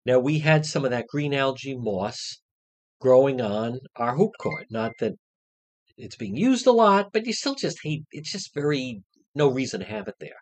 Now, 0.05 0.19
we 0.19 0.39
had 0.39 0.65
some 0.65 0.83
of 0.83 0.91
that 0.91 1.07
green 1.07 1.33
algae 1.33 1.77
moss 1.77 2.41
growing 2.99 3.39
on 3.41 3.79
our 3.95 4.15
hoop 4.15 4.31
court. 4.39 4.67
Not 4.71 4.93
that 4.99 5.13
it's 5.97 6.15
being 6.15 6.35
used 6.35 6.65
a 6.65 6.71
lot, 6.71 7.11
but 7.13 7.25
you 7.25 7.33
still 7.33 7.55
just 7.55 7.79
hate 7.83 8.03
it's 8.11 8.31
just 8.31 8.53
very 8.53 9.01
no 9.35 9.47
reason 9.47 9.81
to 9.81 9.85
have 9.85 10.07
it 10.07 10.15
there. 10.19 10.41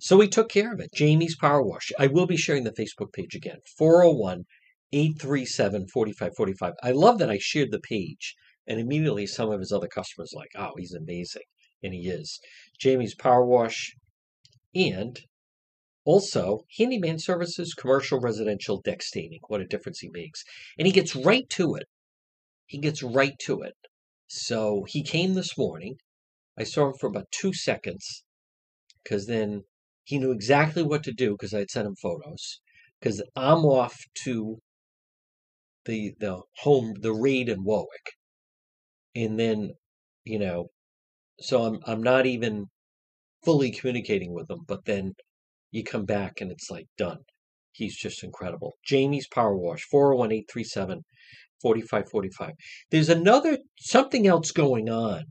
So 0.00 0.16
we 0.16 0.28
took 0.28 0.48
care 0.48 0.72
of 0.72 0.80
it. 0.80 0.90
Jamie's 0.94 1.36
Power 1.36 1.62
Wash. 1.62 1.90
I 1.98 2.06
will 2.06 2.26
be 2.26 2.36
sharing 2.36 2.64
the 2.64 2.72
Facebook 2.72 3.12
page 3.12 3.34
again. 3.34 3.58
401 3.76 4.44
837 4.92 5.88
4545. 5.88 6.74
I 6.82 6.92
love 6.92 7.18
that 7.18 7.30
I 7.30 7.38
shared 7.38 7.72
the 7.72 7.80
page 7.80 8.34
and 8.66 8.78
immediately 8.78 9.26
some 9.26 9.50
of 9.50 9.60
his 9.60 9.72
other 9.72 9.88
customers 9.88 10.32
like, 10.34 10.50
oh, 10.56 10.72
he's 10.78 10.94
amazing. 10.94 11.42
And 11.82 11.92
he 11.92 12.08
is. 12.08 12.40
Jamie's 12.78 13.14
Power 13.14 13.44
Wash 13.44 13.94
and 14.74 15.20
also 16.04 16.64
handyman 16.78 17.18
services, 17.18 17.74
commercial, 17.74 18.20
residential, 18.20 18.80
deck 18.80 19.02
staining. 19.02 19.40
What 19.48 19.60
a 19.60 19.66
difference 19.66 20.00
he 20.00 20.10
makes. 20.10 20.44
And 20.78 20.86
he 20.86 20.92
gets 20.92 21.16
right 21.16 21.48
to 21.50 21.74
it. 21.74 21.86
He 22.66 22.78
gets 22.78 23.02
right 23.02 23.38
to 23.40 23.62
it. 23.62 23.74
So 24.26 24.84
he 24.88 25.02
came 25.02 25.34
this 25.34 25.56
morning. 25.56 25.96
I 26.58 26.64
saw 26.64 26.88
him 26.88 26.94
for 26.98 27.06
about 27.08 27.30
two 27.30 27.52
seconds 27.52 28.24
because 29.02 29.26
then 29.26 29.64
he 30.04 30.18
knew 30.18 30.32
exactly 30.32 30.82
what 30.82 31.02
to 31.04 31.12
do 31.12 31.32
because 31.32 31.54
I 31.54 31.60
had 31.60 31.70
sent 31.70 31.86
him 31.86 31.96
photos. 31.96 32.60
Because 33.00 33.22
I'm 33.36 33.64
off 33.64 33.96
to 34.24 34.58
the 35.84 36.14
the 36.18 36.40
home 36.58 36.94
the 37.00 37.12
raid 37.12 37.48
in 37.48 37.64
Warwick, 37.64 38.12
and 39.14 39.38
then 39.38 39.74
you 40.24 40.38
know, 40.38 40.68
so 41.40 41.64
I'm 41.64 41.80
I'm 41.86 42.02
not 42.02 42.24
even 42.26 42.66
fully 43.44 43.70
communicating 43.70 44.32
with 44.32 44.50
him. 44.50 44.60
But 44.66 44.84
then 44.84 45.12
you 45.70 45.84
come 45.84 46.04
back 46.04 46.40
and 46.40 46.50
it's 46.50 46.70
like 46.70 46.86
done. 46.96 47.18
He's 47.72 47.96
just 47.96 48.22
incredible. 48.22 48.74
Jamie's 48.84 49.26
Power 49.28 49.56
Wash, 49.56 49.84
401 49.90 50.32
837 50.32 51.02
4545. 51.60 52.50
There's 52.90 53.08
another, 53.08 53.58
something 53.78 54.26
else 54.26 54.50
going 54.52 54.88
on 54.88 55.24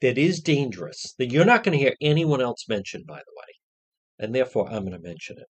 that 0.00 0.16
is 0.16 0.40
dangerous 0.40 1.14
that 1.18 1.30
you're 1.30 1.44
not 1.44 1.64
going 1.64 1.76
to 1.76 1.82
hear 1.82 1.94
anyone 2.00 2.40
else 2.40 2.68
mention, 2.68 3.04
by 3.06 3.18
the 3.18 3.34
way. 3.36 3.52
And 4.18 4.34
therefore, 4.34 4.68
I'm 4.68 4.84
going 4.84 4.92
to 4.92 4.98
mention 4.98 5.36
it. 5.38 5.46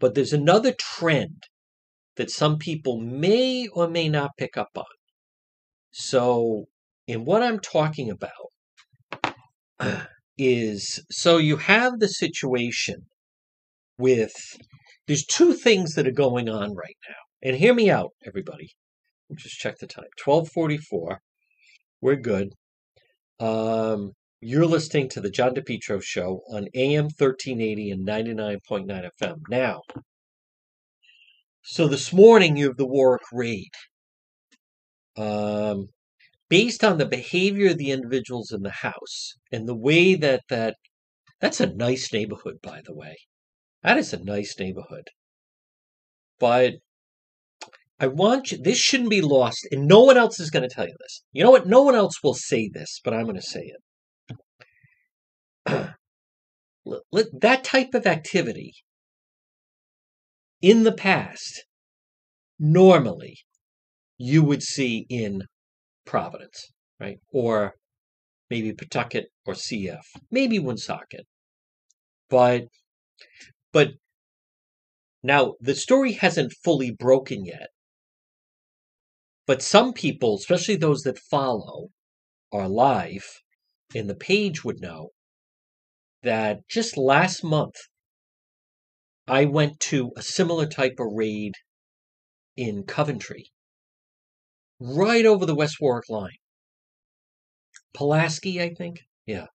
But 0.00 0.14
there's 0.14 0.32
another 0.32 0.72
trend 0.72 1.44
that 2.16 2.30
some 2.30 2.58
people 2.58 3.00
may 3.00 3.68
or 3.68 3.88
may 3.88 4.08
not 4.08 4.36
pick 4.36 4.56
up 4.56 4.70
on. 4.76 4.84
So, 5.92 6.66
in 7.06 7.24
what 7.24 7.42
I'm 7.42 7.60
talking 7.60 8.10
about 8.10 8.30
is 10.36 11.04
so 11.10 11.38
you 11.38 11.56
have 11.56 12.00
the 12.00 12.08
situation 12.08 13.06
with 13.98 14.32
there's 15.06 15.24
two 15.24 15.52
things 15.52 15.94
that 15.94 16.06
are 16.06 16.12
going 16.12 16.48
on 16.48 16.74
right 16.74 16.96
now. 17.08 17.14
And 17.42 17.56
hear 17.56 17.74
me 17.74 17.90
out, 17.90 18.12
everybody. 18.26 18.70
Just 19.34 19.58
check 19.58 19.78
the 19.78 19.86
time. 19.86 20.04
1244. 20.22 21.20
We're 22.00 22.16
good. 22.16 22.52
Um, 23.38 24.12
you're 24.40 24.66
listening 24.66 25.08
to 25.10 25.20
the 25.20 25.30
John 25.30 25.54
DePetro 25.54 26.02
show 26.02 26.40
on 26.50 26.68
AM 26.74 27.04
1380 27.04 27.90
and 27.90 28.06
99.9 28.06 29.08
FM. 29.20 29.36
Now, 29.48 29.80
so 31.62 31.88
this 31.88 32.12
morning 32.12 32.56
you 32.56 32.68
have 32.68 32.76
the 32.76 32.86
Warwick 32.86 33.22
raid. 33.32 33.70
Um, 35.16 35.88
based 36.48 36.84
on 36.84 36.98
the 36.98 37.06
behavior 37.06 37.70
of 37.70 37.78
the 37.78 37.90
individuals 37.90 38.52
in 38.52 38.62
the 38.62 38.70
house 38.70 39.34
and 39.50 39.68
the 39.68 39.76
way 39.76 40.14
that 40.14 40.42
that 40.48 40.76
that's 41.40 41.60
a 41.60 41.74
nice 41.74 42.12
neighborhood, 42.12 42.58
by 42.62 42.80
the 42.84 42.94
way. 42.94 43.16
That 43.82 43.98
is 43.98 44.12
a 44.12 44.24
nice 44.24 44.58
neighborhood. 44.58 45.08
But 46.38 46.74
I 48.00 48.06
want 48.08 48.50
you, 48.50 48.58
this 48.58 48.78
shouldn't 48.78 49.10
be 49.10 49.20
lost, 49.20 49.66
and 49.70 49.86
no 49.86 50.02
one 50.02 50.16
else 50.16 50.40
is 50.40 50.50
going 50.50 50.68
to 50.68 50.74
tell 50.74 50.86
you 50.86 50.96
this. 51.00 51.22
You 51.32 51.44
know 51.44 51.50
what? 51.50 51.66
No 51.66 51.82
one 51.82 51.94
else 51.94 52.22
will 52.22 52.34
say 52.34 52.68
this, 52.72 53.00
but 53.04 53.14
I'm 53.14 53.24
going 53.24 53.36
to 53.36 53.42
say 53.42 53.72
it. 55.66 55.94
that 57.40 57.64
type 57.64 57.94
of 57.94 58.06
activity 58.06 58.72
in 60.60 60.84
the 60.84 60.92
past, 60.92 61.64
normally, 62.58 63.38
you 64.18 64.42
would 64.42 64.62
see 64.62 65.06
in 65.08 65.42
Providence, 66.04 66.72
right? 67.00 67.18
Or 67.32 67.74
maybe 68.50 68.72
Pawtucket 68.72 69.26
or 69.46 69.54
CF, 69.54 70.04
maybe 70.30 70.58
Woonsocket. 70.58 71.26
But, 72.28 72.64
but 73.72 73.92
now 75.22 75.54
the 75.60 75.74
story 75.74 76.12
hasn't 76.12 76.52
fully 76.62 76.90
broken 76.90 77.44
yet. 77.44 77.68
But 79.46 79.62
some 79.62 79.92
people, 79.92 80.36
especially 80.36 80.76
those 80.76 81.02
that 81.02 81.18
follow 81.18 81.88
our 82.52 82.68
live 82.68 83.26
in 83.94 84.06
the 84.06 84.14
page, 84.14 84.64
would 84.64 84.80
know 84.80 85.10
that 86.22 86.66
just 86.68 86.96
last 86.96 87.44
month, 87.44 87.76
I 89.26 89.44
went 89.44 89.80
to 89.80 90.12
a 90.16 90.22
similar 90.22 90.66
type 90.66 90.96
of 90.98 91.12
raid 91.12 91.52
in 92.56 92.84
Coventry, 92.84 93.50
right 94.84 95.26
over 95.26 95.46
the 95.46 95.54
West 95.54 95.76
Warwick 95.80 96.08
line. 96.08 96.38
Pulaski, 97.94 98.60
I 98.60 98.74
think. 98.74 99.00
Yeah. 99.26 99.46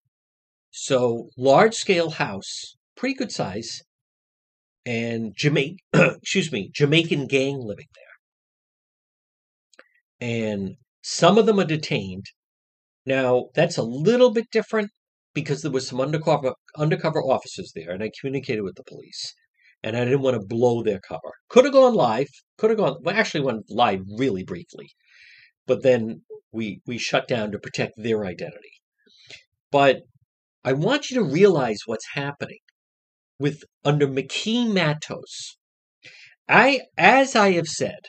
So 0.72 1.30
large 1.38 1.76
scale 1.76 2.12
house, 2.12 2.76
pretty 2.96 3.16
good 3.16 3.32
size, 3.32 3.82
and 4.86 5.34
Jamaican, 5.36 5.78
excuse 5.94 6.52
me, 6.52 6.70
Jamaican 6.74 7.28
gang 7.28 7.60
living 7.60 7.88
there 7.96 8.10
and 10.22 10.76
some 11.02 11.38
of 11.38 11.46
them 11.46 11.60
are 11.60 11.66
detained. 11.66 12.26
Now, 13.06 13.50
that's 13.56 13.78
a 13.78 13.84
little 13.84 14.32
bit 14.32 14.52
different 14.52 14.92
because 15.34 15.62
there 15.62 15.72
was 15.72 15.88
some 15.88 16.02
undercover 16.02 16.54
undercover 16.78 17.22
officers 17.22 17.72
there, 17.76 17.92
and 17.92 18.04
I 18.04 18.12
communicated 18.20 18.64
with 18.64 18.76
the 18.76 18.84
police, 18.84 19.34
and 19.84 19.96
I 19.96 20.04
didn't 20.06 20.22
want 20.22 20.40
to 20.40 20.46
blow 20.46 20.84
their 20.84 21.00
cover. 21.00 21.32
Could 21.50 21.66
have 21.66 21.74
gone 21.74 21.96
live. 21.96 22.28
Could 22.58 22.72
have 22.72 22.80
gone. 22.80 22.98
Well, 23.02 23.16
actually, 23.16 23.42
went 23.42 23.70
live 23.70 24.02
really 24.18 24.44
briefly, 24.44 24.90
but 25.70 25.84
then 25.84 26.24
we 26.52 26.82
we 26.88 26.98
shut 26.98 27.28
down 27.28 27.52
to 27.52 27.60
protect 27.60 27.94
their 27.96 28.26
identity. 28.26 28.74
But 29.72 30.02
I 30.64 30.74
want 30.74 31.12
you 31.12 31.18
to 31.18 31.24
realize 31.24 31.82
what's 31.86 32.16
happening 32.16 32.58
with 33.40 33.64
under 33.86 34.08
McKee 34.08 34.74
Matos. 34.74 35.58
I, 36.50 36.82
as 36.98 37.36
I 37.36 37.52
have 37.52 37.68
said, 37.68 38.00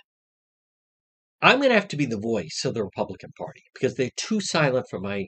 I'm 1.43 1.59
going 1.59 1.69
to 1.69 1.75
have 1.75 1.89
to 1.89 1.99
be 1.99 2.07
the 2.07 2.19
voice 2.19 2.63
of 2.65 2.73
the 2.73 2.83
Republican 2.83 3.33
Party 3.37 3.63
because 3.75 3.95
they're 3.95 4.17
too 4.17 4.41
silent 4.41 4.87
for 4.89 4.99
my 4.99 5.27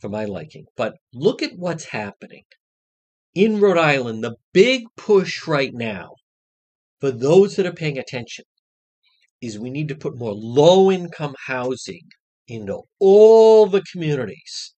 for 0.00 0.08
my 0.08 0.24
liking. 0.24 0.66
But 0.76 0.94
look 1.12 1.42
at 1.42 1.56
what's 1.56 1.86
happening 1.86 2.44
in 3.34 3.60
Rhode 3.60 3.78
Island. 3.78 4.22
The 4.22 4.36
big 4.52 4.84
push 4.96 5.48
right 5.48 5.74
now 5.74 6.12
for 7.00 7.10
those 7.10 7.56
that 7.56 7.66
are 7.66 7.72
paying 7.72 7.98
attention 7.98 8.44
is 9.42 9.58
we 9.58 9.70
need 9.70 9.88
to 9.88 9.96
put 9.96 10.16
more 10.16 10.32
low 10.32 10.90
income 10.90 11.34
housing 11.46 12.08
into 12.48 12.82
all 13.00 13.66
the 13.66 13.82
communities. 13.92 14.74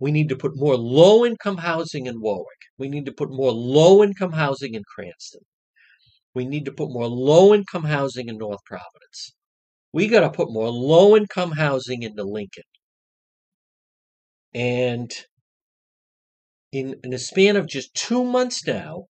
We 0.00 0.10
need 0.10 0.28
to 0.30 0.36
put 0.36 0.52
more 0.56 0.76
low 0.76 1.24
income 1.24 1.58
housing 1.58 2.06
in 2.06 2.20
Warwick. 2.20 2.46
We 2.76 2.88
need 2.88 3.06
to 3.06 3.12
put 3.12 3.30
more 3.30 3.52
low 3.52 4.02
income 4.02 4.32
housing 4.32 4.74
in 4.74 4.82
Cranston. 4.94 5.42
We 6.34 6.44
need 6.44 6.64
to 6.64 6.72
put 6.72 6.90
more 6.90 7.08
low 7.08 7.54
income 7.54 7.84
housing 7.84 8.28
in 8.28 8.38
North 8.38 8.64
Providence. 8.64 9.34
We 9.92 10.08
got 10.08 10.20
to 10.20 10.30
put 10.30 10.52
more 10.52 10.70
low 10.70 11.16
income 11.16 11.52
housing 11.52 12.02
into 12.02 12.24
Lincoln. 12.24 12.64
And 14.54 15.12
in, 16.72 16.96
in 17.04 17.12
a 17.12 17.18
span 17.18 17.56
of 17.56 17.68
just 17.68 17.94
two 17.94 18.24
months 18.24 18.66
now, 18.66 19.04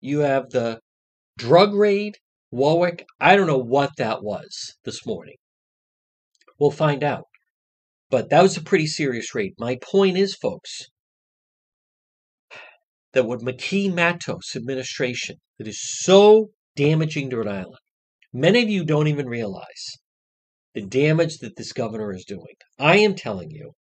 you 0.00 0.20
have 0.20 0.50
the 0.50 0.80
drug 1.38 1.74
raid, 1.74 2.16
Warwick. 2.50 3.06
I 3.20 3.36
don't 3.36 3.46
know 3.46 3.58
what 3.58 3.96
that 3.96 4.22
was 4.22 4.74
this 4.84 5.06
morning. 5.06 5.36
We'll 6.58 6.70
find 6.70 7.02
out. 7.02 7.26
But 8.10 8.30
that 8.30 8.42
was 8.42 8.56
a 8.56 8.62
pretty 8.62 8.86
serious 8.86 9.34
raid. 9.34 9.54
My 9.58 9.78
point 9.80 10.16
is, 10.16 10.34
folks, 10.34 10.82
that 13.12 13.26
what 13.26 13.40
McKee 13.40 13.92
Matos 13.92 14.56
administration 14.56 15.36
that 15.58 15.68
is 15.68 15.80
so 15.80 16.50
damaging 16.76 17.30
to 17.30 17.36
Rhode 17.36 17.48
Island 17.48 17.78
Many 18.32 18.62
of 18.62 18.68
you 18.70 18.84
don't 18.84 19.08
even 19.08 19.26
realize 19.26 19.98
the 20.72 20.82
damage 20.82 21.38
that 21.38 21.56
this 21.56 21.72
governor 21.72 22.12
is 22.12 22.24
doing. 22.24 22.54
I 22.78 22.98
am 22.98 23.16
telling 23.16 23.50
you, 23.50 23.72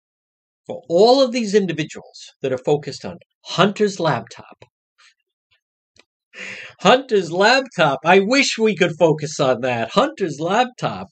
for 0.66 0.82
all 0.90 1.22
of 1.22 1.32
these 1.32 1.54
individuals 1.54 2.34
that 2.42 2.52
are 2.52 2.58
focused 2.58 3.06
on 3.06 3.20
Hunter's 3.46 4.00
laptop, 4.00 4.66
Hunter's 6.82 7.32
laptop. 7.32 8.00
I 8.06 8.20
wish 8.20 8.58
we 8.58 8.76
could 8.76 8.94
focus 8.98 9.40
on 9.40 9.62
that. 9.62 9.92
Hunter's 9.92 10.40
laptop. 10.40 11.08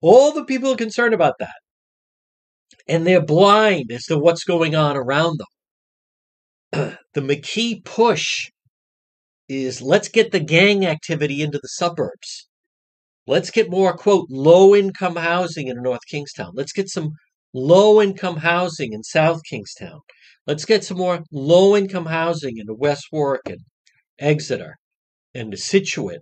All 0.00 0.32
the 0.32 0.44
people 0.44 0.72
are 0.72 0.76
concerned 0.76 1.12
about 1.12 1.34
that. 1.38 1.54
And 2.88 3.06
they're 3.06 3.24
blind 3.24 3.92
as 3.92 4.04
to 4.04 4.18
what's 4.18 4.44
going 4.44 4.74
on 4.74 4.96
around 4.96 5.40
them. 6.72 6.96
the 7.14 7.20
McKee 7.20 7.84
push 7.84 8.50
is 9.48 9.82
let's 9.82 10.08
get 10.08 10.32
the 10.32 10.40
gang 10.40 10.86
activity 10.86 11.42
into 11.42 11.58
the 11.58 11.68
suburbs. 11.68 12.48
Let's 13.26 13.50
get 13.50 13.70
more, 13.70 13.96
quote, 13.96 14.28
low 14.30 14.74
income 14.74 15.16
housing 15.16 15.68
in 15.68 15.82
North 15.82 16.06
Kingstown. 16.08 16.52
Let's 16.54 16.72
get 16.72 16.88
some 16.88 17.10
low 17.52 18.00
income 18.00 18.38
housing 18.38 18.92
in 18.92 19.02
South 19.02 19.40
Kingstown. 19.48 20.00
Let's 20.46 20.64
get 20.64 20.84
some 20.84 20.98
more 20.98 21.24
low 21.32 21.76
income 21.76 22.06
housing 22.06 22.56
in 22.58 22.66
West 22.68 23.06
Warwick 23.10 23.48
and 23.48 23.60
Exeter 24.18 24.76
and 25.34 25.52
the 25.52 25.56
Scituate. 25.56 26.20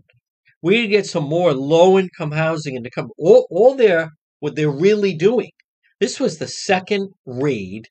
We 0.62 0.76
need 0.76 0.82
to 0.82 0.88
get 0.88 1.07
some 1.07 1.24
more 1.24 1.53
low 1.53 1.99
income 1.99 2.32
housing 2.32 2.74
in 2.74 2.82
the 2.82 2.90
come. 2.90 3.11
All, 3.18 3.47
all 3.51 3.74
they're 3.74 4.11
what 4.40 4.57
they're 4.57 4.70
really 4.70 5.14
doing. 5.14 5.51
This 6.01 6.18
was 6.20 6.38
the 6.38 6.49
second 6.49 7.11
raid, 7.24 7.86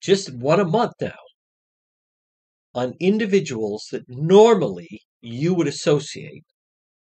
just 0.00 0.32
one 0.32 0.60
a 0.60 0.64
month 0.64 0.92
now, 1.00 1.18
on 2.74 2.94
individuals 3.00 3.86
that 3.90 4.04
normally 4.08 5.00
you 5.20 5.54
would 5.54 5.66
associate. 5.66 6.44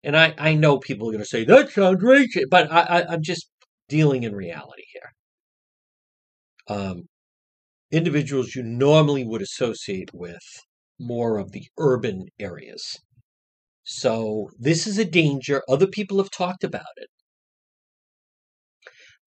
And 0.03 0.15
I, 0.15 0.33
I 0.37 0.53
know 0.53 0.79
people 0.79 1.09
are 1.09 1.11
going 1.11 1.23
to 1.23 1.27
say 1.27 1.43
that 1.43 1.71
sounds 1.71 2.03
racist, 2.03 2.49
but 2.49 2.71
I, 2.71 2.81
I, 2.81 3.13
I'm 3.13 3.23
just 3.23 3.49
dealing 3.89 4.23
in 4.23 4.35
reality 4.35 4.83
here. 4.93 6.77
Um, 6.77 7.03
individuals 7.91 8.55
you 8.55 8.63
normally 8.63 9.25
would 9.25 9.41
associate 9.41 10.11
with 10.13 10.43
more 10.99 11.37
of 11.37 11.51
the 11.51 11.67
urban 11.77 12.27
areas. 12.39 12.97
So 13.83 14.49
this 14.59 14.85
is 14.87 14.97
a 14.97 15.05
danger. 15.05 15.63
Other 15.69 15.87
people 15.87 16.17
have 16.17 16.31
talked 16.31 16.63
about 16.63 16.97
it. 16.97 17.09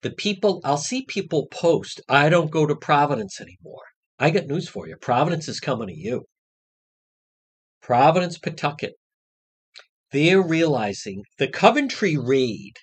The 0.02 0.10
people, 0.10 0.60
I'll 0.64 0.76
see 0.76 1.04
people 1.04 1.46
post, 1.50 2.00
I 2.08 2.28
don't 2.28 2.50
go 2.50 2.66
to 2.66 2.74
Providence 2.74 3.40
anymore. 3.40 3.82
I 4.18 4.30
got 4.30 4.46
news 4.46 4.68
for 4.68 4.86
you. 4.86 4.96
Providence 4.96 5.48
is 5.48 5.60
coming 5.60 5.88
to 5.88 5.96
you. 5.96 6.24
Providence, 7.82 8.38
Pawtucket. 8.38 8.94
They're 10.12 10.42
realizing 10.42 11.22
the 11.38 11.48
Coventry 11.48 12.16
raid 12.16 12.74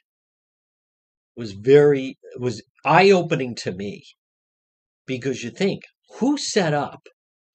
was 1.36 1.52
very 1.52 2.18
was 2.40 2.64
eye-opening 2.84 3.54
to 3.56 3.72
me 3.72 4.04
because 5.06 5.44
you 5.44 5.52
think 5.52 5.84
who 6.16 6.38
set 6.38 6.74
up 6.74 7.08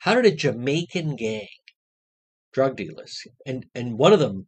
how 0.02 0.14
did 0.14 0.26
a 0.26 0.36
jamaican 0.36 1.16
gang 1.16 1.46
drug 2.52 2.76
dealers 2.76 3.26
and 3.46 3.66
and 3.74 3.98
one 3.98 4.12
of 4.12 4.20
them 4.20 4.46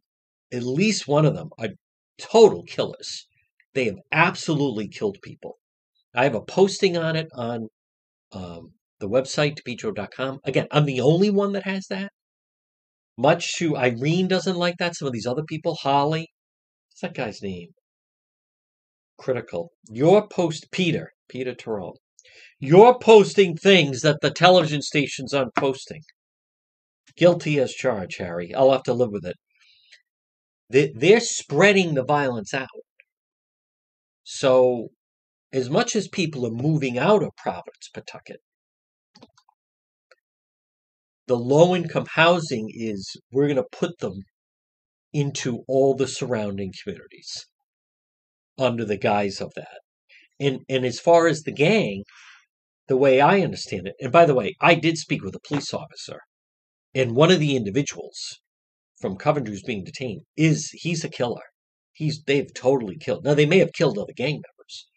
at 0.53 0.63
least 0.63 1.07
one 1.07 1.25
of 1.25 1.35
them 1.35 1.49
are 1.57 1.69
total 2.17 2.63
killers 2.63 3.27
they 3.73 3.85
have 3.85 3.99
absolutely 4.11 4.87
killed 4.87 5.17
people 5.21 5.57
i 6.13 6.23
have 6.23 6.35
a 6.35 6.41
posting 6.41 6.95
on 6.97 7.15
it 7.15 7.27
on 7.33 7.67
um, 8.31 8.71
the 8.99 9.09
website 9.09 9.57
depetro.com 9.59 10.39
again 10.43 10.67
i'm 10.71 10.85
the 10.85 11.01
only 11.01 11.29
one 11.29 11.51
that 11.53 11.63
has 11.63 11.87
that 11.87 12.11
much 13.17 13.55
to 13.55 13.77
irene 13.77 14.27
doesn't 14.27 14.57
like 14.57 14.75
that 14.77 14.95
some 14.95 15.07
of 15.07 15.13
these 15.13 15.25
other 15.27 15.43
people 15.43 15.75
holly 15.75 16.27
what's 16.89 17.01
that 17.01 17.13
guy's 17.13 17.41
name 17.41 17.69
critical. 19.17 19.71
You're 19.89 20.27
post 20.27 20.71
Peter, 20.71 21.11
Peter 21.29 21.55
Tyrrell. 21.55 21.97
You're 22.65 22.97
posting 22.97 23.55
things 23.55 24.01
that 24.01 24.21
the 24.21 24.31
television 24.31 24.81
stations 24.81 25.35
aren't 25.35 25.53
posting. 25.53 26.01
Guilty 27.15 27.59
as 27.59 27.73
charged, 27.73 28.17
Harry. 28.17 28.55
I'll 28.55 28.71
have 28.71 28.81
to 28.83 28.93
live 28.93 29.11
with 29.11 29.25
it. 29.25 30.95
They're 30.95 31.19
spreading 31.19 31.93
the 31.93 32.03
violence 32.03 32.55
out. 32.55 32.67
So, 34.23 34.89
as 35.53 35.69
much 35.69 35.95
as 35.95 36.07
people 36.07 36.47
are 36.47 36.63
moving 36.63 36.97
out 36.97 37.21
of 37.21 37.29
Providence, 37.37 37.87
Pawtucket, 37.93 38.39
the 41.27 41.37
low 41.37 41.75
income 41.75 42.07
housing 42.15 42.71
is 42.73 43.15
we're 43.31 43.45
going 43.47 43.57
to 43.57 43.65
put 43.71 43.99
them 43.99 44.23
into 45.13 45.63
all 45.67 45.93
the 45.93 46.07
surrounding 46.07 46.73
communities 46.83 47.45
under 48.57 48.85
the 48.85 48.97
guise 48.97 49.39
of 49.39 49.51
that. 49.55 49.81
And 50.39 50.61
and 50.67 50.83
as 50.83 50.99
far 50.99 51.27
as 51.27 51.43
the 51.43 51.53
gang, 51.53 52.03
the 52.87 52.97
way 52.97 53.19
I 53.19 53.41
understand 53.41 53.87
it, 53.87 53.95
and 53.99 54.11
by 54.11 54.25
the 54.25 54.35
way, 54.35 54.55
I 54.61 54.75
did 54.75 54.97
speak 54.97 55.23
with 55.23 55.35
a 55.35 55.39
police 55.47 55.73
officer, 55.73 56.19
and 56.93 57.15
one 57.15 57.31
of 57.31 57.39
the 57.39 57.55
individuals 57.55 58.39
from 59.01 59.17
Coventry 59.17 59.53
who's 59.53 59.63
being 59.63 59.83
detained 59.83 60.21
is 60.37 60.69
he's 60.73 61.03
a 61.03 61.09
killer. 61.09 61.41
He's 61.93 62.21
they've 62.23 62.53
totally 62.53 62.97
killed. 62.97 63.23
Now 63.23 63.33
they 63.33 63.45
may 63.45 63.59
have 63.59 63.73
killed 63.73 63.97
other 63.97 64.13
gang 64.15 64.35
members, 64.35 64.87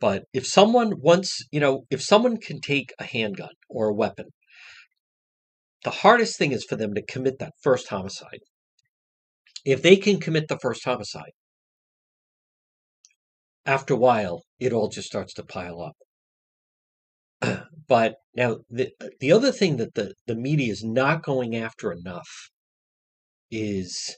but 0.00 0.24
if 0.32 0.46
someone 0.46 1.00
wants, 1.00 1.44
you 1.50 1.60
know, 1.60 1.84
if 1.90 2.02
someone 2.02 2.36
can 2.38 2.60
take 2.60 2.92
a 2.98 3.04
handgun 3.04 3.54
or 3.68 3.88
a 3.88 3.94
weapon, 3.94 4.26
the 5.84 5.90
hardest 5.90 6.38
thing 6.38 6.52
is 6.52 6.64
for 6.64 6.76
them 6.76 6.94
to 6.94 7.02
commit 7.02 7.38
that 7.38 7.54
first 7.62 7.88
homicide. 7.88 8.40
If 9.64 9.82
they 9.82 9.96
can 9.96 10.18
commit 10.20 10.48
the 10.48 10.58
first 10.58 10.84
homicide, 10.84 11.32
after 13.64 13.94
a 13.94 13.96
while, 13.96 14.42
it 14.58 14.72
all 14.72 14.88
just 14.88 15.06
starts 15.06 15.34
to 15.34 15.44
pile 15.44 15.80
up. 15.80 15.96
but 17.88 18.16
now, 18.34 18.58
the, 18.70 18.90
the 19.20 19.32
other 19.32 19.52
thing 19.52 19.76
that 19.76 19.94
the, 19.94 20.14
the 20.26 20.34
media 20.34 20.72
is 20.72 20.84
not 20.84 21.22
going 21.22 21.56
after 21.56 21.92
enough 21.92 22.28
is 23.50 24.16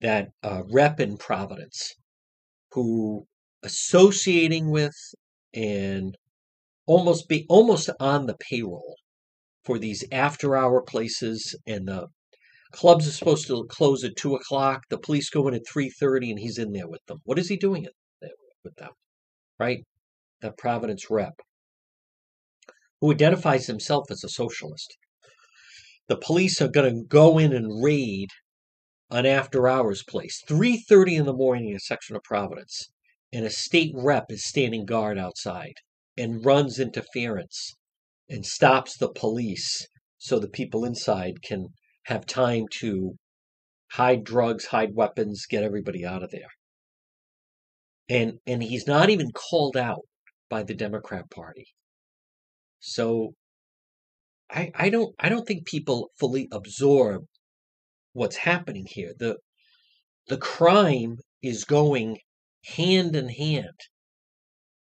that 0.00 0.28
uh, 0.42 0.62
rep 0.70 1.00
in 1.00 1.16
Providence 1.16 1.94
who 2.72 3.26
associating 3.62 4.70
with 4.70 4.94
and 5.54 6.16
almost 6.86 7.28
be 7.28 7.46
almost 7.48 7.88
on 8.00 8.26
the 8.26 8.36
payroll 8.36 8.96
for 9.64 9.78
these 9.78 10.04
after 10.12 10.56
hour 10.56 10.82
places 10.82 11.56
and 11.66 11.88
the 11.88 12.06
clubs 12.72 13.06
are 13.08 13.12
supposed 13.12 13.46
to 13.46 13.64
close 13.70 14.04
at 14.04 14.16
two 14.16 14.34
o'clock 14.34 14.82
the 14.90 14.98
police 14.98 15.30
go 15.30 15.48
in 15.48 15.54
at 15.54 15.62
3.30 15.64 16.30
and 16.30 16.38
he's 16.40 16.58
in 16.58 16.72
there 16.72 16.88
with 16.88 17.00
them. 17.06 17.18
What 17.24 17.38
is 17.38 17.48
he 17.48 17.56
doing 17.56 17.84
it 17.84 17.92
with 18.64 18.74
them, 18.76 18.90
right? 19.58 19.84
The 20.40 20.52
Providence 20.52 21.10
rep, 21.10 21.34
who 23.04 23.12
identifies 23.12 23.66
himself 23.66 24.10
as 24.10 24.24
a 24.24 24.28
socialist. 24.30 24.96
The 26.08 26.16
police 26.16 26.62
are 26.62 26.68
going 26.68 26.94
to 26.94 27.04
go 27.06 27.36
in 27.36 27.52
and 27.52 27.84
raid 27.84 28.30
an 29.10 29.26
after 29.26 29.68
hours 29.68 30.02
place, 30.02 30.42
3.30 30.48 31.18
in 31.18 31.26
the 31.26 31.34
morning 31.34 31.68
in 31.68 31.76
a 31.76 31.80
section 31.80 32.16
of 32.16 32.22
Providence, 32.22 32.88
and 33.30 33.44
a 33.44 33.50
state 33.50 33.92
rep 33.94 34.24
is 34.30 34.46
standing 34.46 34.86
guard 34.86 35.18
outside 35.18 35.74
and 36.16 36.46
runs 36.46 36.78
interference 36.78 37.74
and 38.30 38.46
stops 38.46 38.96
the 38.96 39.10
police 39.10 39.86
so 40.16 40.38
the 40.38 40.48
people 40.48 40.82
inside 40.82 41.42
can 41.42 41.66
have 42.04 42.24
time 42.24 42.64
to 42.78 43.16
hide 43.92 44.24
drugs, 44.24 44.64
hide 44.66 44.94
weapons, 44.94 45.44
get 45.44 45.62
everybody 45.62 46.06
out 46.06 46.22
of 46.22 46.30
there 46.30 46.48
and 48.08 48.38
and 48.46 48.62
he's 48.62 48.86
not 48.86 49.10
even 49.10 49.30
called 49.30 49.76
out 49.76 50.06
by 50.48 50.62
the 50.62 50.74
Democrat 50.74 51.30
Party. 51.30 51.66
So 52.86 53.34
I 54.48 54.72
I 54.74 54.88
don't 54.88 55.14
I 55.18 55.28
don't 55.28 55.46
think 55.46 55.66
people 55.66 56.10
fully 56.18 56.48
absorb 56.50 57.26
what's 58.14 58.36
happening 58.36 58.86
here. 58.86 59.14
The 59.18 59.38
the 60.28 60.38
crime 60.38 61.18
is 61.42 61.64
going 61.64 62.20
hand 62.64 63.16
in 63.16 63.28
hand 63.30 63.80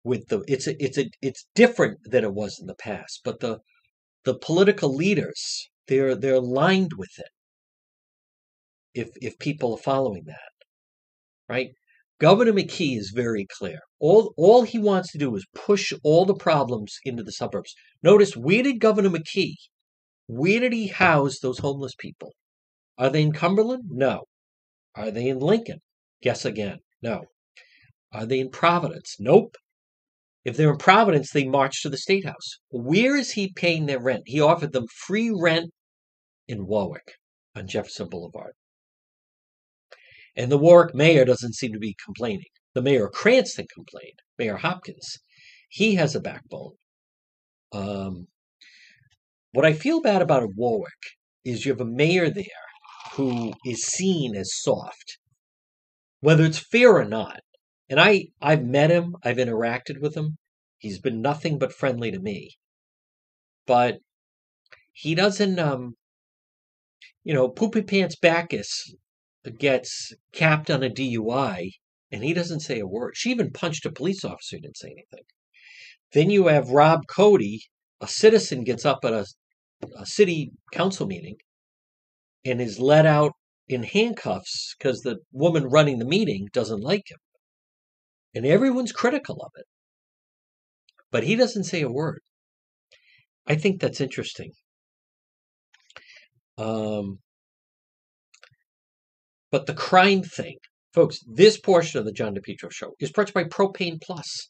with 0.05 0.29
the 0.29 0.45
it's 0.49 0.67
a, 0.67 0.83
it's 0.83 0.99
a 0.99 1.11
it's 1.21 1.47
different 1.55 1.99
than 2.05 2.25
it 2.25 2.35
was 2.35 2.59
in 2.61 2.67
the 2.67 2.75
past, 2.75 3.21
but 3.25 3.41
the 3.41 3.61
the 4.25 4.39
political 4.39 4.95
leaders 4.95 5.71
they're 5.89 6.15
they're 6.17 6.41
lined 6.41 6.93
with 6.99 7.19
it. 7.19 7.31
If 8.95 9.11
if 9.21 9.39
people 9.39 9.75
are 9.75 9.79
following 9.83 10.25
that, 10.25 10.53
right? 11.49 11.73
Governor 12.23 12.53
McKee 12.53 12.97
is 12.97 13.11
very 13.11 13.49
clear. 13.59 13.81
All, 13.99 14.33
all 14.37 14.63
he 14.63 14.79
wants 14.79 15.11
to 15.11 15.19
do 15.19 15.35
is 15.35 15.45
push 15.57 15.93
all 16.05 16.25
the 16.25 16.37
problems 16.37 16.99
into 17.05 17.25
the 17.25 17.33
suburbs. 17.33 17.75
Notice, 18.01 18.37
where 18.37 18.63
did 18.63 18.79
Governor 18.79 19.11
McKee, 19.11 19.57
where 20.29 20.61
did 20.61 20.73
he 20.73 20.87
house 20.87 21.41
those 21.41 21.59
homeless 21.59 21.97
people? 21.99 22.33
Are 22.97 23.11
they 23.11 23.23
in 23.23 23.33
Cumberland? 23.33 23.87
No. 23.89 24.27
Are 24.95 25.11
they 25.11 25.31
in 25.31 25.41
Lincoln? 25.41 25.81
Guess 26.23 26.45
again. 26.45 26.79
No. 27.03 27.25
Are 28.13 28.25
they 28.25 28.39
in 28.39 28.51
Providence? 28.51 29.17
Nope. 29.19 29.57
If 30.45 30.57
they're 30.57 30.71
in 30.71 30.79
Providence, 30.79 31.33
they 31.33 31.49
march 31.49 31.83
to 31.83 31.89
the 31.89 31.97
State 31.97 32.25
House. 32.25 32.59
Where 32.71 33.17
is 33.17 33.33
he 33.33 33.53
paying 33.53 33.87
their 33.87 34.01
rent? 34.01 34.23
He 34.27 34.41
offered 34.41 34.73
them 34.73 34.87
free 34.87 35.33
rent 35.37 35.73
in 36.47 36.69
Warwick 36.69 37.15
on 37.57 37.67
Jefferson 37.67 38.09
Boulevard. 38.09 38.53
And 40.37 40.51
the 40.51 40.59
Warwick 40.59 40.95
mayor 40.95 41.25
doesn't 41.25 41.55
seem 41.55 41.73
to 41.73 41.79
be 41.79 41.97
complaining. 42.05 42.47
The 42.75 42.83
mayor 42.83 43.07
of 43.07 43.13
Cranston 43.13 43.67
complained, 43.73 44.21
Mayor 44.39 44.57
Hopkins. 44.57 45.19
He 45.69 45.97
has 45.97 46.15
a 46.15 46.21
backbone. 46.21 46.73
Um, 47.73 48.29
what 49.53 49.67
I 49.67 49.75
feel 49.75 50.01
bad 50.01 50.23
about 50.23 50.49
Warwick 50.57 50.91
is 51.45 51.65
you 51.65 51.73
have 51.73 51.81
a 51.81 51.85
mayor 51.85 52.31
there 52.31 52.45
who 53.15 53.53
is 53.67 53.83
seen 53.83 54.35
as 54.35 54.51
soft, 54.53 55.19
whether 56.21 56.45
it's 56.45 56.59
fair 56.59 56.97
or 56.97 57.05
not. 57.05 57.41
And 57.91 58.01
I, 58.01 58.29
I've 58.41 58.65
met 58.65 58.91
him, 58.91 59.17
I've 59.23 59.37
interacted 59.37 60.01
with 60.01 60.17
him. 60.17 60.39
He's 60.79 60.99
been 60.99 61.21
nothing 61.21 61.59
but 61.59 61.75
friendly 61.75 62.11
to 62.11 62.19
me. 62.19 62.57
But 63.67 63.99
he 64.93 65.15
doesn't, 65.15 65.59
um, 65.59 65.95
you 67.23 67.35
know, 67.35 67.49
Poopy 67.49 67.83
Pants 67.83 68.17
Bacchus 68.17 68.95
gets 69.51 70.13
capped 70.33 70.71
on 70.71 70.83
a 70.83 70.91
DUI 70.91 71.71
and 72.11 72.23
he 72.23 72.35
doesn't 72.35 72.61
say 72.61 72.79
a 72.79 72.87
word. 72.87 73.17
She 73.17 73.31
even 73.31 73.51
punched 73.51 73.87
a 73.87 73.93
police 73.93 74.25
officer, 74.25 74.59
didn't 74.59 74.77
say 74.77 74.91
anything. 74.91 75.25
Then 76.13 76.31
you 76.31 76.49
have 76.49 76.69
Rob 76.71 77.07
Cote, 77.09 77.41
a 78.01 78.07
citizen 78.07 78.65
gets 78.65 78.85
up 78.85 79.05
at 79.05 79.13
a, 79.13 79.27
a 79.97 80.07
city 80.07 80.53
council 80.73 81.07
meeting 81.07 81.37
and 82.45 82.61
is 82.61 82.79
let 82.79 83.07
out 83.07 83.33
in 83.69 83.83
handcuffs 83.83 84.75
because 84.77 85.01
the 85.01 85.19
woman 85.33 85.65
running 85.65 85.99
the 85.99 86.05
meeting 86.05 86.49
doesn't 86.53 86.83
like 86.83 87.11
him. 87.11 87.19
And 88.35 88.47
everyone's 88.47 88.93
critical 88.93 89.43
of 89.43 89.53
it. 89.57 89.67
But 91.11 91.25
he 91.25 91.37
doesn't 91.37 91.65
say 91.65 91.83
a 91.83 91.91
word. 91.91 92.21
I 93.47 93.55
think 93.57 93.81
that's 93.81 94.01
interesting. 94.01 94.53
Um, 96.59 97.19
but 99.53 99.67
the 99.67 99.75
crime 99.75 100.23
thing, 100.23 100.57
folks, 100.95 101.21
this 101.27 101.61
portion 101.61 102.01
of 102.01 102.07
the 102.07 102.13
John 102.13 102.35
DePetro 102.35 102.73
show 102.73 102.95
is 102.99 103.13
brought 103.13 103.35
by 103.35 103.45
Propane 103.45 104.01
Plus. 104.01 104.49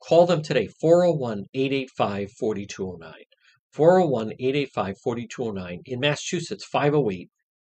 Call 0.00 0.26
them 0.26 0.42
today, 0.42 0.68
401 0.80 1.46
885 1.52 2.30
4209. 2.38 3.12
401 3.72 4.32
885 4.38 4.94
4209. 5.02 5.80
In 5.86 5.98
Massachusetts, 5.98 6.64
508 6.64 7.28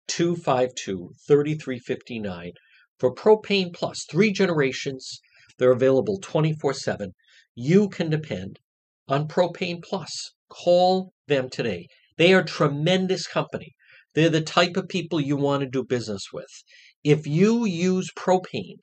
252 0.08 1.10
3359 1.26 2.52
for 2.98 3.14
Propane 3.14 3.72
Plus. 3.74 4.06
Three 4.10 4.32
generations. 4.32 5.20
They're 5.58 5.70
available 5.70 6.18
24 6.22 6.72
7. 6.72 7.12
You 7.54 7.90
can 7.90 8.08
depend 8.08 8.58
on 9.06 9.28
Propane 9.28 9.82
Plus. 9.82 10.32
Call 10.48 11.12
them 11.28 11.50
today. 11.50 11.88
They 12.16 12.32
are 12.32 12.40
a 12.40 12.44
tremendous 12.44 13.26
company. 13.26 13.74
They're 14.14 14.30
the 14.30 14.40
type 14.40 14.76
of 14.76 14.88
people 14.88 15.20
you 15.20 15.36
want 15.36 15.62
to 15.62 15.68
do 15.68 15.82
business 15.84 16.32
with. 16.32 16.62
If 17.02 17.26
you 17.26 17.64
use 17.64 18.10
propane, 18.16 18.78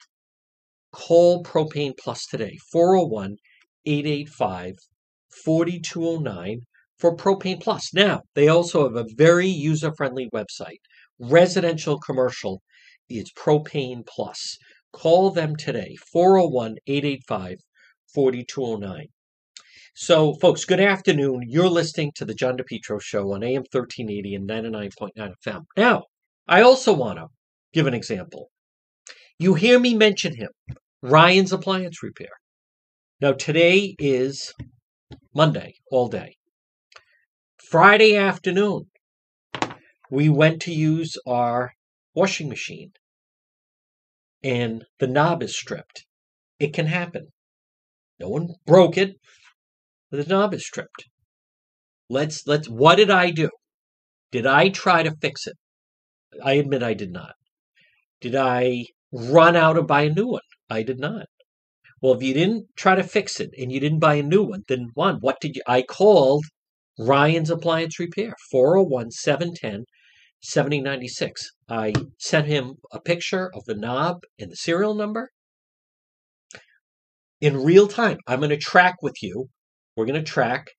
call 0.91 1.43
Propane 1.43 1.97
Plus 1.97 2.25
today, 2.25 2.57
401 2.71 3.37
885 3.85 4.75
4209 5.43 6.61
for 6.97 7.15
Propane 7.15 7.61
Plus. 7.61 7.93
Now, 7.93 8.23
they 8.35 8.49
also 8.49 8.83
have 8.83 8.95
a 8.97 9.09
very 9.15 9.47
user 9.47 9.93
friendly 9.95 10.29
website, 10.29 10.81
residential 11.17 11.97
commercial. 11.99 12.61
It's 13.09 13.31
Propane 13.31 14.05
Plus. 14.05 14.57
Call 14.91 15.31
them 15.31 15.55
today, 15.55 15.95
401 16.11 16.75
885 16.85 17.59
4209. 18.13 19.07
So, 19.93 20.35
folks, 20.35 20.63
good 20.63 20.79
afternoon. 20.79 21.43
You're 21.49 21.67
listening 21.67 22.13
to 22.15 22.23
the 22.23 22.33
John 22.33 22.57
DePetro 22.57 23.01
Show 23.01 23.33
on 23.33 23.43
AM 23.43 23.63
1380 23.69 24.35
and 24.35 24.49
99.9 24.49 25.33
FM. 25.45 25.65
Now, 25.75 26.03
I 26.47 26.61
also 26.61 26.93
want 26.93 27.19
to 27.19 27.27
give 27.73 27.87
an 27.87 27.93
example. 27.93 28.51
You 29.37 29.53
hear 29.55 29.77
me 29.79 29.93
mention 29.93 30.37
him, 30.37 30.49
Ryan's 31.01 31.51
Appliance 31.51 32.01
Repair. 32.01 32.29
Now, 33.19 33.33
today 33.33 33.93
is 33.99 34.53
Monday, 35.35 35.73
all 35.91 36.07
day. 36.07 36.37
Friday 37.61 38.15
afternoon, 38.15 38.85
we 40.09 40.29
went 40.29 40.61
to 40.61 40.73
use 40.73 41.17
our 41.27 41.73
washing 42.15 42.47
machine, 42.47 42.93
and 44.41 44.85
the 44.99 45.07
knob 45.07 45.43
is 45.43 45.55
stripped. 45.55 46.05
It 46.59 46.73
can 46.73 46.85
happen. 46.85 47.27
No 48.21 48.29
one 48.29 48.55
broke 48.65 48.97
it. 48.97 49.17
The 50.11 50.25
knob 50.25 50.53
is 50.53 50.65
stripped. 50.65 51.05
Let's 52.09 52.45
let's 52.45 52.67
what 52.67 52.95
did 52.95 53.09
I 53.09 53.31
do? 53.31 53.49
Did 54.31 54.45
I 54.45 54.67
try 54.69 55.03
to 55.03 55.15
fix 55.21 55.47
it? 55.47 55.55
I 56.43 56.53
admit 56.53 56.83
I 56.83 56.93
did 56.93 57.11
not. 57.11 57.33
Did 58.19 58.35
I 58.35 58.87
run 59.13 59.55
out 59.55 59.77
and 59.77 59.87
buy 59.87 60.03
a 60.03 60.09
new 60.09 60.27
one? 60.27 60.41
I 60.69 60.83
did 60.83 60.99
not. 60.99 61.27
Well, 62.01 62.13
if 62.13 62.23
you 62.23 62.33
didn't 62.33 62.67
try 62.75 62.95
to 62.95 63.03
fix 63.03 63.39
it 63.39 63.51
and 63.57 63.71
you 63.71 63.79
didn't 63.79 63.99
buy 63.99 64.15
a 64.15 64.23
new 64.23 64.43
one, 64.43 64.63
then 64.67 64.89
one, 64.95 65.17
what 65.21 65.39
did 65.39 65.55
you 65.55 65.61
I 65.65 65.81
called 65.81 66.43
Ryan's 66.99 67.49
Appliance 67.49 67.97
Repair, 67.97 68.35
401 68.51 69.11
710 69.11 69.85
7096. 70.41 71.51
I 71.69 71.93
sent 72.17 72.47
him 72.47 72.75
a 72.91 72.99
picture 72.99 73.49
of 73.53 73.63
the 73.65 73.75
knob 73.75 74.23
and 74.37 74.51
the 74.51 74.55
serial 74.57 74.93
number. 74.93 75.29
In 77.39 77.63
real 77.63 77.87
time, 77.87 78.17
I'm 78.27 78.39
going 78.39 78.49
to 78.49 78.57
track 78.57 78.95
with 79.01 79.23
you 79.23 79.49
we're 79.95 80.05
going 80.05 80.23
to 80.23 80.31
track 80.31 80.71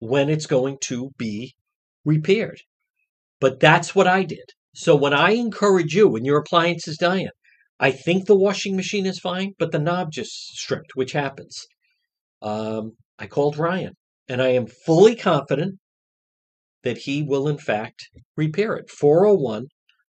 when 0.00 0.28
it's 0.28 0.46
going 0.46 0.78
to 0.82 1.10
be 1.18 1.54
repaired. 2.04 2.60
But 3.40 3.60
that's 3.60 3.94
what 3.94 4.06
I 4.06 4.24
did. 4.24 4.44
So 4.74 4.94
when 4.94 5.12
I 5.12 5.32
encourage 5.32 5.94
you 5.94 6.08
when 6.08 6.24
your 6.24 6.38
appliance 6.38 6.86
is 6.86 6.96
dying, 6.96 7.30
I 7.78 7.90
think 7.90 8.26
the 8.26 8.36
washing 8.36 8.76
machine 8.76 9.06
is 9.06 9.18
fine, 9.18 9.54
but 9.58 9.72
the 9.72 9.78
knob 9.78 10.12
just 10.12 10.32
stripped, 10.32 10.92
which 10.94 11.12
happens. 11.12 11.66
Um, 12.42 12.92
I 13.18 13.26
called 13.26 13.56
Ryan, 13.56 13.94
and 14.28 14.42
I 14.42 14.48
am 14.48 14.66
fully 14.66 15.16
confident 15.16 15.78
that 16.82 16.98
he 16.98 17.22
will, 17.22 17.48
in 17.48 17.58
fact, 17.58 18.08
repair 18.36 18.76
it. 18.76 18.90
401 18.90 19.66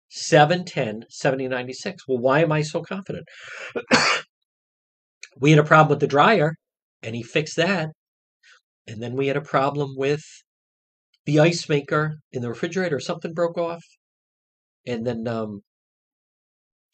710 0.09 1.03
7096. 1.09 2.03
Well, 2.07 2.17
why 2.17 2.39
am 2.39 2.51
I 2.51 2.61
so 2.61 2.81
confident? 2.81 3.25
we 5.39 5.51
had 5.51 5.59
a 5.59 5.63
problem 5.63 5.89
with 5.89 5.99
the 5.99 6.07
dryer, 6.07 6.55
and 7.03 7.15
he 7.15 7.23
fixed 7.23 7.57
that. 7.57 7.89
And 8.87 9.01
then 9.01 9.15
we 9.15 9.27
had 9.27 9.37
a 9.37 9.41
problem 9.41 9.95
with 9.95 10.23
the 11.25 11.39
ice 11.39 11.67
maker 11.67 12.19
in 12.31 12.41
the 12.41 12.49
refrigerator. 12.49 12.99
Something 12.99 13.33
broke 13.33 13.57
off. 13.57 13.83
And 14.85 15.05
then 15.05 15.27
um, 15.27 15.61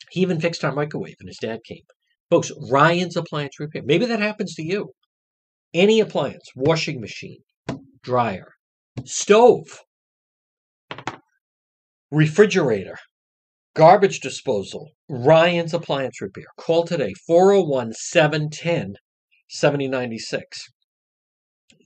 he 0.09 0.21
even 0.21 0.41
fixed 0.41 0.63
our 0.63 0.73
microwave, 0.73 1.15
and 1.19 1.29
his 1.29 1.37
dad 1.37 1.59
came. 1.65 1.83
Folks, 2.29 2.51
Ryan's 2.71 3.15
Appliance 3.15 3.59
Repair. 3.59 3.83
Maybe 3.85 4.05
that 4.07 4.19
happens 4.19 4.55
to 4.55 4.63
you. 4.63 4.93
Any 5.73 5.99
appliance, 5.99 6.49
washing 6.55 6.99
machine, 6.99 7.41
dryer, 8.01 8.53
stove, 9.05 9.81
refrigerator, 12.11 12.97
garbage 13.75 14.19
disposal, 14.19 14.91
Ryan's 15.09 15.73
Appliance 15.73 16.21
Repair. 16.21 16.45
Call 16.59 16.85
today, 16.85 17.13
401 17.27 17.93
710 17.93 18.95
7096. 19.49 20.67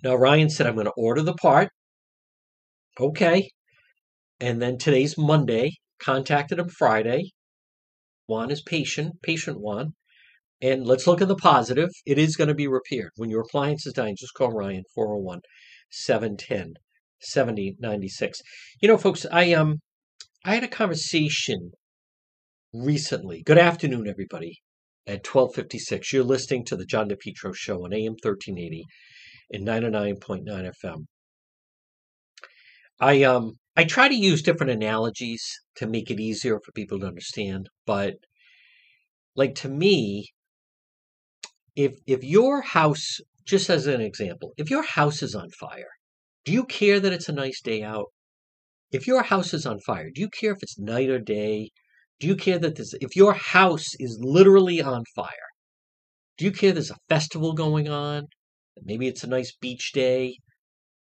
Now, 0.07 0.15
Ryan 0.15 0.49
said, 0.49 0.65
I'm 0.65 0.75
going 0.75 0.85
to 0.85 0.93
order 0.95 1.21
the 1.21 1.33
part. 1.33 1.67
Okay. 2.97 3.51
And 4.39 4.61
then 4.61 4.77
today's 4.77 5.17
Monday. 5.17 5.73
Contacted 5.99 6.59
him 6.59 6.69
Friday. 6.69 7.31
Juan 8.25 8.49
is 8.49 8.61
patient, 8.61 9.21
patient 9.21 9.59
Juan. 9.59 9.95
And 10.61 10.87
let's 10.87 11.07
look 11.07 11.21
at 11.21 11.27
the 11.27 11.35
positive. 11.35 11.89
It 12.05 12.17
is 12.17 12.37
going 12.37 12.47
to 12.47 12.53
be 12.53 12.69
repaired. 12.69 13.09
When 13.17 13.29
your 13.29 13.41
appliance 13.41 13.85
is 13.85 13.91
dying, 13.91 14.15
just 14.17 14.33
call 14.33 14.53
Ryan, 14.53 14.83
401 14.95 15.41
710 15.91 16.75
7096. 17.19 18.39
You 18.81 18.87
know, 18.87 18.97
folks, 18.97 19.25
I 19.29 19.51
um 19.51 19.79
I 20.45 20.53
had 20.53 20.63
a 20.63 20.69
conversation 20.69 21.71
recently. 22.73 23.43
Good 23.43 23.57
afternoon, 23.57 24.07
everybody. 24.07 24.61
At 25.05 25.27
1256. 25.27 26.13
You're 26.13 26.23
listening 26.23 26.63
to 26.63 26.77
the 26.77 26.85
John 26.85 27.09
DePetro 27.09 27.53
show 27.53 27.83
on 27.83 27.91
AM 27.91 28.13
1380 28.13 28.85
in 29.49 29.65
99.9 29.65 30.45
FM. 30.45 31.05
I 32.99 33.23
um 33.23 33.53
I 33.75 33.83
try 33.83 34.07
to 34.07 34.15
use 34.15 34.41
different 34.41 34.71
analogies 34.71 35.43
to 35.75 35.87
make 35.87 36.09
it 36.09 36.19
easier 36.19 36.59
for 36.59 36.71
people 36.71 36.99
to 36.99 37.07
understand, 37.07 37.69
but 37.85 38.15
like 39.35 39.55
to 39.55 39.69
me 39.69 40.29
if 41.75 41.95
if 42.07 42.23
your 42.23 42.61
house 42.61 43.19
just 43.45 43.69
as 43.69 43.87
an 43.87 44.01
example, 44.01 44.53
if 44.57 44.69
your 44.69 44.83
house 44.83 45.21
is 45.23 45.35
on 45.35 45.49
fire, 45.51 45.91
do 46.43 46.51
you 46.51 46.65
care 46.65 46.99
that 46.99 47.13
it's 47.13 47.29
a 47.29 47.33
nice 47.33 47.61
day 47.61 47.83
out? 47.83 48.07
If 48.91 49.07
your 49.07 49.23
house 49.23 49.53
is 49.53 49.65
on 49.65 49.79
fire, 49.79 50.09
do 50.13 50.21
you 50.21 50.29
care 50.29 50.51
if 50.51 50.63
it's 50.63 50.79
night 50.79 51.09
or 51.09 51.19
day? 51.19 51.71
Do 52.19 52.27
you 52.27 52.35
care 52.35 52.59
that 52.59 52.75
this 52.75 52.93
if 52.99 53.15
your 53.15 53.33
house 53.33 53.89
is 53.99 54.17
literally 54.21 54.81
on 54.81 55.03
fire? 55.15 55.49
Do 56.37 56.45
you 56.45 56.51
care 56.51 56.71
there's 56.71 56.91
a 56.91 56.97
festival 57.09 57.53
going 57.53 57.87
on? 57.89 58.27
Maybe 58.83 59.07
it's 59.07 59.23
a 59.23 59.27
nice 59.27 59.51
beach 59.51 59.91
day. 59.93 60.39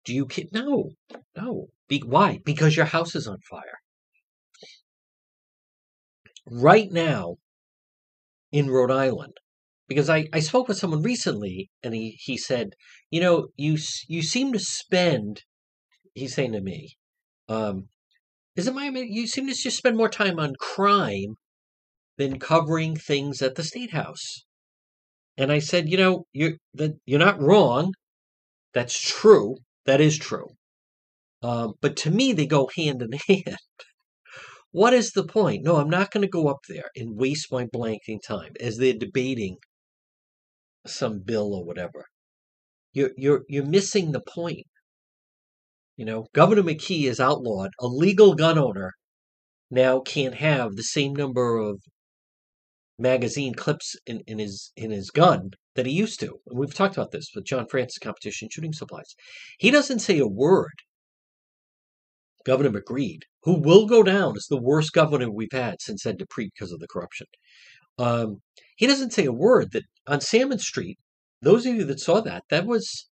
Do 0.05 0.15
you 0.15 0.27
kid? 0.27 0.49
No, 0.53 0.91
no. 1.37 1.69
Be- 1.89 2.03
why? 2.05 2.41
Because 2.45 2.77
your 2.77 2.87
house 2.87 3.15
is 3.15 3.27
on 3.27 3.39
fire. 3.41 3.81
Right 6.49 6.91
now 6.91 7.37
in 8.53 8.71
Rhode 8.71 8.91
Island, 8.93 9.35
because 9.89 10.09
I, 10.09 10.29
I 10.33 10.41
spoke 10.41 10.69
with 10.69 10.79
someone 10.79 11.03
recently 11.03 11.71
and 11.83 11.95
he, 11.95 12.19
he 12.21 12.37
said, 12.37 12.71
you 13.11 13.21
know, 13.21 13.49
you 13.57 13.79
you 14.09 14.23
seem 14.23 14.53
to 14.53 14.59
spend, 14.59 15.43
he's 16.15 16.35
saying 16.35 16.53
to 16.53 16.61
me, 16.61 16.97
um, 17.49 17.89
is 18.55 18.67
it 18.67 18.75
Miami? 18.75 19.07
You 19.11 19.27
seem 19.27 19.47
to 19.47 19.55
just 19.55 19.77
spend 19.77 19.97
more 19.97 20.09
time 20.09 20.39
on 20.39 20.55
crime 20.59 21.37
than 22.17 22.39
covering 22.39 22.97
things 22.97 23.43
at 23.43 23.57
the 23.57 23.63
state 23.63 23.93
house. 23.93 24.45
And 25.39 25.53
I 25.53 25.59
said, 25.59 25.89
you 25.89 25.97
know, 25.97 26.27
you're 26.33 26.55
you're 27.05 27.19
not 27.19 27.41
wrong. 27.41 27.93
That's 28.75 28.99
true. 28.99 29.57
That 29.85 30.01
is 30.01 30.19
true. 30.19 30.49
Um, 31.43 31.75
but 31.81 31.97
to 31.99 32.11
me, 32.11 32.33
they 32.33 32.47
go 32.47 32.69
hand 32.75 33.03
in 33.03 33.13
hand. 33.29 33.59
what 34.71 34.95
is 34.95 35.13
the 35.13 35.25
point? 35.25 35.65
No, 35.65 35.77
I'm 35.77 35.91
not 35.91 36.11
going 36.11 36.23
to 36.23 36.29
go 36.29 36.49
up 36.49 36.61
there 36.69 36.91
and 36.97 37.19
waste 37.19 37.53
my 37.53 37.67
blanking 37.67 38.21
time 38.27 38.53
as 38.61 38.79
they're 38.79 38.95
debating 38.95 39.57
some 40.87 41.21
bill 41.21 41.55
or 41.55 41.65
whatever. 41.65 42.07
You're 42.93 43.11
you're 43.17 43.45
you're 43.49 43.67
missing 43.67 44.13
the 44.13 44.21
point. 44.21 44.67
You 45.97 46.05
know, 46.05 46.27
Governor 46.35 46.63
McKee 46.63 47.05
is 47.05 47.21
outlawed 47.21 47.71
a 47.81 47.87
legal 47.87 48.35
gun 48.35 48.59
owner 48.59 48.93
now 49.71 50.01
can't 50.01 50.35
have 50.35 50.77
the 50.77 50.83
same 50.83 51.15
number 51.15 51.57
of 51.59 51.81
magazine 52.99 53.55
clips 53.55 53.97
in, 54.07 54.23
in 54.27 54.39
his 54.39 54.73
in 54.77 54.91
his 54.91 55.11
gun 55.11 55.51
that 55.75 55.87
he 55.87 55.93
used 55.93 56.21
to. 56.21 56.41
And 56.47 56.59
we've 56.59 56.75
talked 56.75 56.97
about 56.97 57.11
this 57.11 57.31
with 57.35 57.45
John 57.45 57.67
Francis 57.69 57.99
Competition 57.99 58.49
Shooting 58.51 58.73
Supplies. 58.73 59.15
He 59.59 59.71
doesn't 59.71 60.01
say 60.01 60.19
a 60.19 60.27
word. 60.27 60.73
Governor 62.45 62.81
McGreed, 62.81 63.23
who 63.43 63.61
will 63.61 63.87
go 63.87 64.05
down 64.05 64.37
as 64.37 64.47
the 64.49 64.61
worst 64.61 64.93
governor 64.93 65.31
we've 65.31 65.49
had 65.53 65.81
since 65.81 66.07
Ed 66.07 66.19
DiPrete 66.19 66.51
because 66.55 66.71
of 66.71 66.79
the 66.79 66.87
corruption. 66.87 67.27
Um, 67.99 68.43
he 68.77 68.87
doesn't 68.87 69.13
say 69.13 69.25
a 69.25 69.33
word 69.33 69.73
that 69.73 69.83
on 70.07 70.21
Salmon 70.21 70.61
Street. 70.61 70.99
Those 71.43 71.67
of 71.67 71.75
you 71.75 71.85
that 71.85 72.01
saw 72.01 72.21
that, 72.21 72.45
that 72.51 72.67
was 72.67 73.09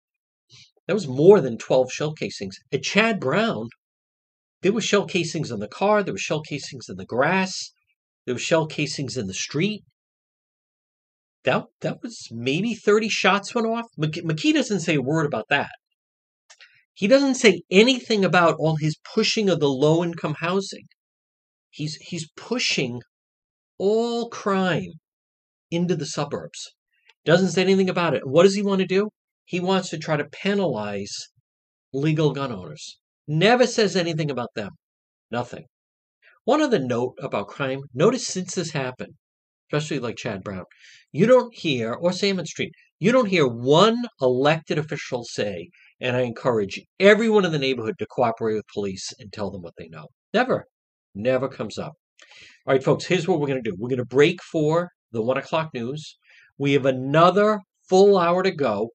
that 0.87 0.93
was 0.93 1.07
more 1.07 1.39
than 1.39 1.57
12 1.57 1.91
shell 1.91 2.13
casings. 2.13 2.57
At 2.73 2.83
Chad 2.83 3.19
Brown, 3.19 3.69
there 4.61 4.73
were 4.73 4.81
shell 4.81 5.05
casings 5.05 5.49
in 5.49 5.59
the 5.59 5.67
car, 5.67 6.03
there 6.03 6.13
were 6.13 6.19
shell 6.19 6.41
casings 6.41 6.89
in 6.89 6.97
the 6.97 7.05
grass, 7.05 7.71
there 8.31 8.35
were 8.35 8.39
shell 8.39 8.65
casings 8.65 9.17
in 9.17 9.27
the 9.27 9.33
street. 9.33 9.83
That, 11.43 11.65
that 11.81 12.01
was 12.01 12.29
maybe 12.31 12.73
30 12.73 13.09
shots 13.09 13.53
went 13.53 13.67
off. 13.67 13.87
McKee 13.99 14.53
doesn't 14.53 14.79
say 14.79 14.95
a 14.95 15.01
word 15.01 15.25
about 15.25 15.49
that. 15.49 15.71
He 16.93 17.09
doesn't 17.09 17.35
say 17.35 17.63
anything 17.69 18.23
about 18.23 18.55
all 18.57 18.77
his 18.77 18.95
pushing 19.13 19.49
of 19.49 19.59
the 19.59 19.67
low 19.67 20.01
income 20.01 20.35
housing. 20.39 20.85
He's, 21.71 21.95
he's 21.95 22.31
pushing 22.37 23.01
all 23.77 24.29
crime 24.29 24.93
into 25.69 25.97
the 25.97 26.05
suburbs. 26.05 26.73
Doesn't 27.25 27.49
say 27.49 27.63
anything 27.63 27.89
about 27.89 28.13
it. 28.13 28.25
What 28.25 28.43
does 28.43 28.55
he 28.55 28.63
want 28.63 28.79
to 28.79 28.87
do? 28.87 29.09
he 29.43 29.59
wants 29.59 29.89
to 29.89 29.97
try 29.97 30.15
to 30.15 30.23
penalize 30.23 31.27
legal 31.91 32.31
gun 32.31 32.53
owners. 32.53 32.97
Never 33.27 33.67
says 33.67 33.97
anything 33.97 34.31
about 34.31 34.53
them. 34.55 34.71
Nothing. 35.29 35.65
One 36.43 36.61
other 36.61 36.79
note 36.79 37.13
about 37.21 37.49
crime 37.49 37.83
notice 37.93 38.25
since 38.25 38.55
this 38.55 38.71
happened, 38.71 39.13
especially 39.67 39.99
like 39.99 40.15
Chad 40.15 40.43
Brown, 40.43 40.65
you 41.11 41.27
don't 41.27 41.53
hear, 41.53 41.93
or 41.93 42.11
Salmon 42.11 42.47
Street, 42.47 42.71
you 42.99 43.11
don't 43.11 43.29
hear 43.29 43.47
one 43.47 44.05
elected 44.19 44.79
official 44.79 45.23
say, 45.23 45.69
and 45.99 46.15
I 46.15 46.21
encourage 46.21 46.81
everyone 46.99 47.45
in 47.45 47.51
the 47.51 47.59
neighborhood 47.59 47.95
to 47.99 48.07
cooperate 48.07 48.55
with 48.55 48.65
police 48.73 49.13
and 49.19 49.31
tell 49.31 49.51
them 49.51 49.61
what 49.61 49.75
they 49.77 49.87
know. 49.87 50.07
Never. 50.33 50.65
Never 51.13 51.47
comes 51.47 51.77
up. 51.77 51.93
All 52.65 52.73
right, 52.73 52.83
folks, 52.83 53.05
here's 53.05 53.27
what 53.27 53.39
we're 53.39 53.47
going 53.47 53.63
to 53.63 53.69
do. 53.69 53.75
We're 53.77 53.89
going 53.89 53.97
to 53.99 54.05
break 54.05 54.41
for 54.41 54.89
the 55.11 55.21
one 55.21 55.37
o'clock 55.37 55.69
news. 55.73 56.17
We 56.57 56.73
have 56.73 56.85
another 56.85 57.59
full 57.87 58.17
hour 58.17 58.41
to 58.41 58.51
go. 58.51 58.89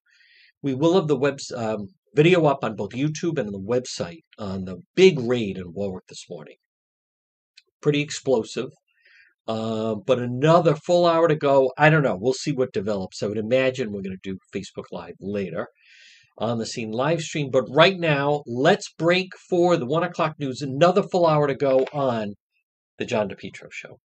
We 0.62 0.74
will 0.74 0.94
have 0.94 1.06
the 1.06 1.16
web 1.16 1.38
um, 1.54 1.88
video 2.14 2.46
up 2.46 2.64
on 2.64 2.74
both 2.74 2.90
YouTube 2.90 3.38
and 3.38 3.48
on 3.48 3.52
the 3.52 3.60
website 3.60 4.22
on 4.36 4.64
the 4.64 4.78
big 4.96 5.20
raid 5.20 5.58
in 5.58 5.72
Warwick 5.72 6.06
this 6.08 6.26
morning. 6.28 6.56
Pretty 7.80 8.00
explosive. 8.00 8.70
Uh, 9.48 9.94
but 9.94 10.18
another 10.18 10.74
full 10.74 11.06
hour 11.06 11.28
to 11.28 11.36
go. 11.36 11.72
I 11.78 11.88
don't 11.88 12.02
know. 12.02 12.16
We'll 12.20 12.32
see 12.32 12.52
what 12.52 12.72
develops. 12.72 13.22
I 13.22 13.26
would 13.26 13.38
imagine 13.38 13.92
we're 13.92 14.02
going 14.02 14.18
to 14.22 14.30
do 14.30 14.38
Facebook 14.54 14.86
Live 14.90 15.14
later 15.20 15.68
on 16.38 16.58
the 16.58 16.66
scene 16.66 16.90
live 16.90 17.20
stream. 17.20 17.50
But 17.50 17.64
right 17.70 17.98
now, 17.98 18.42
let's 18.46 18.92
break 18.98 19.28
for 19.48 19.76
the 19.76 19.86
one 19.86 20.02
o'clock 20.02 20.34
news. 20.38 20.62
Another 20.62 21.02
full 21.02 21.26
hour 21.26 21.46
to 21.46 21.54
go 21.54 21.86
on 21.92 22.34
the 22.98 23.04
John 23.04 23.28
DePetro 23.28 23.70
show. 23.70 23.98